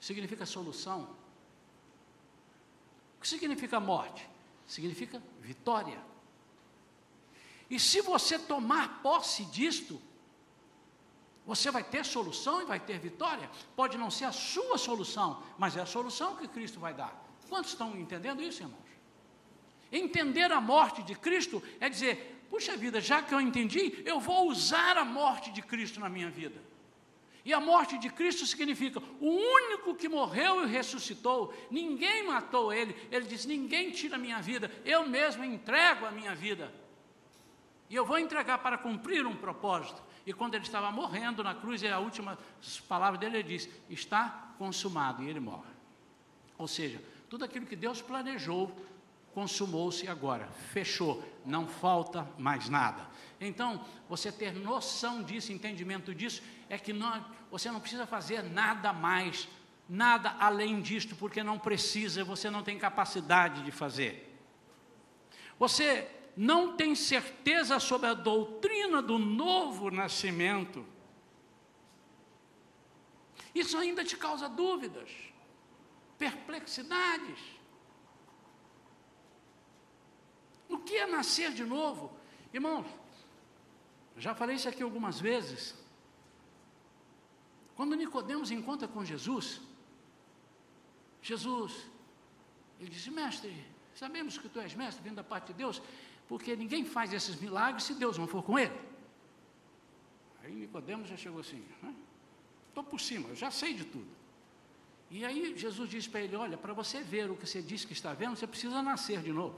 Significa 0.00 0.46
solução. 0.46 1.16
O 3.16 3.20
que 3.20 3.28
significa 3.28 3.78
morte? 3.78 4.28
Significa 4.68 5.20
vitória. 5.40 5.98
E 7.68 7.80
se 7.80 8.00
você 8.00 8.38
tomar 8.38 9.02
posse 9.02 9.44
disto, 9.46 10.00
você 11.44 11.70
vai 11.70 11.82
ter 11.82 12.04
solução 12.04 12.62
e 12.62 12.66
vai 12.66 12.78
ter 12.78 12.98
vitória. 12.98 13.50
Pode 13.74 13.96
não 13.96 14.10
ser 14.10 14.26
a 14.26 14.32
sua 14.32 14.76
solução, 14.78 15.42
mas 15.58 15.76
é 15.76 15.80
a 15.80 15.86
solução 15.86 16.36
que 16.36 16.46
Cristo 16.46 16.78
vai 16.78 16.92
dar. 16.94 17.26
Quantos 17.48 17.72
estão 17.72 17.98
entendendo 17.98 18.42
isso, 18.42 18.62
irmãos? 18.62 18.86
Entender 19.90 20.52
a 20.52 20.60
morte 20.60 21.02
de 21.02 21.14
Cristo 21.14 21.62
é 21.80 21.88
dizer: 21.88 22.46
puxa 22.50 22.76
vida, 22.76 23.00
já 23.00 23.22
que 23.22 23.34
eu 23.34 23.40
entendi, 23.40 24.02
eu 24.04 24.20
vou 24.20 24.48
usar 24.48 24.98
a 24.98 25.04
morte 25.04 25.50
de 25.50 25.62
Cristo 25.62 25.98
na 25.98 26.10
minha 26.10 26.30
vida. 26.30 26.62
E 27.48 27.54
a 27.54 27.60
morte 27.60 27.96
de 27.96 28.10
Cristo 28.10 28.44
significa 28.44 29.00
o 29.18 29.26
único 29.26 29.94
que 29.94 30.06
morreu 30.06 30.64
e 30.64 30.70
ressuscitou, 30.70 31.54
ninguém 31.70 32.26
matou 32.26 32.70
ele. 32.70 32.94
Ele 33.10 33.24
diz: 33.24 33.46
ninguém 33.46 33.90
tira 33.90 34.16
a 34.16 34.18
minha 34.18 34.38
vida, 34.38 34.70
eu 34.84 35.08
mesmo 35.08 35.42
entrego 35.42 36.04
a 36.04 36.10
minha 36.10 36.34
vida. 36.34 36.70
E 37.88 37.94
eu 37.94 38.04
vou 38.04 38.18
entregar 38.18 38.58
para 38.58 38.76
cumprir 38.76 39.26
um 39.26 39.34
propósito. 39.34 40.02
E 40.26 40.32
quando 40.34 40.56
ele 40.56 40.64
estava 40.64 40.90
morrendo 40.90 41.42
na 41.42 41.54
cruz, 41.54 41.80
e 41.80 41.88
a 41.88 41.98
última 41.98 42.38
palavra 42.86 43.18
dele, 43.18 43.38
ele 43.38 43.48
diz: 43.48 43.66
está 43.88 44.52
consumado, 44.58 45.22
e 45.22 45.30
ele 45.30 45.40
morre. 45.40 45.72
Ou 46.58 46.68
seja, 46.68 47.02
tudo 47.30 47.46
aquilo 47.46 47.64
que 47.64 47.76
Deus 47.76 48.02
planejou 48.02 48.70
consumou-se 49.32 50.06
agora, 50.06 50.48
fechou, 50.72 51.24
não 51.46 51.66
falta 51.66 52.28
mais 52.36 52.68
nada. 52.68 53.06
Então, 53.40 53.84
você 54.08 54.32
ter 54.32 54.52
noção 54.52 55.22
disso, 55.22 55.52
entendimento 55.52 56.14
disso, 56.14 56.42
é 56.68 56.78
que 56.78 56.94
você 57.50 57.70
não 57.70 57.80
precisa 57.80 58.06
fazer 58.06 58.42
nada 58.42 58.92
mais, 58.92 59.48
nada 59.88 60.36
além 60.38 60.80
disto, 60.80 61.16
porque 61.16 61.42
não 61.42 61.58
precisa, 61.58 62.24
você 62.24 62.50
não 62.50 62.62
tem 62.62 62.78
capacidade 62.78 63.62
de 63.62 63.70
fazer. 63.70 64.24
Você 65.58 66.08
não 66.36 66.76
tem 66.76 66.94
certeza 66.94 67.80
sobre 67.80 68.08
a 68.08 68.14
doutrina 68.14 69.02
do 69.02 69.18
novo 69.18 69.90
nascimento, 69.90 70.86
isso 73.54 73.76
ainda 73.76 74.04
te 74.04 74.16
causa 74.16 74.48
dúvidas, 74.48 75.10
perplexidades. 76.16 77.38
O 80.68 80.78
que 80.78 80.96
é 80.96 81.06
nascer 81.06 81.50
de 81.52 81.64
novo? 81.64 82.12
Irmãos, 82.52 82.86
já 84.16 84.34
falei 84.34 84.56
isso 84.56 84.68
aqui 84.68 84.82
algumas 84.82 85.18
vezes. 85.20 85.74
Quando 87.78 87.94
Nicodemos 87.94 88.50
encontra 88.50 88.88
com 88.88 89.04
Jesus, 89.04 89.60
Jesus, 91.22 91.86
ele 92.80 92.90
disse, 92.90 93.08
mestre, 93.08 93.54
sabemos 93.94 94.36
que 94.36 94.48
tu 94.48 94.58
és 94.58 94.74
mestre 94.74 95.00
vindo 95.00 95.14
da 95.14 95.22
parte 95.22 95.52
de 95.52 95.52
Deus, 95.52 95.80
porque 96.26 96.56
ninguém 96.56 96.84
faz 96.84 97.12
esses 97.12 97.36
milagres 97.36 97.84
se 97.84 97.94
Deus 97.94 98.18
não 98.18 98.26
for 98.26 98.42
com 98.42 98.58
ele. 98.58 98.76
Aí 100.42 100.52
Nicodemos 100.52 101.08
já 101.08 101.16
chegou 101.16 101.38
assim, 101.38 101.64
estou 102.66 102.82
né? 102.82 102.90
por 102.90 102.98
cima, 102.98 103.28
eu 103.28 103.36
já 103.36 103.48
sei 103.48 103.74
de 103.74 103.84
tudo. 103.84 104.10
E 105.08 105.24
aí 105.24 105.56
Jesus 105.56 105.88
disse 105.88 106.08
para 106.08 106.20
ele, 106.22 106.34
olha, 106.34 106.58
para 106.58 106.72
você 106.72 107.00
ver 107.00 107.30
o 107.30 107.36
que 107.36 107.46
você 107.46 107.62
disse 107.62 107.86
que 107.86 107.92
está 107.92 108.12
vendo, 108.12 108.34
você 108.34 108.48
precisa 108.48 108.82
nascer 108.82 109.22
de 109.22 109.32
novo. 109.32 109.56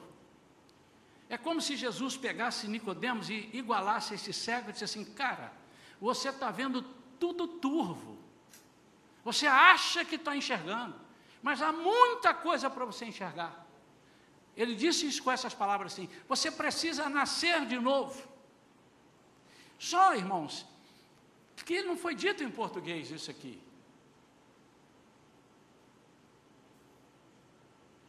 É 1.27 1.39
como 1.39 1.59
se 1.63 1.75
Jesus 1.75 2.19
pegasse 2.19 2.69
Nicodemos 2.69 3.31
e 3.31 3.49
igualasse 3.55 4.13
esse 4.13 4.31
cego 4.35 4.69
e 4.69 4.73
disse 4.75 4.85
assim, 4.85 5.07
cara, 5.07 5.55
você 5.99 6.29
está 6.29 6.51
vendo 6.51 7.00
tudo 7.21 7.47
turvo. 7.47 8.19
Você 9.23 9.47
acha 9.47 10.05
que 10.05 10.17
está 10.17 10.35
enxergando, 10.35 10.99
mas 11.43 11.61
há 11.63 11.71
muita 11.71 12.33
coisa 12.33 12.69
para 12.69 12.85
você 12.85 13.05
enxergar. 13.05 13.67
Ele 14.57 14.75
disse 14.75 15.07
isso 15.07 15.23
com 15.23 15.31
essas 15.31 15.55
palavras 15.55 15.93
assim: 15.93 16.09
você 16.27 16.51
precisa 16.51 17.09
nascer 17.09 17.67
de 17.67 17.79
novo. 17.79 18.29
Só, 19.79 20.15
irmãos, 20.15 20.67
que 21.65 21.83
não 21.83 21.97
foi 21.97 22.15
dito 22.15 22.43
em 22.43 22.51
português 22.51 23.11
isso 23.11 23.31
aqui. 23.31 23.61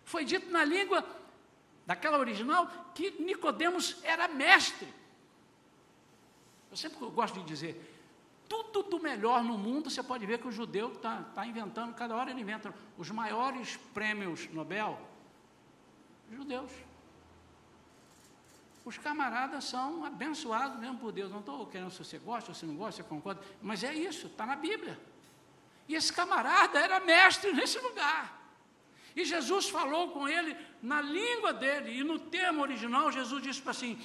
Foi 0.03 0.25
dito 0.25 0.49
na 0.49 0.65
língua 0.65 1.05
daquela 1.85 2.17
original, 2.17 2.67
que 2.95 3.11
Nicodemos 3.21 3.97
era 4.03 4.27
mestre. 4.27 4.87
Eu 6.69 6.77
sempre 6.77 6.99
gosto 7.09 7.39
de 7.39 7.45
dizer, 7.45 7.90
tudo 8.51 8.83
do 8.83 8.99
melhor 8.99 9.43
no 9.43 9.57
mundo, 9.57 9.89
você 9.89 10.03
pode 10.03 10.25
ver 10.25 10.39
que 10.39 10.47
o 10.47 10.51
judeu 10.51 10.91
está 10.91 11.23
tá 11.35 11.45
inventando, 11.45 11.93
cada 11.93 12.15
hora 12.15 12.29
ele 12.31 12.41
inventa. 12.41 12.73
Os 12.97 13.09
maiores 13.09 13.77
prêmios 13.93 14.49
Nobel, 14.51 14.99
judeus. 16.31 16.71
Os 18.83 18.97
camaradas 18.97 19.63
são 19.65 20.03
abençoados 20.03 20.79
mesmo 20.79 20.97
por 20.97 21.11
Deus. 21.11 21.31
Não 21.31 21.39
estou 21.39 21.65
querendo 21.67 21.91
se 21.91 22.03
você 22.03 22.17
gosta 22.17 22.53
se 22.53 22.65
não 22.65 22.75
gosta, 22.75 23.01
você 23.01 23.07
concorda, 23.07 23.41
mas 23.61 23.83
é 23.83 23.93
isso, 23.93 24.27
está 24.27 24.45
na 24.45 24.55
Bíblia. 24.55 24.99
E 25.87 25.95
esse 25.95 26.11
camarada 26.11 26.79
era 26.79 26.99
mestre 26.99 27.53
nesse 27.53 27.79
lugar. 27.79 28.39
E 29.15 29.23
Jesus 29.25 29.69
falou 29.69 30.11
com 30.11 30.27
ele 30.27 30.55
na 30.81 31.01
língua 31.01 31.53
dele, 31.53 31.99
e 31.99 32.03
no 32.03 32.17
termo 32.17 32.61
original, 32.61 33.11
Jesus 33.11 33.43
disse 33.43 33.61
assim: 33.67 34.01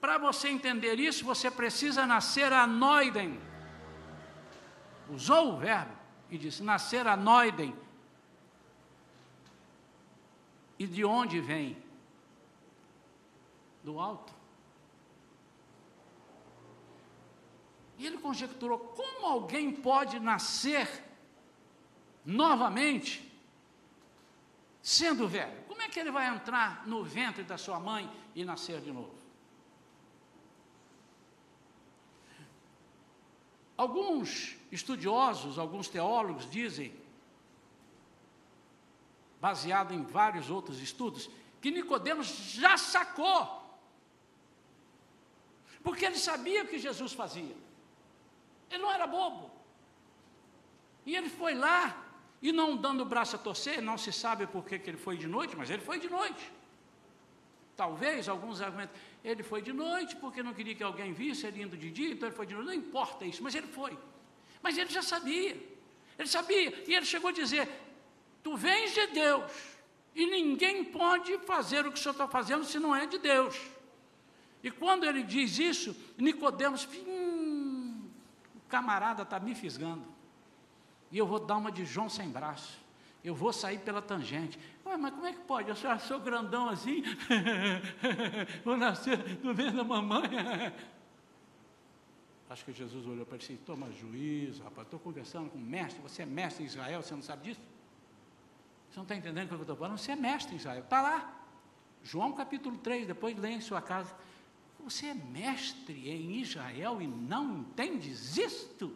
para 0.00 0.18
você 0.18 0.48
entender 0.48 0.98
isso, 0.98 1.24
você 1.24 1.50
precisa 1.50 2.06
nascer 2.06 2.52
a 2.52 2.66
noiden. 2.66 3.51
Usou 5.12 5.54
o 5.54 5.56
verbo 5.58 5.92
e 6.30 6.38
disse: 6.38 6.62
nascer 6.62 7.06
a. 7.06 7.16
E 10.78 10.86
de 10.86 11.04
onde 11.04 11.40
vem? 11.40 11.76
Do 13.84 14.00
alto. 14.00 14.32
E 17.98 18.06
ele 18.06 18.18
conjecturou: 18.18 18.78
como 18.78 19.26
alguém 19.26 19.72
pode 19.72 20.18
nascer 20.18 20.88
novamente? 22.24 23.32
sendo 24.82 25.28
velho, 25.28 25.62
como 25.68 25.80
é 25.80 25.88
que 25.88 26.00
ele 26.00 26.10
vai 26.10 26.26
entrar 26.26 26.84
no 26.86 27.04
ventre 27.04 27.44
da 27.44 27.56
sua 27.56 27.78
mãe 27.78 28.10
e 28.34 28.44
nascer 28.44 28.80
de 28.80 28.90
novo? 28.90 29.14
Alguns 33.76 34.56
estudiosos, 34.72 35.58
alguns 35.58 35.86
teólogos 35.86 36.50
dizem, 36.50 36.92
baseado 39.40 39.92
em 39.92 40.02
vários 40.02 40.50
outros 40.50 40.80
estudos, 40.80 41.28
que 41.60 41.70
Nicodemos 41.70 42.26
já 42.54 42.78
sacou. 42.78 43.60
Porque 45.82 46.06
ele 46.06 46.16
sabia 46.16 46.64
o 46.64 46.66
que 46.66 46.78
Jesus 46.78 47.12
fazia. 47.12 47.56
Ele 48.70 48.82
não 48.82 48.90
era 48.90 49.06
bobo. 49.06 49.50
E 51.04 51.14
ele 51.14 51.28
foi 51.28 51.54
lá 51.54 52.04
e 52.40 52.50
não 52.50 52.76
dando 52.76 53.02
o 53.02 53.04
braço 53.04 53.36
a 53.36 53.38
torcer, 53.38 53.82
não 53.82 53.98
se 53.98 54.12
sabe 54.12 54.46
por 54.46 54.64
que, 54.64 54.78
que 54.78 54.88
ele 54.88 54.96
foi 54.96 55.16
de 55.16 55.26
noite, 55.26 55.54
mas 55.56 55.70
ele 55.70 55.82
foi 55.82 55.98
de 55.98 56.08
noite. 56.08 56.50
Talvez 57.76 58.28
alguns 58.28 58.60
argumentos, 58.60 58.98
ele 59.24 59.42
foi 59.42 59.60
de 59.60 59.72
noite 59.72 60.16
porque 60.16 60.42
não 60.42 60.54
queria 60.54 60.74
que 60.74 60.82
alguém 60.82 61.12
visse 61.12 61.46
ele 61.46 61.62
indo 61.62 61.76
de 61.76 61.90
dia, 61.90 62.12
então 62.12 62.28
ele 62.28 62.36
foi 62.36 62.46
de 62.46 62.54
noite, 62.54 62.66
não 62.66 62.74
importa 62.74 63.24
isso, 63.24 63.42
mas 63.42 63.54
ele 63.54 63.66
foi. 63.66 63.98
Mas 64.62 64.78
ele 64.78 64.90
já 64.90 65.02
sabia, 65.02 65.56
ele 66.18 66.28
sabia, 66.28 66.84
e 66.86 66.94
ele 66.94 67.06
chegou 67.06 67.30
a 67.30 67.32
dizer: 67.32 67.68
Tu 68.42 68.56
vens 68.56 68.94
de 68.94 69.06
Deus, 69.08 69.50
e 70.14 70.26
ninguém 70.26 70.84
pode 70.84 71.36
fazer 71.38 71.86
o 71.86 71.92
que 71.92 71.98
o 71.98 72.02
senhor 72.02 72.12
está 72.12 72.28
fazendo 72.28 72.64
se 72.64 72.78
não 72.78 72.94
é 72.94 73.06
de 73.06 73.18
Deus. 73.18 73.56
E 74.62 74.70
quando 74.70 75.04
ele 75.04 75.22
diz 75.22 75.58
isso, 75.58 75.96
Nicodemos, 76.16 76.88
hum, 77.06 78.08
o 78.54 78.60
camarada 78.68 79.22
está 79.22 79.40
me 79.40 79.54
fisgando 79.54 80.12
e 81.12 81.18
eu 81.18 81.26
vou 81.26 81.38
dar 81.38 81.58
uma 81.58 81.70
de 81.70 81.84
João 81.84 82.08
sem 82.08 82.30
braço. 82.30 82.80
Eu 83.22 83.34
vou 83.34 83.52
sair 83.52 83.78
pela 83.78 84.00
tangente. 84.00 84.58
Ué, 84.84 84.96
mas 84.96 85.12
como 85.12 85.26
é 85.26 85.32
que 85.32 85.40
pode? 85.40 85.68
Eu 85.68 85.76
sou, 85.76 85.90
eu 85.90 85.98
sou 86.00 86.18
grandão 86.18 86.70
assim, 86.70 87.04
vou 88.64 88.76
nascer 88.76 89.18
no 89.44 89.52
ventre 89.54 89.76
da 89.76 89.84
mamãe. 89.84 90.22
Acho 92.52 92.66
que 92.66 92.72
Jesus 92.72 93.06
olhou 93.06 93.24
para 93.24 93.36
ele 93.36 93.44
e 93.44 93.48
disse: 93.48 93.64
Toma 93.64 93.90
juízo, 93.92 94.62
rapaz. 94.62 94.86
Estou 94.86 95.00
conversando 95.00 95.48
com 95.48 95.56
o 95.56 95.60
mestre. 95.60 96.02
Você 96.02 96.22
é 96.22 96.26
mestre 96.26 96.62
em 96.62 96.66
Israel, 96.66 97.02
você 97.02 97.14
não 97.14 97.22
sabe 97.22 97.44
disso? 97.44 97.60
Você 98.90 98.96
não 98.96 99.04
está 99.04 99.16
entendendo 99.16 99.46
o 99.46 99.48
que 99.48 99.54
eu 99.54 99.60
estou 99.62 99.76
falando? 99.76 99.96
Você 99.96 100.12
é 100.12 100.16
mestre 100.16 100.52
em 100.52 100.58
Israel. 100.58 100.82
Está 100.82 101.00
lá. 101.00 101.38
João 102.02 102.32
capítulo 102.32 102.76
3, 102.76 103.06
depois 103.06 103.34
lê 103.38 103.52
em 103.52 103.60
sua 103.62 103.80
casa. 103.80 104.14
Você 104.84 105.06
é 105.06 105.14
mestre 105.14 106.10
em 106.10 106.40
Israel 106.40 107.00
e 107.00 107.06
não 107.06 107.60
entendes 107.60 108.36
isto? 108.36 108.94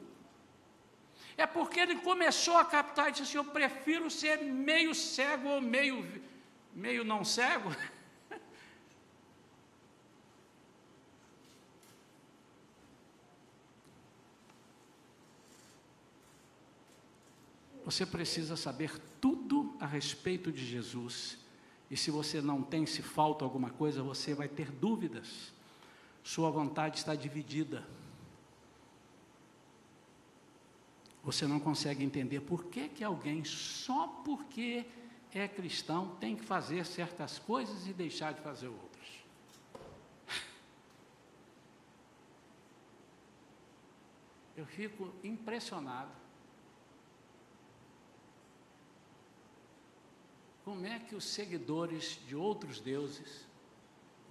É 1.34 1.46
porque 1.46 1.80
ele 1.80 1.96
começou 1.96 2.58
a 2.58 2.64
captar 2.64 3.08
e 3.08 3.12
disse 3.12 3.22
assim: 3.22 3.38
Eu 3.38 3.44
prefiro 3.44 4.10
ser 4.10 4.42
meio 4.42 4.94
cego 4.94 5.48
ou 5.48 5.62
meio, 5.62 6.22
meio 6.74 7.04
não 7.04 7.24
cego. 7.24 7.70
Você 17.86 18.04
precisa 18.04 18.56
saber 18.56 19.00
tudo 19.20 19.74
a 19.78 19.86
respeito 19.86 20.50
de 20.50 20.66
Jesus. 20.66 21.38
E 21.88 21.96
se 21.96 22.10
você 22.10 22.42
não 22.42 22.60
tem, 22.60 22.84
se 22.84 23.00
falta 23.00 23.44
alguma 23.44 23.70
coisa, 23.70 24.02
você 24.02 24.34
vai 24.34 24.48
ter 24.48 24.72
dúvidas. 24.72 25.52
Sua 26.24 26.50
vontade 26.50 26.98
está 26.98 27.14
dividida. 27.14 27.86
Você 31.22 31.46
não 31.46 31.60
consegue 31.60 32.02
entender 32.02 32.40
por 32.40 32.64
que, 32.64 32.88
que 32.88 33.04
alguém, 33.04 33.44
só 33.44 34.08
porque 34.24 34.84
é 35.32 35.46
cristão, 35.46 36.16
tem 36.16 36.34
que 36.34 36.44
fazer 36.44 36.84
certas 36.84 37.38
coisas 37.38 37.86
e 37.86 37.92
deixar 37.92 38.32
de 38.34 38.40
fazer 38.40 38.66
outras. 38.66 39.06
Eu 44.56 44.66
fico 44.66 45.14
impressionado. 45.22 46.25
Como 50.66 50.84
é 50.84 50.98
que 50.98 51.14
os 51.14 51.22
seguidores 51.22 52.18
de 52.26 52.34
outros 52.34 52.80
deuses, 52.80 53.46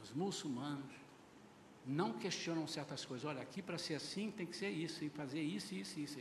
os 0.04 0.12
muçulmanos, 0.12 0.94
não 1.86 2.12
questionam 2.12 2.68
certas 2.68 3.06
coisas? 3.06 3.24
Olha, 3.24 3.42
aqui 3.42 3.62
para 3.62 3.78
ser 3.78 3.96
assim 3.96 4.30
tem 4.32 4.46
que 4.46 4.54
ser 4.54 4.70
isso, 4.70 5.02
e 5.06 5.10
fazer 5.10 5.42
isso, 5.42 5.74
isso, 5.74 5.98
isso. 5.98 6.20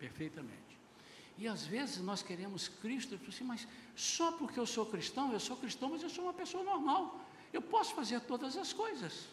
Perfeitamente. 0.00 0.76
E 1.38 1.46
às 1.46 1.64
vezes 1.64 1.98
nós 1.98 2.24
queremos 2.24 2.66
Cristo, 2.66 3.16
assim, 3.28 3.44
mas 3.44 3.68
só 3.94 4.32
porque 4.32 4.58
eu 4.58 4.66
sou 4.66 4.84
cristão, 4.84 5.32
eu 5.32 5.38
sou 5.38 5.56
cristão, 5.56 5.90
mas 5.90 6.02
eu 6.02 6.10
sou 6.10 6.24
uma 6.24 6.34
pessoa 6.34 6.64
normal. 6.64 7.24
Eu 7.52 7.62
posso 7.62 7.94
fazer 7.94 8.18
todas 8.22 8.56
as 8.56 8.72
coisas. 8.72 9.28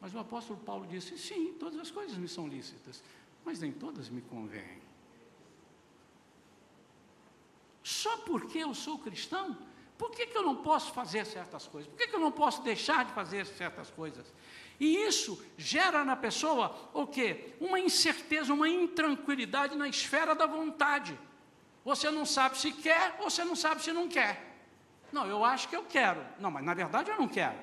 Mas 0.00 0.14
o 0.14 0.18
apóstolo 0.18 0.58
Paulo 0.60 0.86
disse: 0.86 1.18
sim, 1.18 1.52
todas 1.60 1.78
as 1.78 1.90
coisas 1.90 2.16
me 2.16 2.26
são 2.26 2.48
lícitas, 2.48 3.02
mas 3.44 3.60
nem 3.60 3.70
todas 3.70 4.08
me 4.08 4.22
convêm. 4.22 4.87
Só 7.88 8.18
porque 8.18 8.58
eu 8.58 8.74
sou 8.74 8.98
cristão, 8.98 9.56
Por 9.96 10.10
que, 10.12 10.26
que 10.26 10.36
eu 10.38 10.44
não 10.44 10.54
posso 10.54 10.92
fazer 10.92 11.26
certas 11.26 11.66
coisas? 11.66 11.90
Por 11.90 11.98
que, 11.98 12.06
que 12.06 12.14
eu 12.14 12.20
não 12.20 12.30
posso 12.30 12.62
deixar 12.62 13.04
de 13.04 13.12
fazer 13.12 13.44
certas 13.46 13.90
coisas? 13.90 14.32
E 14.78 14.96
isso 15.08 15.42
gera 15.56 16.04
na 16.04 16.14
pessoa 16.14 16.90
o 16.94 17.04
quê? 17.04 17.56
Uma 17.60 17.80
incerteza, 17.80 18.54
uma 18.54 18.68
intranquilidade 18.68 19.74
na 19.74 19.88
esfera 19.88 20.36
da 20.36 20.46
vontade. 20.46 21.18
Você 21.84 22.10
não 22.12 22.24
sabe 22.24 22.58
se 22.58 22.70
quer 22.70 23.16
você 23.18 23.42
não 23.42 23.56
sabe 23.56 23.82
se 23.82 23.92
não 23.92 24.06
quer. 24.06 24.60
Não, 25.10 25.26
eu 25.26 25.44
acho 25.44 25.68
que 25.68 25.74
eu 25.74 25.84
quero. 25.84 26.24
Não, 26.38 26.50
mas 26.50 26.62
na 26.62 26.74
verdade 26.74 27.10
eu 27.10 27.16
não 27.16 27.26
quero. 27.26 27.58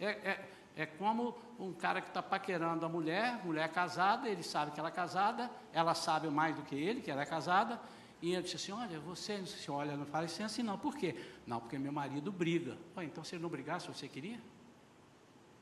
É, 0.00 0.06
é, 0.06 0.48
é 0.78 0.86
como 0.86 1.38
um 1.60 1.72
cara 1.72 2.00
que 2.00 2.08
está 2.08 2.22
paquerando 2.22 2.84
a 2.84 2.88
mulher, 2.88 3.38
mulher 3.44 3.68
casada, 3.68 4.28
ele 4.28 4.42
sabe 4.42 4.72
que 4.72 4.80
ela 4.80 4.88
é 4.88 4.92
casada, 4.92 5.48
ela 5.72 5.94
sabe 5.94 6.28
mais 6.28 6.56
do 6.56 6.62
que 6.62 6.74
ele, 6.74 7.02
que 7.02 7.10
ela 7.10 7.22
é 7.22 7.26
casada, 7.26 7.78
e 8.22 8.32
ele 8.32 8.42
disse 8.42 8.54
assim: 8.54 8.72
Olha, 8.72 9.00
você, 9.00 9.38
disse, 9.38 9.68
olha, 9.68 9.96
não 9.96 10.06
fala 10.06 10.26
assim, 10.26 10.44
assim, 10.44 10.62
não, 10.62 10.78
por 10.78 10.96
quê? 10.96 11.16
Não, 11.44 11.58
porque 11.58 11.76
meu 11.76 11.92
marido 11.92 12.30
briga. 12.30 12.78
Ué, 12.96 13.04
então 13.04 13.24
se 13.24 13.34
ele 13.34 13.42
não 13.42 13.50
brigasse, 13.50 13.88
você 13.88 14.06
queria? 14.06 14.40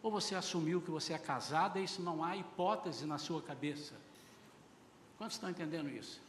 Ou 0.03 0.11
você 0.11 0.35
assumiu 0.35 0.83
que 0.83 0.91
você 0.91 1.15
é 1.15 1.19
casada 1.19 1.81
e 1.81 1.85
isso 1.85 2.03
não 2.03 2.23
há 2.23 2.37
hipótese 2.37 3.07
na 3.07 3.17
sua 3.17 3.41
cabeça? 3.41 3.95
Quantos 5.17 5.37
estão 5.37 5.49
entendendo 5.49 5.89
isso? 5.89 6.21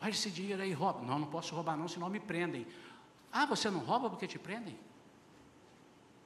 Olha 0.00 0.10
esse 0.10 0.30
dinheiro 0.30 0.62
aí, 0.62 0.72
rouba. 0.72 1.02
Não, 1.02 1.18
não 1.18 1.26
posso 1.26 1.54
roubar, 1.54 1.76
não, 1.76 1.88
senão 1.88 2.08
me 2.08 2.20
prendem. 2.20 2.66
Ah, 3.32 3.46
você 3.46 3.68
não 3.70 3.80
rouba 3.80 4.08
porque 4.08 4.26
te 4.26 4.38
prendem? 4.38 4.78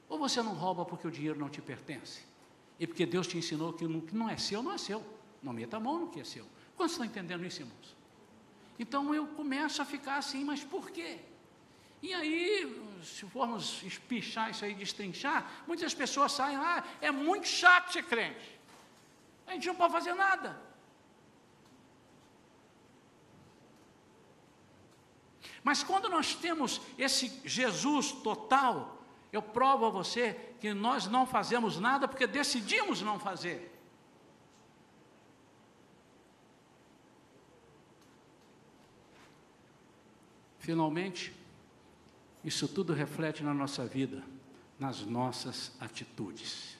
Ou 0.07 0.19
você 0.19 0.41
não 0.41 0.53
rouba 0.53 0.85
porque 0.85 1.07
o 1.07 1.11
dinheiro 1.11 1.39
não 1.39 1.49
te 1.49 1.61
pertence? 1.61 2.23
E 2.79 2.85
porque 2.85 3.05
Deus 3.05 3.27
te 3.27 3.37
ensinou 3.37 3.73
que 3.73 3.85
o 3.85 4.01
que 4.01 4.15
não 4.15 4.29
é 4.29 4.37
seu, 4.37 4.61
não 4.61 4.73
é 4.73 4.77
seu. 4.77 5.03
Não 5.41 5.53
meta 5.53 5.77
a 5.77 5.79
mão 5.79 5.99
no 5.99 6.07
que 6.09 6.19
é 6.19 6.23
seu. 6.23 6.45
Quantos 6.75 6.93
estão 6.93 7.05
entendendo 7.05 7.45
isso, 7.45 7.61
irmãos? 7.61 7.98
Então 8.79 9.13
eu 9.13 9.27
começo 9.27 9.81
a 9.81 9.85
ficar 9.85 10.15
assim, 10.15 10.43
mas 10.45 10.63
por 10.63 10.89
quê? 10.89 11.19
E 12.01 12.13
aí, 12.13 12.81
se 13.03 13.25
formos 13.25 13.83
espichar 13.83 14.49
isso 14.51 14.63
aí, 14.63 14.73
destrinchar, 14.73 15.65
muitas 15.67 15.93
pessoas 15.93 16.31
saem, 16.31 16.55
ah, 16.55 16.81
é 17.01 17.11
muito 17.11 17.45
chato 17.45 17.91
ser 17.91 18.03
crente. 18.03 18.57
A 19.45 19.51
gente 19.51 19.67
não 19.67 19.75
pode 19.75 19.91
fazer 19.91 20.13
nada. 20.13 20.57
Mas 25.61 25.83
quando 25.83 26.07
nós 26.07 26.33
temos 26.35 26.79
esse 26.97 27.41
Jesus 27.43 28.13
total, 28.13 29.03
eu 29.31 29.41
provo 29.41 29.87
a 29.87 29.89
você 29.89 30.33
que 30.61 30.73
nós 30.73 31.05
não 31.05 31.25
fazemos 31.25 31.77
nada 31.77 32.07
porque 32.07 32.25
decidimos 32.25 33.01
não 33.01 33.19
fazer. 33.19 33.68
Finalmente, 40.59 41.33
isso 42.43 42.67
tudo 42.67 42.93
reflete 42.93 43.43
na 43.43 43.53
nossa 43.53 43.85
vida, 43.85 44.23
nas 44.77 45.01
nossas 45.01 45.71
atitudes. 45.79 46.77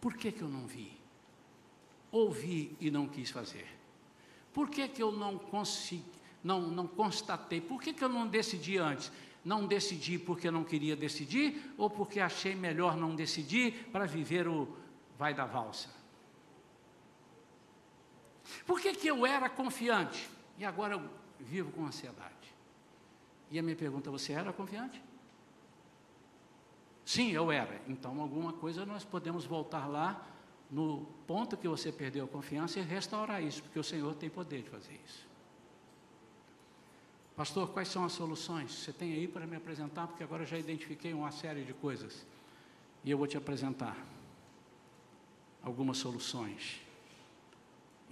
Por 0.00 0.14
que, 0.14 0.32
que 0.32 0.42
eu 0.42 0.48
não 0.48 0.66
vi? 0.66 0.92
Ouvi 2.10 2.76
e 2.80 2.90
não 2.90 3.06
quis 3.06 3.30
fazer. 3.30 3.66
Por 4.52 4.68
que, 4.68 4.88
que 4.88 5.02
eu 5.02 5.12
não 5.12 5.38
consegui, 5.38 6.04
não, 6.42 6.60
não 6.62 6.86
constatei? 6.86 7.60
Por 7.60 7.80
que, 7.80 7.92
que 7.92 8.02
eu 8.02 8.08
não 8.08 8.26
decidi 8.26 8.78
antes? 8.78 9.10
Não 9.44 9.66
decidi 9.66 10.18
porque 10.18 10.50
não 10.50 10.62
queria 10.62 10.94
decidir 10.94 11.72
ou 11.76 11.88
porque 11.88 12.20
achei 12.20 12.54
melhor 12.54 12.96
não 12.96 13.14
decidir 13.14 13.88
para 13.90 14.06
viver 14.06 14.46
o 14.46 14.68
vai 15.18 15.34
da 15.34 15.46
valsa? 15.46 16.01
Por 18.66 18.80
que, 18.80 18.94
que 18.94 19.08
eu 19.08 19.26
era 19.26 19.48
confiante 19.48 20.28
e 20.58 20.64
agora 20.64 20.94
eu 20.94 21.10
vivo 21.38 21.70
com 21.72 21.84
ansiedade? 21.84 22.54
E 23.50 23.58
a 23.58 23.62
minha 23.62 23.76
pergunta: 23.76 24.10
você 24.10 24.32
era 24.32 24.52
confiante? 24.52 25.02
Sim, 27.04 27.30
eu 27.32 27.50
era. 27.50 27.80
Então, 27.86 28.20
alguma 28.20 28.52
coisa 28.52 28.86
nós 28.86 29.04
podemos 29.04 29.44
voltar 29.44 29.86
lá 29.86 30.26
no 30.70 31.06
ponto 31.26 31.56
que 31.56 31.68
você 31.68 31.92
perdeu 31.92 32.24
a 32.24 32.28
confiança 32.28 32.78
e 32.78 32.82
restaurar 32.82 33.42
isso, 33.42 33.62
porque 33.62 33.78
o 33.78 33.84
Senhor 33.84 34.14
tem 34.14 34.30
poder 34.30 34.62
de 34.62 34.70
fazer 34.70 34.98
isso. 35.04 35.26
Pastor, 37.36 37.70
quais 37.70 37.88
são 37.88 38.04
as 38.04 38.12
soluções? 38.12 38.72
Você 38.72 38.92
tem 38.92 39.12
aí 39.12 39.26
para 39.26 39.46
me 39.46 39.56
apresentar? 39.56 40.06
Porque 40.06 40.22
agora 40.22 40.46
já 40.46 40.58
identifiquei 40.58 41.12
uma 41.12 41.30
série 41.30 41.64
de 41.64 41.72
coisas. 41.74 42.24
E 43.04 43.10
eu 43.10 43.18
vou 43.18 43.26
te 43.26 43.36
apresentar 43.36 43.96
algumas 45.62 45.98
soluções. 45.98 46.80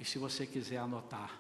E 0.01 0.05
se 0.05 0.19
você 0.19 0.47
quiser 0.47 0.79
anotar, 0.79 1.39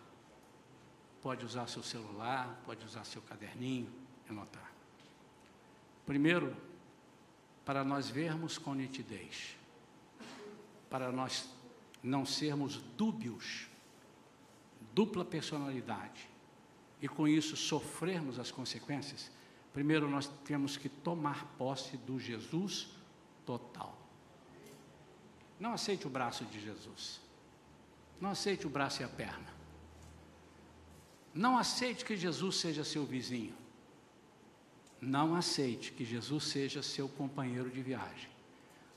pode 1.22 1.46
usar 1.46 1.66
seu 1.66 1.82
celular, 1.82 2.60
pode 2.66 2.84
usar 2.84 3.04
seu 3.04 3.22
caderninho 3.22 3.90
e 4.26 4.30
anotar. 4.30 4.70
Primeiro, 6.04 6.54
para 7.64 7.82
nós 7.82 8.10
vermos 8.10 8.58
com 8.58 8.74
nitidez, 8.74 9.56
para 10.90 11.10
nós 11.10 11.48
não 12.02 12.26
sermos 12.26 12.76
dúbios, 12.98 13.66
dupla 14.92 15.24
personalidade, 15.24 16.28
e 17.00 17.08
com 17.08 17.26
isso 17.26 17.56
sofrermos 17.56 18.38
as 18.38 18.50
consequências, 18.50 19.30
primeiro 19.72 20.06
nós 20.06 20.28
temos 20.44 20.76
que 20.76 20.90
tomar 20.90 21.46
posse 21.56 21.96
do 21.96 22.20
Jesus 22.20 22.88
total. 23.46 23.96
Não 25.58 25.72
aceite 25.72 26.06
o 26.06 26.10
braço 26.10 26.44
de 26.44 26.60
Jesus. 26.60 27.29
Não 28.20 28.30
aceite 28.30 28.66
o 28.66 28.70
braço 28.70 29.00
e 29.00 29.04
a 29.04 29.08
perna. 29.08 29.48
Não 31.34 31.56
aceite 31.56 32.04
que 32.04 32.16
Jesus 32.16 32.56
seja 32.56 32.84
seu 32.84 33.04
vizinho. 33.04 33.54
Não 35.00 35.34
aceite 35.34 35.92
que 35.92 36.04
Jesus 36.04 36.44
seja 36.44 36.82
seu 36.82 37.08
companheiro 37.08 37.70
de 37.70 37.80
viagem. 37.80 38.28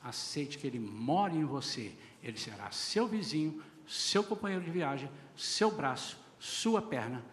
Aceite 0.03 0.57
que 0.57 0.67
Ele 0.67 0.79
more 0.79 1.33
em 1.33 1.45
você. 1.45 1.95
Ele 2.21 2.37
será 2.37 2.69
seu 2.71 3.07
vizinho, 3.07 3.63
seu 3.87 4.23
companheiro 4.23 4.63
de 4.63 4.71
viagem, 4.71 5.09
seu 5.37 5.71
braço, 5.71 6.17
sua 6.39 6.81
perna, 6.81 7.23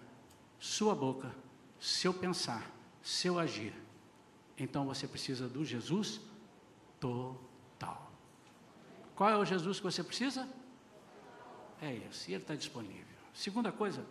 sua 0.59 0.95
boca, 0.95 1.35
seu 1.81 2.15
pensar, 2.15 2.71
seu 3.03 3.39
agir. 3.39 3.73
Então 4.57 4.87
você 4.87 5.09
precisa 5.09 5.49
do 5.49 5.65
Jesus 5.65 6.21
total. 7.01 8.13
Qual 9.17 9.29
é 9.29 9.37
o 9.37 9.45
Jesus 9.45 9.79
que 9.79 9.85
você 9.85 10.05
precisa? 10.05 10.49
É 11.81 11.95
esse, 12.09 12.33
ele 12.33 12.43
está 12.43 12.55
disponível. 12.55 13.07
Segunda 13.33 13.73
coisa, 13.73 14.05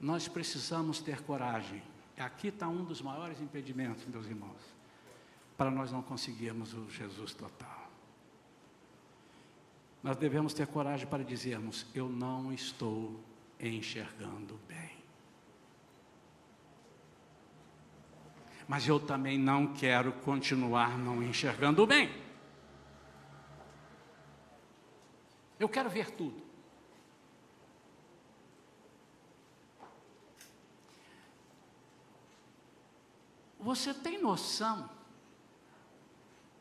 nós 0.00 0.28
precisamos 0.28 1.00
ter 1.00 1.22
coragem. 1.22 1.82
Aqui 2.16 2.48
está 2.48 2.68
um 2.68 2.84
dos 2.84 3.00
maiores 3.00 3.40
impedimentos, 3.40 4.04
meus 4.06 4.26
irmãos, 4.26 4.60
para 5.56 5.70
nós 5.70 5.90
não 5.90 6.02
conseguirmos 6.02 6.74
o 6.74 6.88
Jesus 6.90 7.34
total. 7.34 7.90
Nós 10.02 10.16
devemos 10.16 10.54
ter 10.54 10.66
coragem 10.66 11.06
para 11.06 11.24
dizermos: 11.24 11.86
Eu 11.94 12.08
não 12.08 12.52
estou 12.52 13.20
enxergando 13.60 14.58
bem. 14.68 14.98
mas 18.68 18.86
eu 18.86 19.00
também 19.00 19.38
não 19.38 19.72
quero 19.72 20.12
continuar 20.12 20.98
não 20.98 21.22
enxergando 21.22 21.86
bem. 21.86 22.10
Eu 25.58 25.70
quero 25.70 25.88
ver 25.88 26.10
tudo. 26.10 26.47
Você 33.68 33.92
tem 33.92 34.20
noção 34.22 34.88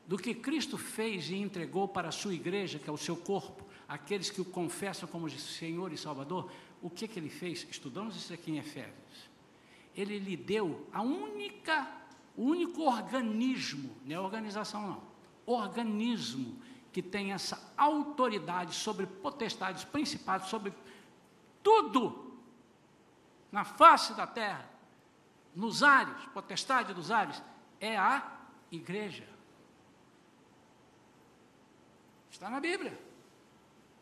do 0.05 0.17
que 0.17 0.33
Cristo 0.33 0.77
fez 0.77 1.29
e 1.29 1.35
entregou 1.35 1.87
para 1.87 2.09
a 2.09 2.11
sua 2.11 2.33
igreja, 2.33 2.79
que 2.79 2.89
é 2.89 2.93
o 2.93 2.97
seu 2.97 3.15
corpo, 3.15 3.65
aqueles 3.87 4.29
que 4.29 4.41
o 4.41 4.45
confessam 4.45 5.07
como 5.07 5.29
Senhor 5.29 5.91
e 5.93 5.97
Salvador? 5.97 6.51
O 6.81 6.89
que, 6.89 7.07
que 7.07 7.19
ele 7.19 7.29
fez? 7.29 7.65
Estudamos 7.69 8.15
isso 8.15 8.33
aqui 8.33 8.51
em 8.51 8.57
Efésios 8.57 9.27
ele 9.97 10.19
lhe 10.19 10.37
deu 10.37 10.87
a 10.93 11.01
única, 11.01 11.87
o 12.35 12.43
único 12.43 12.83
organismo, 12.83 13.97
não 14.05 14.15
é 14.15 14.19
organização 14.19 14.87
não, 14.87 15.01
organismo 15.43 16.61
que 16.93 17.01
tem 17.01 17.33
essa 17.33 17.73
autoridade 17.75 18.75
sobre 18.75 19.07
potestades, 19.07 19.83
principados, 19.83 20.49
sobre 20.49 20.71
tudo 21.63 22.31
na 23.51 23.65
face 23.65 24.13
da 24.13 24.27
terra, 24.27 24.69
nos 25.57 25.81
ares, 25.81 26.13
potestade 26.35 26.93
dos 26.93 27.09
ares, 27.09 27.41
é 27.81 27.97
a 27.97 28.31
igreja. 28.71 29.27
Está 32.29 32.47
na 32.47 32.59
Bíblia. 32.59 32.97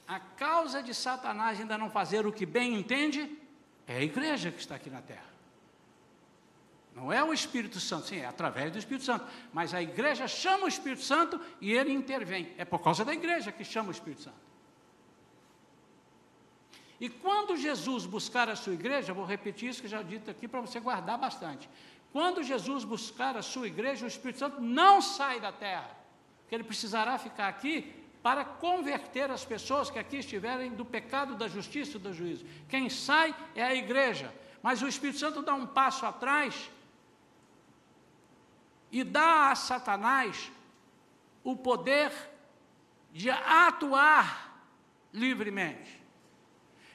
A 0.05 0.19
causa 0.19 0.83
de 0.83 0.93
Satanás 0.93 1.57
ainda 1.57 1.77
não 1.77 1.89
fazer 1.89 2.27
o 2.27 2.33
que 2.33 2.45
bem 2.45 2.75
entende 2.75 3.41
é 3.87 3.97
a 3.97 4.01
igreja 4.01 4.51
que 4.51 4.59
está 4.59 4.75
aqui 4.75 4.89
na 4.89 5.01
terra. 5.01 5.33
Não 6.93 7.11
é 7.11 7.23
o 7.23 7.33
Espírito 7.33 7.79
Santo, 7.79 8.07
sim, 8.07 8.17
é 8.17 8.25
através 8.25 8.71
do 8.73 8.77
Espírito 8.77 9.05
Santo. 9.05 9.25
Mas 9.53 9.73
a 9.73 9.81
igreja 9.81 10.27
chama 10.27 10.65
o 10.65 10.67
Espírito 10.67 11.03
Santo 11.03 11.39
e 11.61 11.71
ele 11.71 11.93
intervém. 11.93 12.53
É 12.57 12.65
por 12.65 12.79
causa 12.79 13.05
da 13.05 13.13
igreja 13.13 13.51
que 13.51 13.63
chama 13.63 13.89
o 13.89 13.91
Espírito 13.91 14.23
Santo. 14.23 14.37
E 16.99 17.09
quando 17.09 17.57
Jesus 17.57 18.05
buscar 18.05 18.49
a 18.49 18.55
sua 18.55 18.73
igreja, 18.73 19.13
vou 19.13 19.25
repetir 19.25 19.69
isso 19.69 19.81
que 19.81 19.87
já 19.87 20.01
dito 20.01 20.31
aqui 20.31 20.47
para 20.47 20.61
você 20.61 20.79
guardar 20.79 21.17
bastante. 21.17 21.69
Quando 22.11 22.41
Jesus 22.41 22.85
buscar 22.85 23.35
a 23.35 23.41
sua 23.41 23.67
igreja, 23.67 24.05
o 24.05 24.07
Espírito 24.07 24.39
Santo 24.39 24.61
não 24.61 25.01
sai 25.01 25.39
da 25.39 25.51
terra, 25.51 25.89
porque 26.41 26.55
ele 26.55 26.63
precisará 26.63 27.17
ficar 27.17 27.49
aqui 27.49 27.93
para 28.23 28.45
converter 28.45 29.29
as 29.29 29.43
pessoas 29.43 29.89
que 29.89 29.99
aqui 29.99 30.17
estiverem 30.17 30.71
do 30.71 30.85
pecado, 30.85 31.35
da 31.35 31.47
justiça 31.47 31.97
e 31.97 31.99
do 31.99 32.13
juízo. 32.13 32.45
Quem 32.69 32.89
sai 32.89 33.35
é 33.53 33.63
a 33.63 33.75
igreja, 33.75 34.33
mas 34.63 34.81
o 34.81 34.87
Espírito 34.87 35.19
Santo 35.19 35.41
dá 35.41 35.53
um 35.53 35.67
passo 35.67 36.05
atrás 36.05 36.71
e 38.91 39.03
dá 39.03 39.51
a 39.51 39.55
Satanás 39.55 40.49
o 41.43 41.55
poder 41.55 42.11
de 43.11 43.29
atuar 43.29 44.57
livremente. 45.13 46.04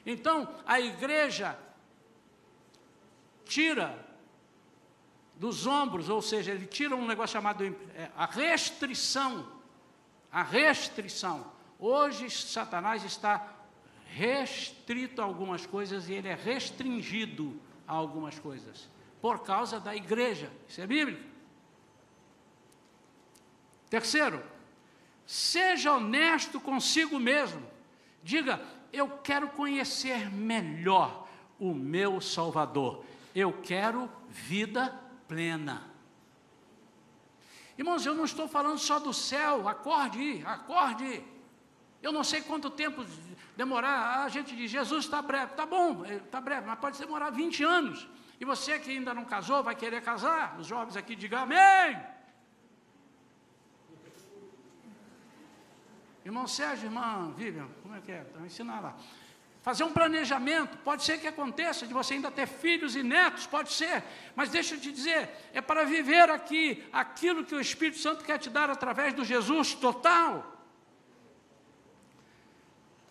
Então, 0.05 0.47
a 0.65 0.79
igreja 0.79 1.57
tira 3.45 4.07
dos 5.35 5.65
ombros, 5.65 6.09
ou 6.09 6.21
seja, 6.21 6.51
ele 6.51 6.65
tira 6.65 6.95
um 6.95 7.05
negócio 7.05 7.33
chamado 7.33 7.63
é, 7.65 8.11
a 8.15 8.25
restrição. 8.25 9.47
A 10.31 10.43
restrição. 10.43 11.51
Hoje, 11.79 12.29
Satanás 12.29 13.03
está 13.03 13.55
restrito 14.05 15.21
a 15.21 15.25
algumas 15.25 15.65
coisas 15.65 16.07
e 16.07 16.13
ele 16.13 16.27
é 16.27 16.35
restringido 16.35 17.59
a 17.87 17.93
algumas 17.93 18.37
coisas, 18.37 18.89
por 19.21 19.39
causa 19.39 19.79
da 19.79 19.95
igreja. 19.95 20.51
Isso 20.67 20.81
é 20.81 20.87
bíblico. 20.87 21.23
Terceiro, 23.89 24.41
seja 25.25 25.93
honesto 25.93 26.59
consigo 26.59 27.19
mesmo. 27.19 27.65
Diga, 28.23 28.61
eu 28.91 29.07
quero 29.23 29.49
conhecer 29.49 30.29
melhor 30.31 31.27
o 31.59 31.73
meu 31.73 32.19
Salvador. 32.19 33.05
Eu 33.33 33.53
quero 33.61 34.09
vida 34.27 34.93
plena. 35.27 35.89
Irmãos, 37.77 38.05
eu 38.05 38.13
não 38.13 38.25
estou 38.25 38.47
falando 38.47 38.77
só 38.77 38.99
do 38.99 39.13
céu, 39.13 39.67
acorde, 39.67 40.43
acorde. 40.45 41.23
Eu 42.01 42.11
não 42.11 42.23
sei 42.23 42.41
quanto 42.41 42.69
tempo 42.69 43.05
demorar. 43.55 44.23
A 44.23 44.29
gente 44.29 44.55
diz, 44.55 44.69
Jesus 44.69 45.05
está 45.05 45.21
breve. 45.21 45.51
Está 45.51 45.65
bom, 45.65 46.03
está 46.05 46.37
eh, 46.39 46.41
breve, 46.41 46.67
mas 46.67 46.79
pode 46.79 46.99
demorar 46.99 47.29
20 47.29 47.63
anos. 47.63 48.07
E 48.39 48.45
você 48.45 48.79
que 48.79 48.91
ainda 48.91 49.13
não 49.13 49.23
casou, 49.23 49.63
vai 49.63 49.75
querer 49.75 50.01
casar? 50.01 50.59
Os 50.59 50.67
jovens 50.67 50.97
aqui 50.97 51.15
digam 51.15 51.41
amém. 51.41 51.99
Irmão 56.23 56.47
Sérgio, 56.47 56.85
irmã 56.87 57.33
Vivian, 57.35 57.67
como 57.81 57.95
é 57.95 58.01
que 58.01 58.11
é? 58.11 58.25
Então, 58.29 58.45
ensinar 58.45 58.79
lá. 58.79 58.95
Fazer 59.61 59.83
um 59.83 59.91
planejamento, 59.91 60.77
pode 60.79 61.03
ser 61.03 61.19
que 61.19 61.27
aconteça, 61.27 61.85
de 61.85 61.93
você 61.93 62.15
ainda 62.15 62.31
ter 62.31 62.47
filhos 62.47 62.95
e 62.95 63.03
netos, 63.03 63.45
pode 63.45 63.71
ser, 63.71 64.03
mas 64.35 64.49
deixa 64.49 64.73
eu 64.73 64.79
te 64.79 64.91
dizer, 64.91 65.29
é 65.53 65.61
para 65.61 65.83
viver 65.83 66.31
aqui 66.31 66.83
aquilo 66.91 67.45
que 67.45 67.53
o 67.53 67.61
Espírito 67.61 67.99
Santo 67.99 68.23
quer 68.23 68.39
te 68.39 68.49
dar 68.49 68.71
através 68.71 69.13
do 69.13 69.23
Jesus 69.23 69.75
total. 69.75 70.57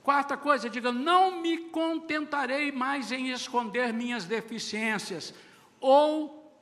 Quarta 0.03 0.37
coisa, 0.37 0.69
diga: 0.69 0.91
não 0.91 1.41
me 1.41 1.57
contentarei 1.69 2.73
mais 2.73 3.13
em 3.13 3.31
esconder 3.31 3.93
minhas 3.93 4.25
deficiências, 4.25 5.33
ou 5.79 6.53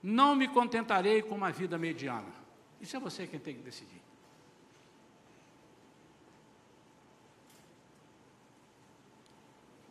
não 0.00 0.36
me 0.36 0.46
contentarei 0.46 1.22
com 1.22 1.34
uma 1.34 1.50
vida 1.50 1.76
mediana. 1.76 2.32
Isso 2.80 2.96
é 2.96 3.00
você 3.00 3.26
quem 3.26 3.40
tem 3.40 3.56
que 3.56 3.62
decidir. 3.62 4.03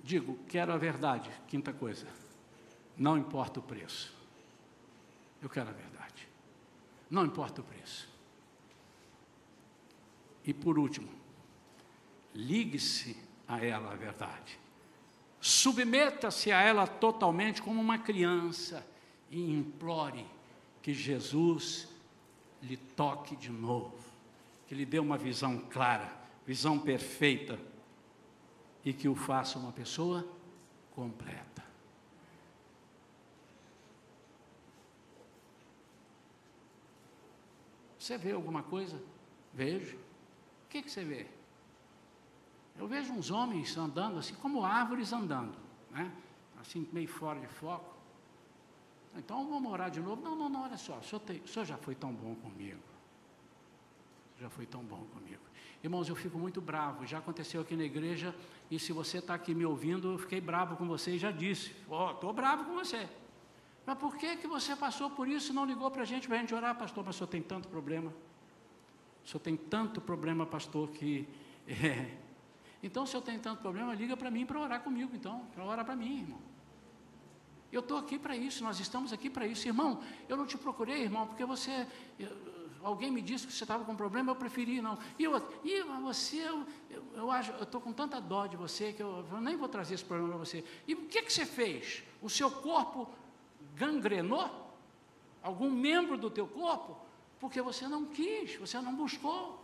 Digo, 0.04 0.38
quero 0.50 0.74
a 0.74 0.78
verdade. 0.78 1.32
Quinta 1.48 1.72
coisa, 1.72 2.06
não 2.98 3.18
importa 3.18 3.62
o 3.62 3.64
preço. 3.64 4.14
Eu 5.42 5.50
quero 5.50 5.70
a 5.70 5.74
verdade. 5.74 6.28
Não 7.10 7.26
importa 7.26 7.62
o 7.62 7.64
preço. 7.64 8.12
E 10.46 10.54
por 10.54 10.78
último, 10.78 11.10
ligue-se 12.36 13.16
a 13.48 13.64
ela 13.64 13.94
a 13.94 13.96
verdade. 13.96 14.60
Submeta-se 15.40 16.52
a 16.52 16.62
ela 16.62 16.86
totalmente 16.86 17.62
como 17.62 17.80
uma 17.80 17.98
criança 17.98 18.86
e 19.32 19.52
implore 19.52 20.26
que 20.82 20.94
Jesus 20.94 21.88
lhe 22.62 22.76
toque 22.76 23.36
de 23.38 23.50
novo, 23.50 23.98
que 24.68 24.76
lhe 24.76 24.86
dê 24.86 25.00
uma 25.00 25.18
visão 25.18 25.60
clara, 25.70 26.12
visão 26.46 26.78
perfeita 26.78 27.60
e 28.84 28.94
que 28.94 29.08
o 29.08 29.16
faça 29.16 29.58
uma 29.58 29.72
pessoa 29.72 30.28
completa. 30.92 31.64
Você 37.98 38.18
vê 38.18 38.34
alguma 38.34 38.64
coisa? 38.64 39.02
Vejo. 39.54 39.96
O 39.96 40.70
que, 40.70 40.82
que 40.82 40.92
você 40.92 41.06
vê? 41.06 41.28
Eu 42.78 42.88
vejo 42.88 43.14
uns 43.14 43.32
homens 43.32 43.78
andando 43.78 44.20
assim, 44.20 44.34
como 44.36 44.66
árvores 44.66 45.14
andando, 45.14 45.56
né? 45.92 46.12
assim, 46.60 46.88
meio 46.92 47.08
fora 47.08 47.40
de 47.40 47.48
foco. 47.48 47.94
Então 49.16 49.48
vamos 49.48 49.72
orar 49.72 49.92
de 49.92 50.02
novo. 50.02 50.22
Não, 50.22 50.36
não, 50.36 50.50
não, 50.50 50.64
olha 50.64 50.78
só, 50.78 50.98
o 50.98 51.04
senhor, 51.04 51.20
tem, 51.22 51.40
o 51.40 51.48
senhor 51.48 51.66
já 51.66 51.78
foi 51.78 51.94
tão 51.96 52.12
bom 52.12 52.36
comigo. 52.36 52.82
Já 54.40 54.50
foi 54.50 54.66
tão 54.66 54.84
bom 54.84 55.06
comigo. 55.14 55.42
Irmãos, 55.84 56.08
eu 56.08 56.16
fico 56.16 56.40
muito 56.40 56.62
bravo. 56.62 57.06
Já 57.06 57.18
aconteceu 57.18 57.60
aqui 57.60 57.76
na 57.76 57.84
igreja, 57.84 58.34
e 58.72 58.80
se 58.80 58.94
você 58.94 59.18
está 59.18 59.34
aqui 59.34 59.54
me 59.54 59.66
ouvindo, 59.66 60.14
eu 60.14 60.18
fiquei 60.18 60.40
bravo 60.40 60.78
com 60.78 60.88
você 60.88 61.12
e 61.12 61.18
já 61.20 61.30
disse: 61.30 61.76
Ó, 61.90 62.08
oh, 62.08 62.12
estou 62.12 62.32
bravo 62.32 62.64
com 62.64 62.74
você. 62.74 63.06
Mas 63.86 63.98
por 63.98 64.16
que, 64.16 64.38
que 64.38 64.48
você 64.48 64.78
passou 64.78 65.10
por 65.10 65.28
isso 65.28 65.52
e 65.52 65.56
não 65.56 65.66
ligou 65.66 65.92
para 65.92 66.04
a 66.04 66.06
gente, 66.06 66.26
para 66.26 66.38
a 66.38 66.40
gente 66.40 66.56
orar, 66.56 66.74
pastor? 66.78 67.04
Mas 67.04 67.16
o 67.16 67.18
senhor 67.18 67.28
tem 67.28 67.42
tanto 67.42 67.68
problema. 67.68 68.14
O 69.26 69.28
senhor 69.28 69.42
tem 69.42 69.58
tanto 69.58 70.00
problema, 70.00 70.46
pastor, 70.46 70.90
que. 70.90 71.28
É. 71.66 72.18
Então, 72.82 73.06
se 73.06 73.16
eu 73.16 73.22
tenho 73.22 73.40
tanto 73.40 73.62
problema, 73.62 73.96
liga 73.96 74.18
para 74.18 74.30
mim 74.30 74.46
para 74.46 74.60
orar 74.60 74.82
comigo, 74.82 75.16
então, 75.16 75.46
para 75.54 75.64
orar 75.64 75.86
para 75.86 75.96
mim, 75.96 76.20
irmão. 76.20 76.40
Eu 77.72 77.80
estou 77.80 77.98
aqui 77.98 78.20
para 78.20 78.36
isso, 78.36 78.62
nós 78.62 78.78
estamos 78.82 79.14
aqui 79.14 79.30
para 79.30 79.48
isso. 79.48 79.66
Irmão, 79.66 80.02
eu 80.28 80.36
não 80.36 80.46
te 80.46 80.58
procurei, 80.58 81.04
irmão, 81.04 81.26
porque 81.26 81.46
você 81.46 81.88
alguém 82.84 83.10
me 83.10 83.22
disse 83.22 83.48
que 83.48 83.54
você 83.54 83.64
estava 83.64 83.86
com 83.86 83.96
problema, 83.96 84.32
eu 84.32 84.36
preferi 84.36 84.82
não. 84.82 84.98
E, 85.18 85.24
eu, 85.24 85.36
e 85.64 85.82
você, 86.02 86.38
eu, 86.38 86.66
eu, 86.90 87.04
eu 87.16 87.32
acho, 87.32 87.52
eu 87.54 87.64
estou 87.64 87.80
com 87.80 87.94
tanta 87.94 88.20
dó 88.20 88.46
de 88.46 88.58
você 88.58 88.92
que 88.92 89.02
eu, 89.02 89.26
eu 89.32 89.42
nem 89.42 89.56
vou 89.56 89.70
trazer 89.70 89.96
esse 89.96 90.04
problema 90.04 90.32
para 90.32 90.40
você. 90.40 90.64
E 90.88 90.94
o 90.94 91.06
que, 91.08 91.22
que 91.22 91.32
você 91.32 91.46
fez? 91.46 92.04
O 92.22 92.30
seu 92.30 92.52
corpo 92.52 93.10
gangrenou? 93.76 94.50
Algum 95.42 95.72
membro 95.72 96.18
do 96.18 96.30
teu 96.30 96.48
corpo? 96.48 96.98
Porque 97.40 97.62
você 97.62 97.88
não 97.88 98.06
quis, 98.06 98.56
você 98.58 98.80
não 98.80 98.96
buscou. 98.96 99.62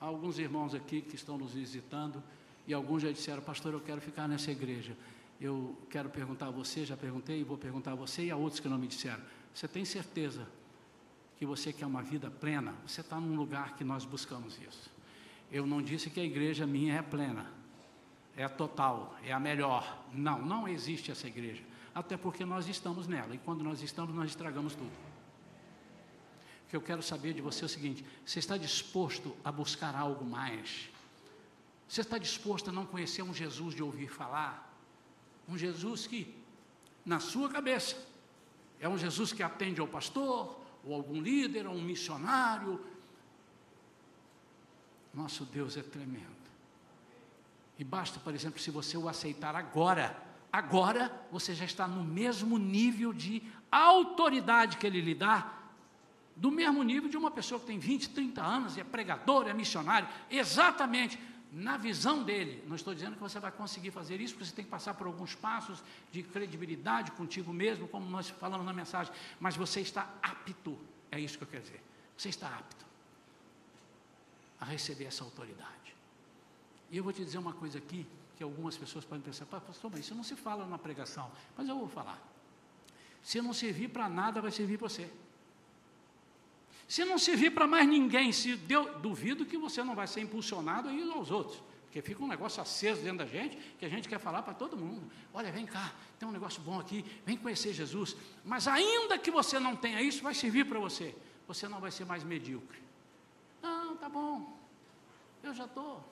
Há 0.00 0.06
alguns 0.06 0.38
irmãos 0.38 0.74
aqui 0.74 1.00
que 1.00 1.14
estão 1.14 1.38
nos 1.38 1.52
visitando 1.52 2.22
e 2.66 2.74
alguns 2.74 3.02
já 3.02 3.10
disseram, 3.10 3.42
pastor, 3.42 3.72
eu 3.72 3.80
quero 3.80 4.00
ficar 4.00 4.28
nessa 4.28 4.50
igreja 4.50 4.96
eu 5.40 5.76
quero 5.90 6.08
perguntar 6.08 6.46
a 6.46 6.50
você, 6.50 6.84
já 6.84 6.96
perguntei, 6.96 7.42
vou 7.44 7.58
perguntar 7.58 7.92
a 7.92 7.94
você 7.94 8.24
e 8.24 8.30
a 8.30 8.36
outros 8.36 8.60
que 8.60 8.68
não 8.68 8.78
me 8.78 8.86
disseram. 8.86 9.22
Você 9.52 9.68
tem 9.68 9.84
certeza 9.84 10.46
que 11.36 11.44
você 11.44 11.72
quer 11.72 11.86
uma 11.86 12.02
vida 12.02 12.30
plena? 12.30 12.74
Você 12.86 13.00
está 13.00 13.18
num 13.20 13.36
lugar 13.36 13.76
que 13.76 13.84
nós 13.84 14.04
buscamos 14.04 14.58
isso. 14.60 14.90
Eu 15.50 15.66
não 15.66 15.82
disse 15.82 16.10
que 16.10 16.20
a 16.20 16.24
igreja 16.24 16.66
minha 16.66 16.94
é 16.94 17.02
plena, 17.02 17.50
é 18.36 18.48
total, 18.48 19.16
é 19.22 19.32
a 19.32 19.40
melhor. 19.40 20.04
Não, 20.12 20.40
não 20.40 20.66
existe 20.66 21.10
essa 21.10 21.26
igreja. 21.26 21.62
Até 21.94 22.16
porque 22.16 22.44
nós 22.44 22.66
estamos 22.68 23.06
nela, 23.06 23.34
e 23.34 23.38
quando 23.38 23.62
nós 23.62 23.82
estamos, 23.82 24.14
nós 24.14 24.30
estragamos 24.30 24.74
tudo. 24.74 24.90
O 26.66 26.70
que 26.70 26.76
eu 26.76 26.80
quero 26.80 27.02
saber 27.02 27.34
de 27.34 27.40
você 27.40 27.62
é 27.62 27.66
o 27.66 27.68
seguinte: 27.68 28.04
você 28.24 28.40
está 28.40 28.56
disposto 28.56 29.36
a 29.44 29.52
buscar 29.52 29.94
algo 29.94 30.24
mais? 30.24 30.88
Você 31.86 32.00
está 32.00 32.18
disposto 32.18 32.70
a 32.70 32.72
não 32.72 32.86
conhecer 32.86 33.22
um 33.22 33.32
Jesus 33.32 33.74
de 33.74 33.82
ouvir 33.82 34.08
falar? 34.08 34.63
Um 35.48 35.58
Jesus 35.58 36.06
que, 36.06 36.34
na 37.04 37.20
sua 37.20 37.48
cabeça, 37.48 37.96
é 38.80 38.88
um 38.88 38.98
Jesus 38.98 39.32
que 39.32 39.42
atende 39.42 39.80
ao 39.80 39.88
pastor, 39.88 40.60
ou 40.84 40.94
algum 40.94 41.20
líder, 41.20 41.66
ou 41.66 41.74
um 41.74 41.82
missionário. 41.82 42.84
Nosso 45.12 45.44
Deus 45.44 45.76
é 45.76 45.82
tremendo. 45.82 46.44
E 47.78 47.84
basta, 47.84 48.20
por 48.20 48.34
exemplo, 48.34 48.60
se 48.60 48.70
você 48.70 48.96
o 48.96 49.08
aceitar 49.08 49.56
agora, 49.56 50.16
agora 50.52 51.26
você 51.30 51.54
já 51.54 51.64
está 51.64 51.88
no 51.88 52.04
mesmo 52.04 52.58
nível 52.58 53.12
de 53.12 53.42
autoridade 53.70 54.76
que 54.76 54.86
ele 54.86 55.00
lhe 55.00 55.14
dá, 55.14 55.60
do 56.36 56.50
mesmo 56.50 56.82
nível 56.82 57.08
de 57.08 57.16
uma 57.16 57.30
pessoa 57.30 57.60
que 57.60 57.66
tem 57.66 57.78
20, 57.78 58.10
30 58.10 58.42
anos, 58.42 58.78
é 58.78 58.84
pregador, 58.84 59.46
é 59.46 59.52
missionário, 59.52 60.08
exatamente 60.30 61.18
na 61.54 61.76
visão 61.76 62.24
dele. 62.24 62.64
Não 62.66 62.74
estou 62.74 62.92
dizendo 62.92 63.14
que 63.14 63.20
você 63.20 63.38
vai 63.38 63.52
conseguir 63.52 63.92
fazer 63.92 64.20
isso, 64.20 64.34
porque 64.34 64.46
você 64.46 64.54
tem 64.54 64.64
que 64.64 64.70
passar 64.70 64.94
por 64.94 65.06
alguns 65.06 65.36
passos 65.36 65.82
de 66.10 66.20
credibilidade 66.22 67.12
contigo 67.12 67.52
mesmo, 67.52 67.86
como 67.86 68.10
nós 68.10 68.28
falamos 68.28 68.66
na 68.66 68.72
mensagem, 68.72 69.12
mas 69.38 69.54
você 69.56 69.80
está 69.80 70.12
apto. 70.20 70.76
É 71.12 71.20
isso 71.20 71.38
que 71.38 71.44
eu 71.44 71.48
quero 71.48 71.62
dizer. 71.62 71.80
Você 72.18 72.28
está 72.28 72.48
apto. 72.48 72.84
a 74.60 74.64
receber 74.64 75.04
essa 75.04 75.22
autoridade. 75.22 75.94
E 76.90 76.96
eu 76.96 77.04
vou 77.04 77.12
te 77.12 77.24
dizer 77.24 77.38
uma 77.38 77.52
coisa 77.52 77.78
aqui, 77.78 78.06
que 78.36 78.42
algumas 78.42 78.76
pessoas 78.76 79.04
podem 79.04 79.22
pensar, 79.22 79.46
pastor, 79.46 79.90
mas 79.90 80.00
isso 80.00 80.14
não 80.14 80.24
se 80.24 80.34
fala 80.34 80.66
na 80.66 80.78
pregação. 80.78 81.30
Mas 81.56 81.68
eu 81.68 81.78
vou 81.78 81.88
falar. 81.88 82.20
Se 83.22 83.40
não 83.40 83.52
servir 83.52 83.88
para 83.88 84.08
nada, 84.08 84.40
vai 84.40 84.50
servir 84.50 84.78
para 84.78 84.88
você. 84.88 85.08
Se 86.86 87.04
não 87.04 87.18
servir 87.18 87.50
para 87.50 87.66
mais 87.66 87.88
ninguém, 87.88 88.32
se 88.32 88.56
deu, 88.56 88.98
duvido 88.98 89.46
que 89.46 89.56
você 89.56 89.82
não 89.82 89.94
vai 89.94 90.06
ser 90.06 90.20
impulsionado 90.20 90.88
aí 90.88 91.02
aos 91.10 91.30
outros. 91.30 91.62
Porque 91.84 92.02
fica 92.02 92.22
um 92.22 92.26
negócio 92.26 92.60
aceso 92.60 93.02
dentro 93.02 93.18
da 93.18 93.26
gente, 93.26 93.56
que 93.78 93.84
a 93.84 93.88
gente 93.88 94.08
quer 94.08 94.18
falar 94.18 94.42
para 94.42 94.52
todo 94.52 94.76
mundo. 94.76 95.08
Olha, 95.32 95.52
vem 95.52 95.64
cá, 95.64 95.92
tem 96.18 96.28
um 96.28 96.32
negócio 96.32 96.60
bom 96.60 96.80
aqui, 96.80 97.04
vem 97.24 97.36
conhecer 97.36 97.72
Jesus. 97.72 98.16
Mas 98.44 98.66
ainda 98.66 99.16
que 99.16 99.30
você 99.30 99.60
não 99.60 99.76
tenha 99.76 100.02
isso, 100.02 100.22
vai 100.22 100.34
servir 100.34 100.66
para 100.66 100.78
você. 100.78 101.14
Você 101.46 101.68
não 101.68 101.80
vai 101.80 101.90
ser 101.90 102.04
mais 102.04 102.24
medíocre. 102.24 102.82
Não, 103.62 103.96
tá 103.96 104.08
bom. 104.08 104.58
Eu 105.42 105.54
já 105.54 105.66
estou. 105.66 106.04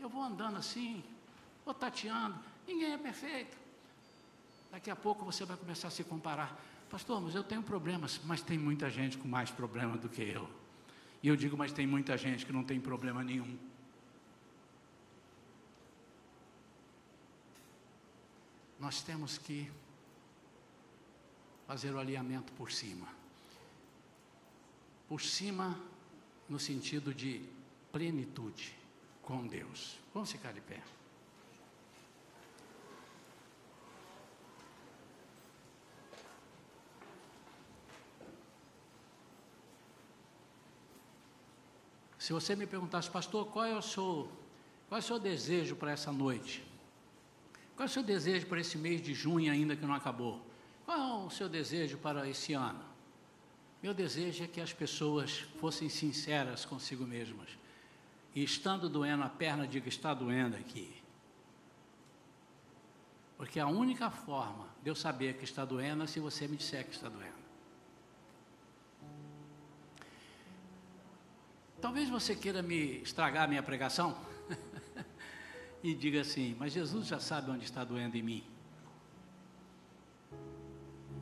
Eu 0.00 0.08
vou 0.08 0.22
andando 0.22 0.56
assim, 0.56 1.04
vou 1.64 1.74
tateando. 1.74 2.38
Ninguém 2.66 2.94
é 2.94 2.98
perfeito. 2.98 3.56
Daqui 4.70 4.90
a 4.90 4.96
pouco 4.96 5.24
você 5.24 5.44
vai 5.44 5.56
começar 5.56 5.88
a 5.88 5.90
se 5.90 6.02
comparar. 6.02 6.58
Pastor, 6.92 7.20
mas 7.20 7.34
eu 7.34 7.42
tenho 7.42 7.62
problemas, 7.62 8.20
mas 8.24 8.40
tem 8.40 8.56
muita 8.56 8.88
gente 8.88 9.18
com 9.18 9.26
mais 9.26 9.50
problema 9.50 9.96
do 9.96 10.08
que 10.08 10.22
eu. 10.22 10.48
E 11.22 11.26
eu 11.26 11.34
digo, 11.34 11.56
mas 11.56 11.72
tem 11.72 11.88
muita 11.88 12.16
gente 12.16 12.46
que 12.46 12.52
não 12.52 12.62
tem 12.62 12.78
problema 12.78 13.24
nenhum. 13.24 13.58
nós 18.82 19.00
temos 19.00 19.38
que 19.38 19.70
fazer 21.68 21.94
o 21.94 22.00
alinhamento 22.00 22.52
por 22.54 22.72
cima. 22.72 23.06
Por 25.08 25.20
cima, 25.20 25.80
no 26.48 26.58
sentido 26.58 27.14
de 27.14 27.48
plenitude 27.92 28.74
com 29.22 29.46
Deus. 29.46 30.00
Vamos 30.12 30.32
ficar 30.32 30.52
de 30.52 30.60
pé. 30.60 30.82
Se 42.22 42.32
você 42.32 42.54
me 42.54 42.68
perguntasse, 42.68 43.10
pastor, 43.10 43.48
qual 43.48 43.64
é 43.64 43.76
o 43.76 43.82
seu, 43.82 44.30
qual 44.88 44.96
é 44.96 45.02
o 45.02 45.04
seu 45.04 45.18
desejo 45.18 45.74
para 45.74 45.90
essa 45.90 46.12
noite? 46.12 46.62
Qual 47.74 47.84
é 47.84 47.90
o 47.90 47.92
seu 47.92 48.00
desejo 48.00 48.46
para 48.46 48.60
esse 48.60 48.78
mês 48.78 49.02
de 49.02 49.12
junho 49.12 49.50
ainda 49.50 49.74
que 49.74 49.84
não 49.84 49.92
acabou? 49.92 50.40
Qual 50.84 50.96
é 50.96 51.26
o 51.26 51.30
seu 51.30 51.48
desejo 51.48 51.98
para 51.98 52.28
esse 52.28 52.52
ano? 52.52 52.84
Meu 53.82 53.92
desejo 53.92 54.44
é 54.44 54.46
que 54.46 54.60
as 54.60 54.72
pessoas 54.72 55.40
fossem 55.58 55.88
sinceras 55.88 56.64
consigo 56.64 57.04
mesmas. 57.04 57.48
E 58.36 58.44
estando 58.44 58.88
doendo 58.88 59.24
a 59.24 59.28
perna, 59.28 59.66
diga: 59.66 59.88
está 59.88 60.14
doendo 60.14 60.54
aqui. 60.54 60.94
Porque 63.36 63.58
a 63.58 63.66
única 63.66 64.12
forma 64.12 64.68
de 64.80 64.88
eu 64.88 64.94
saber 64.94 65.38
que 65.38 65.44
está 65.44 65.64
doendo 65.64 66.04
é 66.04 66.06
se 66.06 66.20
você 66.20 66.46
me 66.46 66.56
disser 66.56 66.84
que 66.84 66.94
está 66.94 67.08
doendo. 67.08 67.41
Talvez 71.82 72.08
você 72.08 72.36
queira 72.36 72.62
me 72.62 73.02
estragar 73.02 73.42
a 73.42 73.46
minha 73.48 73.62
pregação 73.62 74.16
e 75.82 75.92
diga 75.92 76.20
assim: 76.20 76.54
Mas 76.56 76.72
Jesus 76.72 77.08
já 77.08 77.18
sabe 77.18 77.50
onde 77.50 77.64
está 77.64 77.82
doendo 77.82 78.16
em 78.16 78.22
mim. 78.22 78.44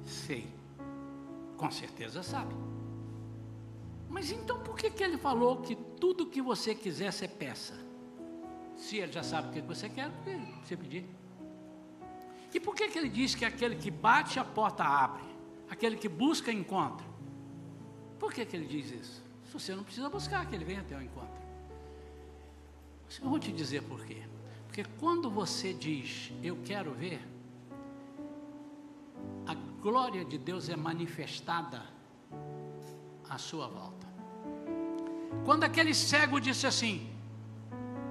Sei, 0.05 0.47
com 1.57 1.71
certeza 1.71 2.23
sabe. 2.23 2.55
Mas 4.07 4.31
então 4.31 4.61
por 4.61 4.77
que, 4.77 4.91
que 4.91 5.03
ele 5.03 5.17
falou 5.17 5.63
que 5.63 5.75
tudo 5.75 6.27
que 6.27 6.43
você 6.43 6.75
quiser 6.75 7.11
você 7.11 7.27
peça? 7.27 7.75
Se 8.77 8.99
ele 8.99 9.13
já 9.13 9.23
sabe 9.23 9.49
o 9.49 9.53
que 9.53 9.63
você 9.63 9.89
quer, 9.89 10.11
você 10.63 10.77
pedir. 10.77 11.07
E 12.53 12.61
por 12.61 12.75
que, 12.75 12.89
que 12.89 12.99
ele 12.99 13.09
diz 13.09 13.35
que 13.35 13.47
aquele 13.47 13.77
que 13.77 13.91
bate 13.91 14.39
a 14.39 14.45
porta 14.45 14.85
abre, 14.85 15.23
aquele 15.71 15.97
que 15.97 16.09
busca 16.09 16.53
encontra? 16.53 17.07
Por 18.19 18.31
que, 18.31 18.45
que 18.45 18.57
ele 18.57 18.67
diz 18.67 18.91
isso? 18.91 19.30
Você 19.53 19.75
não 19.75 19.83
precisa 19.83 20.09
buscar, 20.09 20.47
que 20.47 20.55
ele 20.55 20.65
venha 20.65 20.81
até 20.81 20.97
o 20.97 21.03
encontro. 21.03 21.41
Eu 23.21 23.29
vou 23.29 23.39
te 23.39 23.53
dizer 23.53 23.83
por 23.83 24.05
quê. 24.05 24.23
Porque 24.67 24.85
quando 25.01 25.29
você 25.29 25.73
diz, 25.73 26.33
eu 26.43 26.57
quero 26.65 26.93
ver, 26.93 27.21
a 29.47 29.55
glória 29.83 30.25
de 30.25 30.39
Deus 30.39 30.69
é 30.69 30.77
manifestada 30.77 31.83
à 33.29 33.37
sua 33.37 33.67
volta. 33.67 34.07
Quando 35.45 35.65
aquele 35.65 35.93
cego 35.93 36.41
disse 36.41 36.67
assim, 36.67 37.11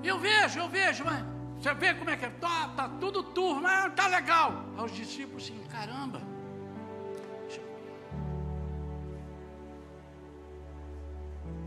eu 0.03 0.19
vejo, 0.19 0.59
eu 0.59 0.67
vejo, 0.67 1.05
mas 1.05 1.23
você 1.57 1.73
vê 1.73 1.93
como 1.93 2.09
é 2.09 2.17
que 2.17 2.25
é? 2.25 2.29
Tá, 2.29 2.69
tá 2.69 2.89
tudo 2.89 3.23
turma, 3.23 3.61
mas 3.61 3.93
tá 3.93 4.07
legal. 4.07 4.65
Aos 4.77 4.93
discípulos 4.93 5.43
assim, 5.43 5.63
caramba. 5.69 6.21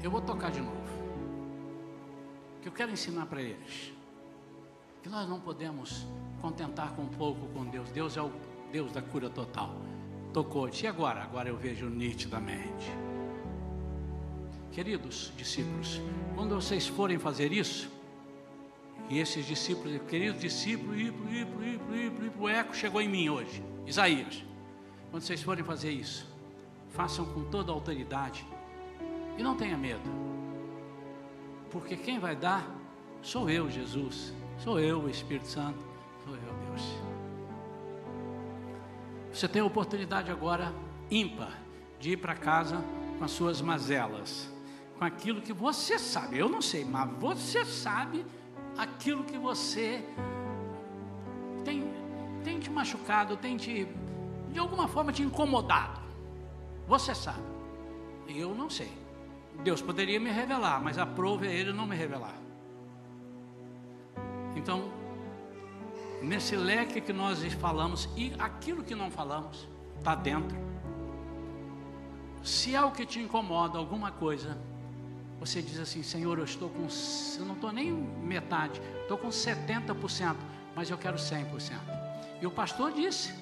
Eu 0.03 0.11
vou 0.11 0.21
tocar 0.21 0.51
de 0.51 0.61
novo. 0.61 0.83
Que 2.61 2.69
eu 2.69 2.73
quero 2.73 2.91
ensinar 2.91 3.27
para 3.27 3.41
eles 3.41 3.93
que 5.03 5.09
nós 5.09 5.29
não 5.29 5.41
podemos 5.41 6.07
contentar 6.41 6.93
com 6.95 7.07
pouco 7.07 7.47
com 7.49 7.65
Deus. 7.65 7.91
Deus 7.91 8.17
é 8.17 8.23
o 8.23 8.31
Deus 8.71 8.93
da 8.93 9.03
cura 9.03 9.31
total. 9.31 9.75
Tocou. 10.33 10.69
E 10.69 10.87
agora? 10.87 11.23
Agora 11.23 11.49
eu 11.49 11.57
vejo 11.57 11.89
nitidamente. 11.89 12.91
Queridos 14.73 15.33
discípulos, 15.37 16.01
quando 16.35 16.55
vocês 16.55 16.87
forem 16.87 17.19
fazer 17.19 17.53
isso, 17.53 17.91
e 19.11 19.19
esses 19.19 19.45
discípulos, 19.45 20.01
queridos 20.09 20.41
discípulos, 20.41 20.99
Ipo, 20.99 21.29
Ipo, 21.29 21.63
Ipo, 21.63 21.95
Ipo, 21.95 22.25
Ipo, 22.25 22.43
o 22.45 22.49
eco 22.49 22.75
chegou 22.75 23.01
em 23.03 23.09
mim 23.09 23.29
hoje, 23.29 23.63
Isaías. 23.87 24.43
Quando 25.11 25.23
vocês 25.23 25.43
forem 25.43 25.63
fazer 25.63 25.91
isso, 25.91 26.27
façam 26.89 27.27
com 27.27 27.45
toda 27.45 27.71
a 27.71 27.75
autoridade 27.75 28.47
e 29.37 29.43
não 29.43 29.57
tenha 29.57 29.77
medo, 29.77 30.11
porque 31.71 31.97
quem 31.97 32.19
vai 32.19 32.37
dar 32.37 32.67
sou 33.23 33.49
eu, 33.49 33.71
Jesus. 33.71 34.35
Sou 34.59 34.79
eu, 34.79 35.01
o 35.01 35.09
Espírito 35.09 35.47
Santo. 35.47 35.79
Sou 36.25 36.35
eu, 36.35 36.55
Deus. 36.69 36.83
Você 39.33 39.49
tem 39.49 39.63
a 39.63 39.65
oportunidade 39.65 40.31
agora, 40.31 40.73
ímpar, 41.11 41.59
de 41.99 42.13
ir 42.13 42.17
para 42.19 42.35
casa 42.35 42.85
com 43.19 43.25
as 43.25 43.31
suas 43.31 43.61
mazelas, 43.63 44.53
com 44.99 45.05
aquilo 45.05 45.41
que 45.41 45.53
você 45.53 45.99
sabe. 45.99 46.39
Eu 46.39 46.49
não 46.49 46.61
sei, 46.61 46.85
mas 46.85 47.11
você 47.19 47.65
sabe 47.65 48.27
aquilo 48.77 49.25
que 49.25 49.39
você 49.39 50.05
tem, 51.65 51.85
tem 52.45 52.61
te 52.61 52.71
machucado, 52.71 53.37
tem 53.37 53.57
te, 53.57 53.89
de 54.51 54.59
alguma 54.59 54.87
forma, 54.87 55.13
te 55.13 55.23
incomodado. 55.23 56.01
Você 56.87 57.15
sabe. 57.15 57.43
Eu 58.29 58.55
não 58.55 58.69
sei. 58.69 59.02
Deus 59.63 59.81
poderia 59.81 60.19
me 60.19 60.31
revelar, 60.31 60.83
mas 60.83 60.99
a 60.99 61.07
prova 61.07 61.47
é 61.47 61.55
Ele 61.55 61.73
não 61.73 61.87
me 61.87 61.95
revelar. 61.97 62.37
Então, 64.57 64.91
nesse 66.23 66.57
leque 66.57 67.01
que 67.01 67.13
nós 67.13 67.43
falamos 67.55 68.09
e 68.17 68.33
aquilo 68.39 68.83
que 68.83 68.95
não 68.95 69.11
falamos, 69.11 69.69
está 69.99 70.15
dentro. 70.15 70.57
Se 72.43 72.75
é 72.75 72.83
o 72.83 72.91
que 72.91 73.07
te 73.07 73.21
incomoda, 73.21 73.79
alguma 73.79 74.11
coisa, 74.11 74.59
você 75.39 75.63
diz 75.63 75.79
assim: 75.79 76.03
Senhor, 76.03 76.39
eu 76.39 76.45
estou 76.45 76.69
com, 76.69 76.87
eu 77.39 77.45
não 77.45 77.55
estou 77.55 77.73
nem 77.73 77.93
metade, 77.93 78.81
estou 79.03 79.17
com 79.17 79.29
70%, 79.29 80.37
mas 80.75 80.91
eu 80.91 80.99
quero 80.99 81.17
100%. 81.17 81.73
E 82.41 82.47
o 82.47 82.51
pastor 82.51 82.93
disse, 82.93 83.33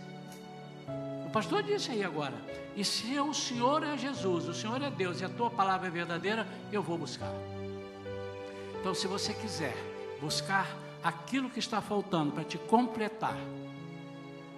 o 1.31 1.33
pastor 1.33 1.63
disse 1.63 1.93
aí 1.93 2.03
agora: 2.03 2.35
e 2.75 2.85
se 2.85 3.17
o 3.21 3.33
Senhor 3.33 3.85
é 3.85 3.97
Jesus, 3.97 4.49
o 4.49 4.53
Senhor 4.53 4.83
é 4.83 4.91
Deus 4.91 5.21
e 5.21 5.25
a 5.25 5.29
tua 5.29 5.49
palavra 5.49 5.87
é 5.87 5.91
verdadeira, 5.91 6.45
eu 6.73 6.83
vou 6.83 6.99
buscar. 6.99 7.33
Então, 8.81 8.93
se 8.93 9.07
você 9.07 9.33
quiser 9.33 9.77
buscar 10.21 10.67
aquilo 11.05 11.49
que 11.49 11.61
está 11.61 11.81
faltando 11.81 12.33
para 12.33 12.43
te 12.43 12.59
completar. 12.59 13.37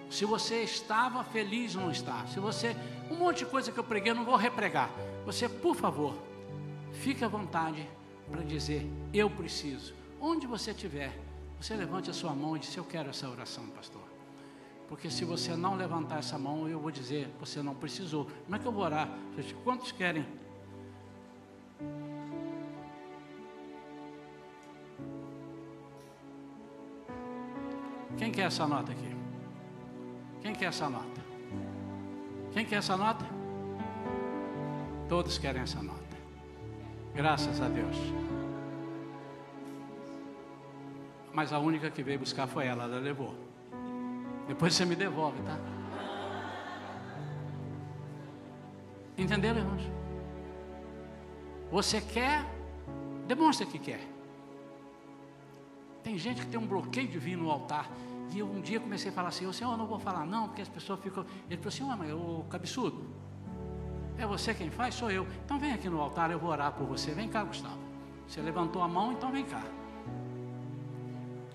Se 0.09 0.25
você 0.25 0.63
estava 0.63 1.23
feliz, 1.23 1.75
não 1.75 1.91
está. 1.91 2.25
Se 2.25 2.39
você, 2.39 2.75
um 3.11 3.15
monte 3.15 3.39
de 3.39 3.45
coisa 3.45 3.71
que 3.71 3.79
eu 3.79 3.83
preguei, 3.83 4.11
eu 4.11 4.15
não 4.15 4.25
vou 4.25 4.35
repregar. 4.35 4.89
Você, 5.27 5.47
por 5.47 5.75
favor, 5.75 6.15
fique 6.93 7.23
à 7.23 7.27
vontade 7.27 7.87
para 8.31 8.41
dizer: 8.41 8.89
Eu 9.13 9.29
preciso. 9.29 9.93
Onde 10.19 10.47
você 10.47 10.71
estiver, 10.71 11.15
você 11.61 11.75
levante 11.75 12.09
a 12.09 12.13
sua 12.13 12.33
mão 12.33 12.55
e 12.55 12.59
diz: 12.59 12.75
Eu 12.75 12.83
quero 12.83 13.11
essa 13.11 13.29
oração, 13.29 13.67
pastor. 13.67 14.02
Porque 14.93 15.09
se 15.09 15.25
você 15.25 15.55
não 15.55 15.75
levantar 15.75 16.19
essa 16.19 16.37
mão, 16.37 16.69
eu 16.69 16.79
vou 16.79 16.91
dizer, 16.91 17.27
você 17.39 17.63
não 17.63 17.73
precisou. 17.73 18.27
Como 18.43 18.55
é 18.55 18.59
que 18.59 18.65
eu 18.67 18.71
vou 18.71 18.83
orar? 18.83 19.09
Gente, 19.35 19.55
quantos 19.63 19.91
querem? 19.91 20.23
Quem 28.19 28.31
quer 28.31 28.43
essa 28.43 28.67
nota 28.67 28.91
aqui? 28.91 29.15
Quem 30.43 30.53
quer 30.53 30.65
essa 30.65 30.87
nota? 30.87 31.21
Quem 32.51 32.63
quer 32.63 32.75
essa 32.75 32.95
nota? 32.95 33.25
Todos 35.09 35.39
querem 35.39 35.63
essa 35.63 35.81
nota. 35.81 36.15
Graças 37.15 37.59
a 37.59 37.67
Deus. 37.67 37.97
Mas 41.33 41.51
a 41.51 41.57
única 41.57 41.89
que 41.89 42.03
veio 42.03 42.19
buscar 42.19 42.45
foi 42.45 42.67
ela, 42.67 42.83
ela 42.83 42.99
levou. 42.99 43.42
Depois 44.47 44.73
você 44.73 44.85
me 44.85 44.95
devolve, 44.95 45.41
tá? 45.43 45.57
Entenderam, 49.17 49.59
irmãos? 49.59 49.83
Você 51.71 52.01
quer, 52.01 52.45
demonstra 53.27 53.65
que 53.65 53.79
quer. 53.79 54.01
Tem 56.03 56.17
gente 56.17 56.41
que 56.41 56.47
tem 56.47 56.59
um 56.59 56.67
bloqueio 56.67 57.07
de 57.07 57.17
vir 57.17 57.37
no 57.37 57.49
altar. 57.49 57.89
E 58.31 58.39
eu 58.39 58.47
um 58.47 58.61
dia 58.61 58.79
comecei 58.79 59.11
a 59.11 59.13
falar 59.13 59.29
assim, 59.29 59.45
o 59.45 59.53
Senhor, 59.53 59.71
eu 59.71 59.77
não 59.77 59.85
vou 59.85 59.99
falar 59.99 60.25
não, 60.25 60.47
porque 60.47 60.61
as 60.61 60.69
pessoas 60.69 60.99
ficam. 60.99 61.25
Ele 61.49 61.61
falou 61.61 61.95
assim, 61.95 62.03
mas 62.03 62.11
o 62.11 62.43
cabeçudo, 62.49 63.05
é 64.17 64.25
você 64.25 64.53
quem 64.53 64.69
faz? 64.69 64.95
Sou 64.95 65.09
eu. 65.09 65.25
Então 65.45 65.57
vem 65.57 65.71
aqui 65.71 65.89
no 65.89 66.01
altar, 66.01 66.31
eu 66.31 66.39
vou 66.39 66.49
orar 66.49 66.71
por 66.73 66.85
você. 66.85 67.11
Vem 67.11 67.29
cá, 67.29 67.43
Gustavo. 67.43 67.77
Você 68.27 68.41
levantou 68.41 68.81
a 68.81 68.87
mão, 68.87 69.13
então 69.13 69.31
vem 69.31 69.45
cá. 69.45 69.63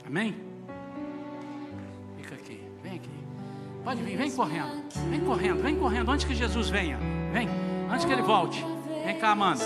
Amém? 0.06 0.47
Pode 3.84 4.02
vir, 4.02 4.16
vem 4.16 4.30
correndo. 4.30 4.82
Vem 5.10 5.20
correndo, 5.20 5.62
vem 5.62 5.76
correndo 5.76 6.10
antes 6.10 6.26
que 6.26 6.34
Jesus 6.34 6.68
venha. 6.68 6.98
Vem, 7.32 7.48
antes 7.90 8.04
que 8.04 8.12
ele 8.12 8.22
volte. 8.22 8.64
Vem 9.04 9.18
cá, 9.18 9.30
Amanda. 9.30 9.64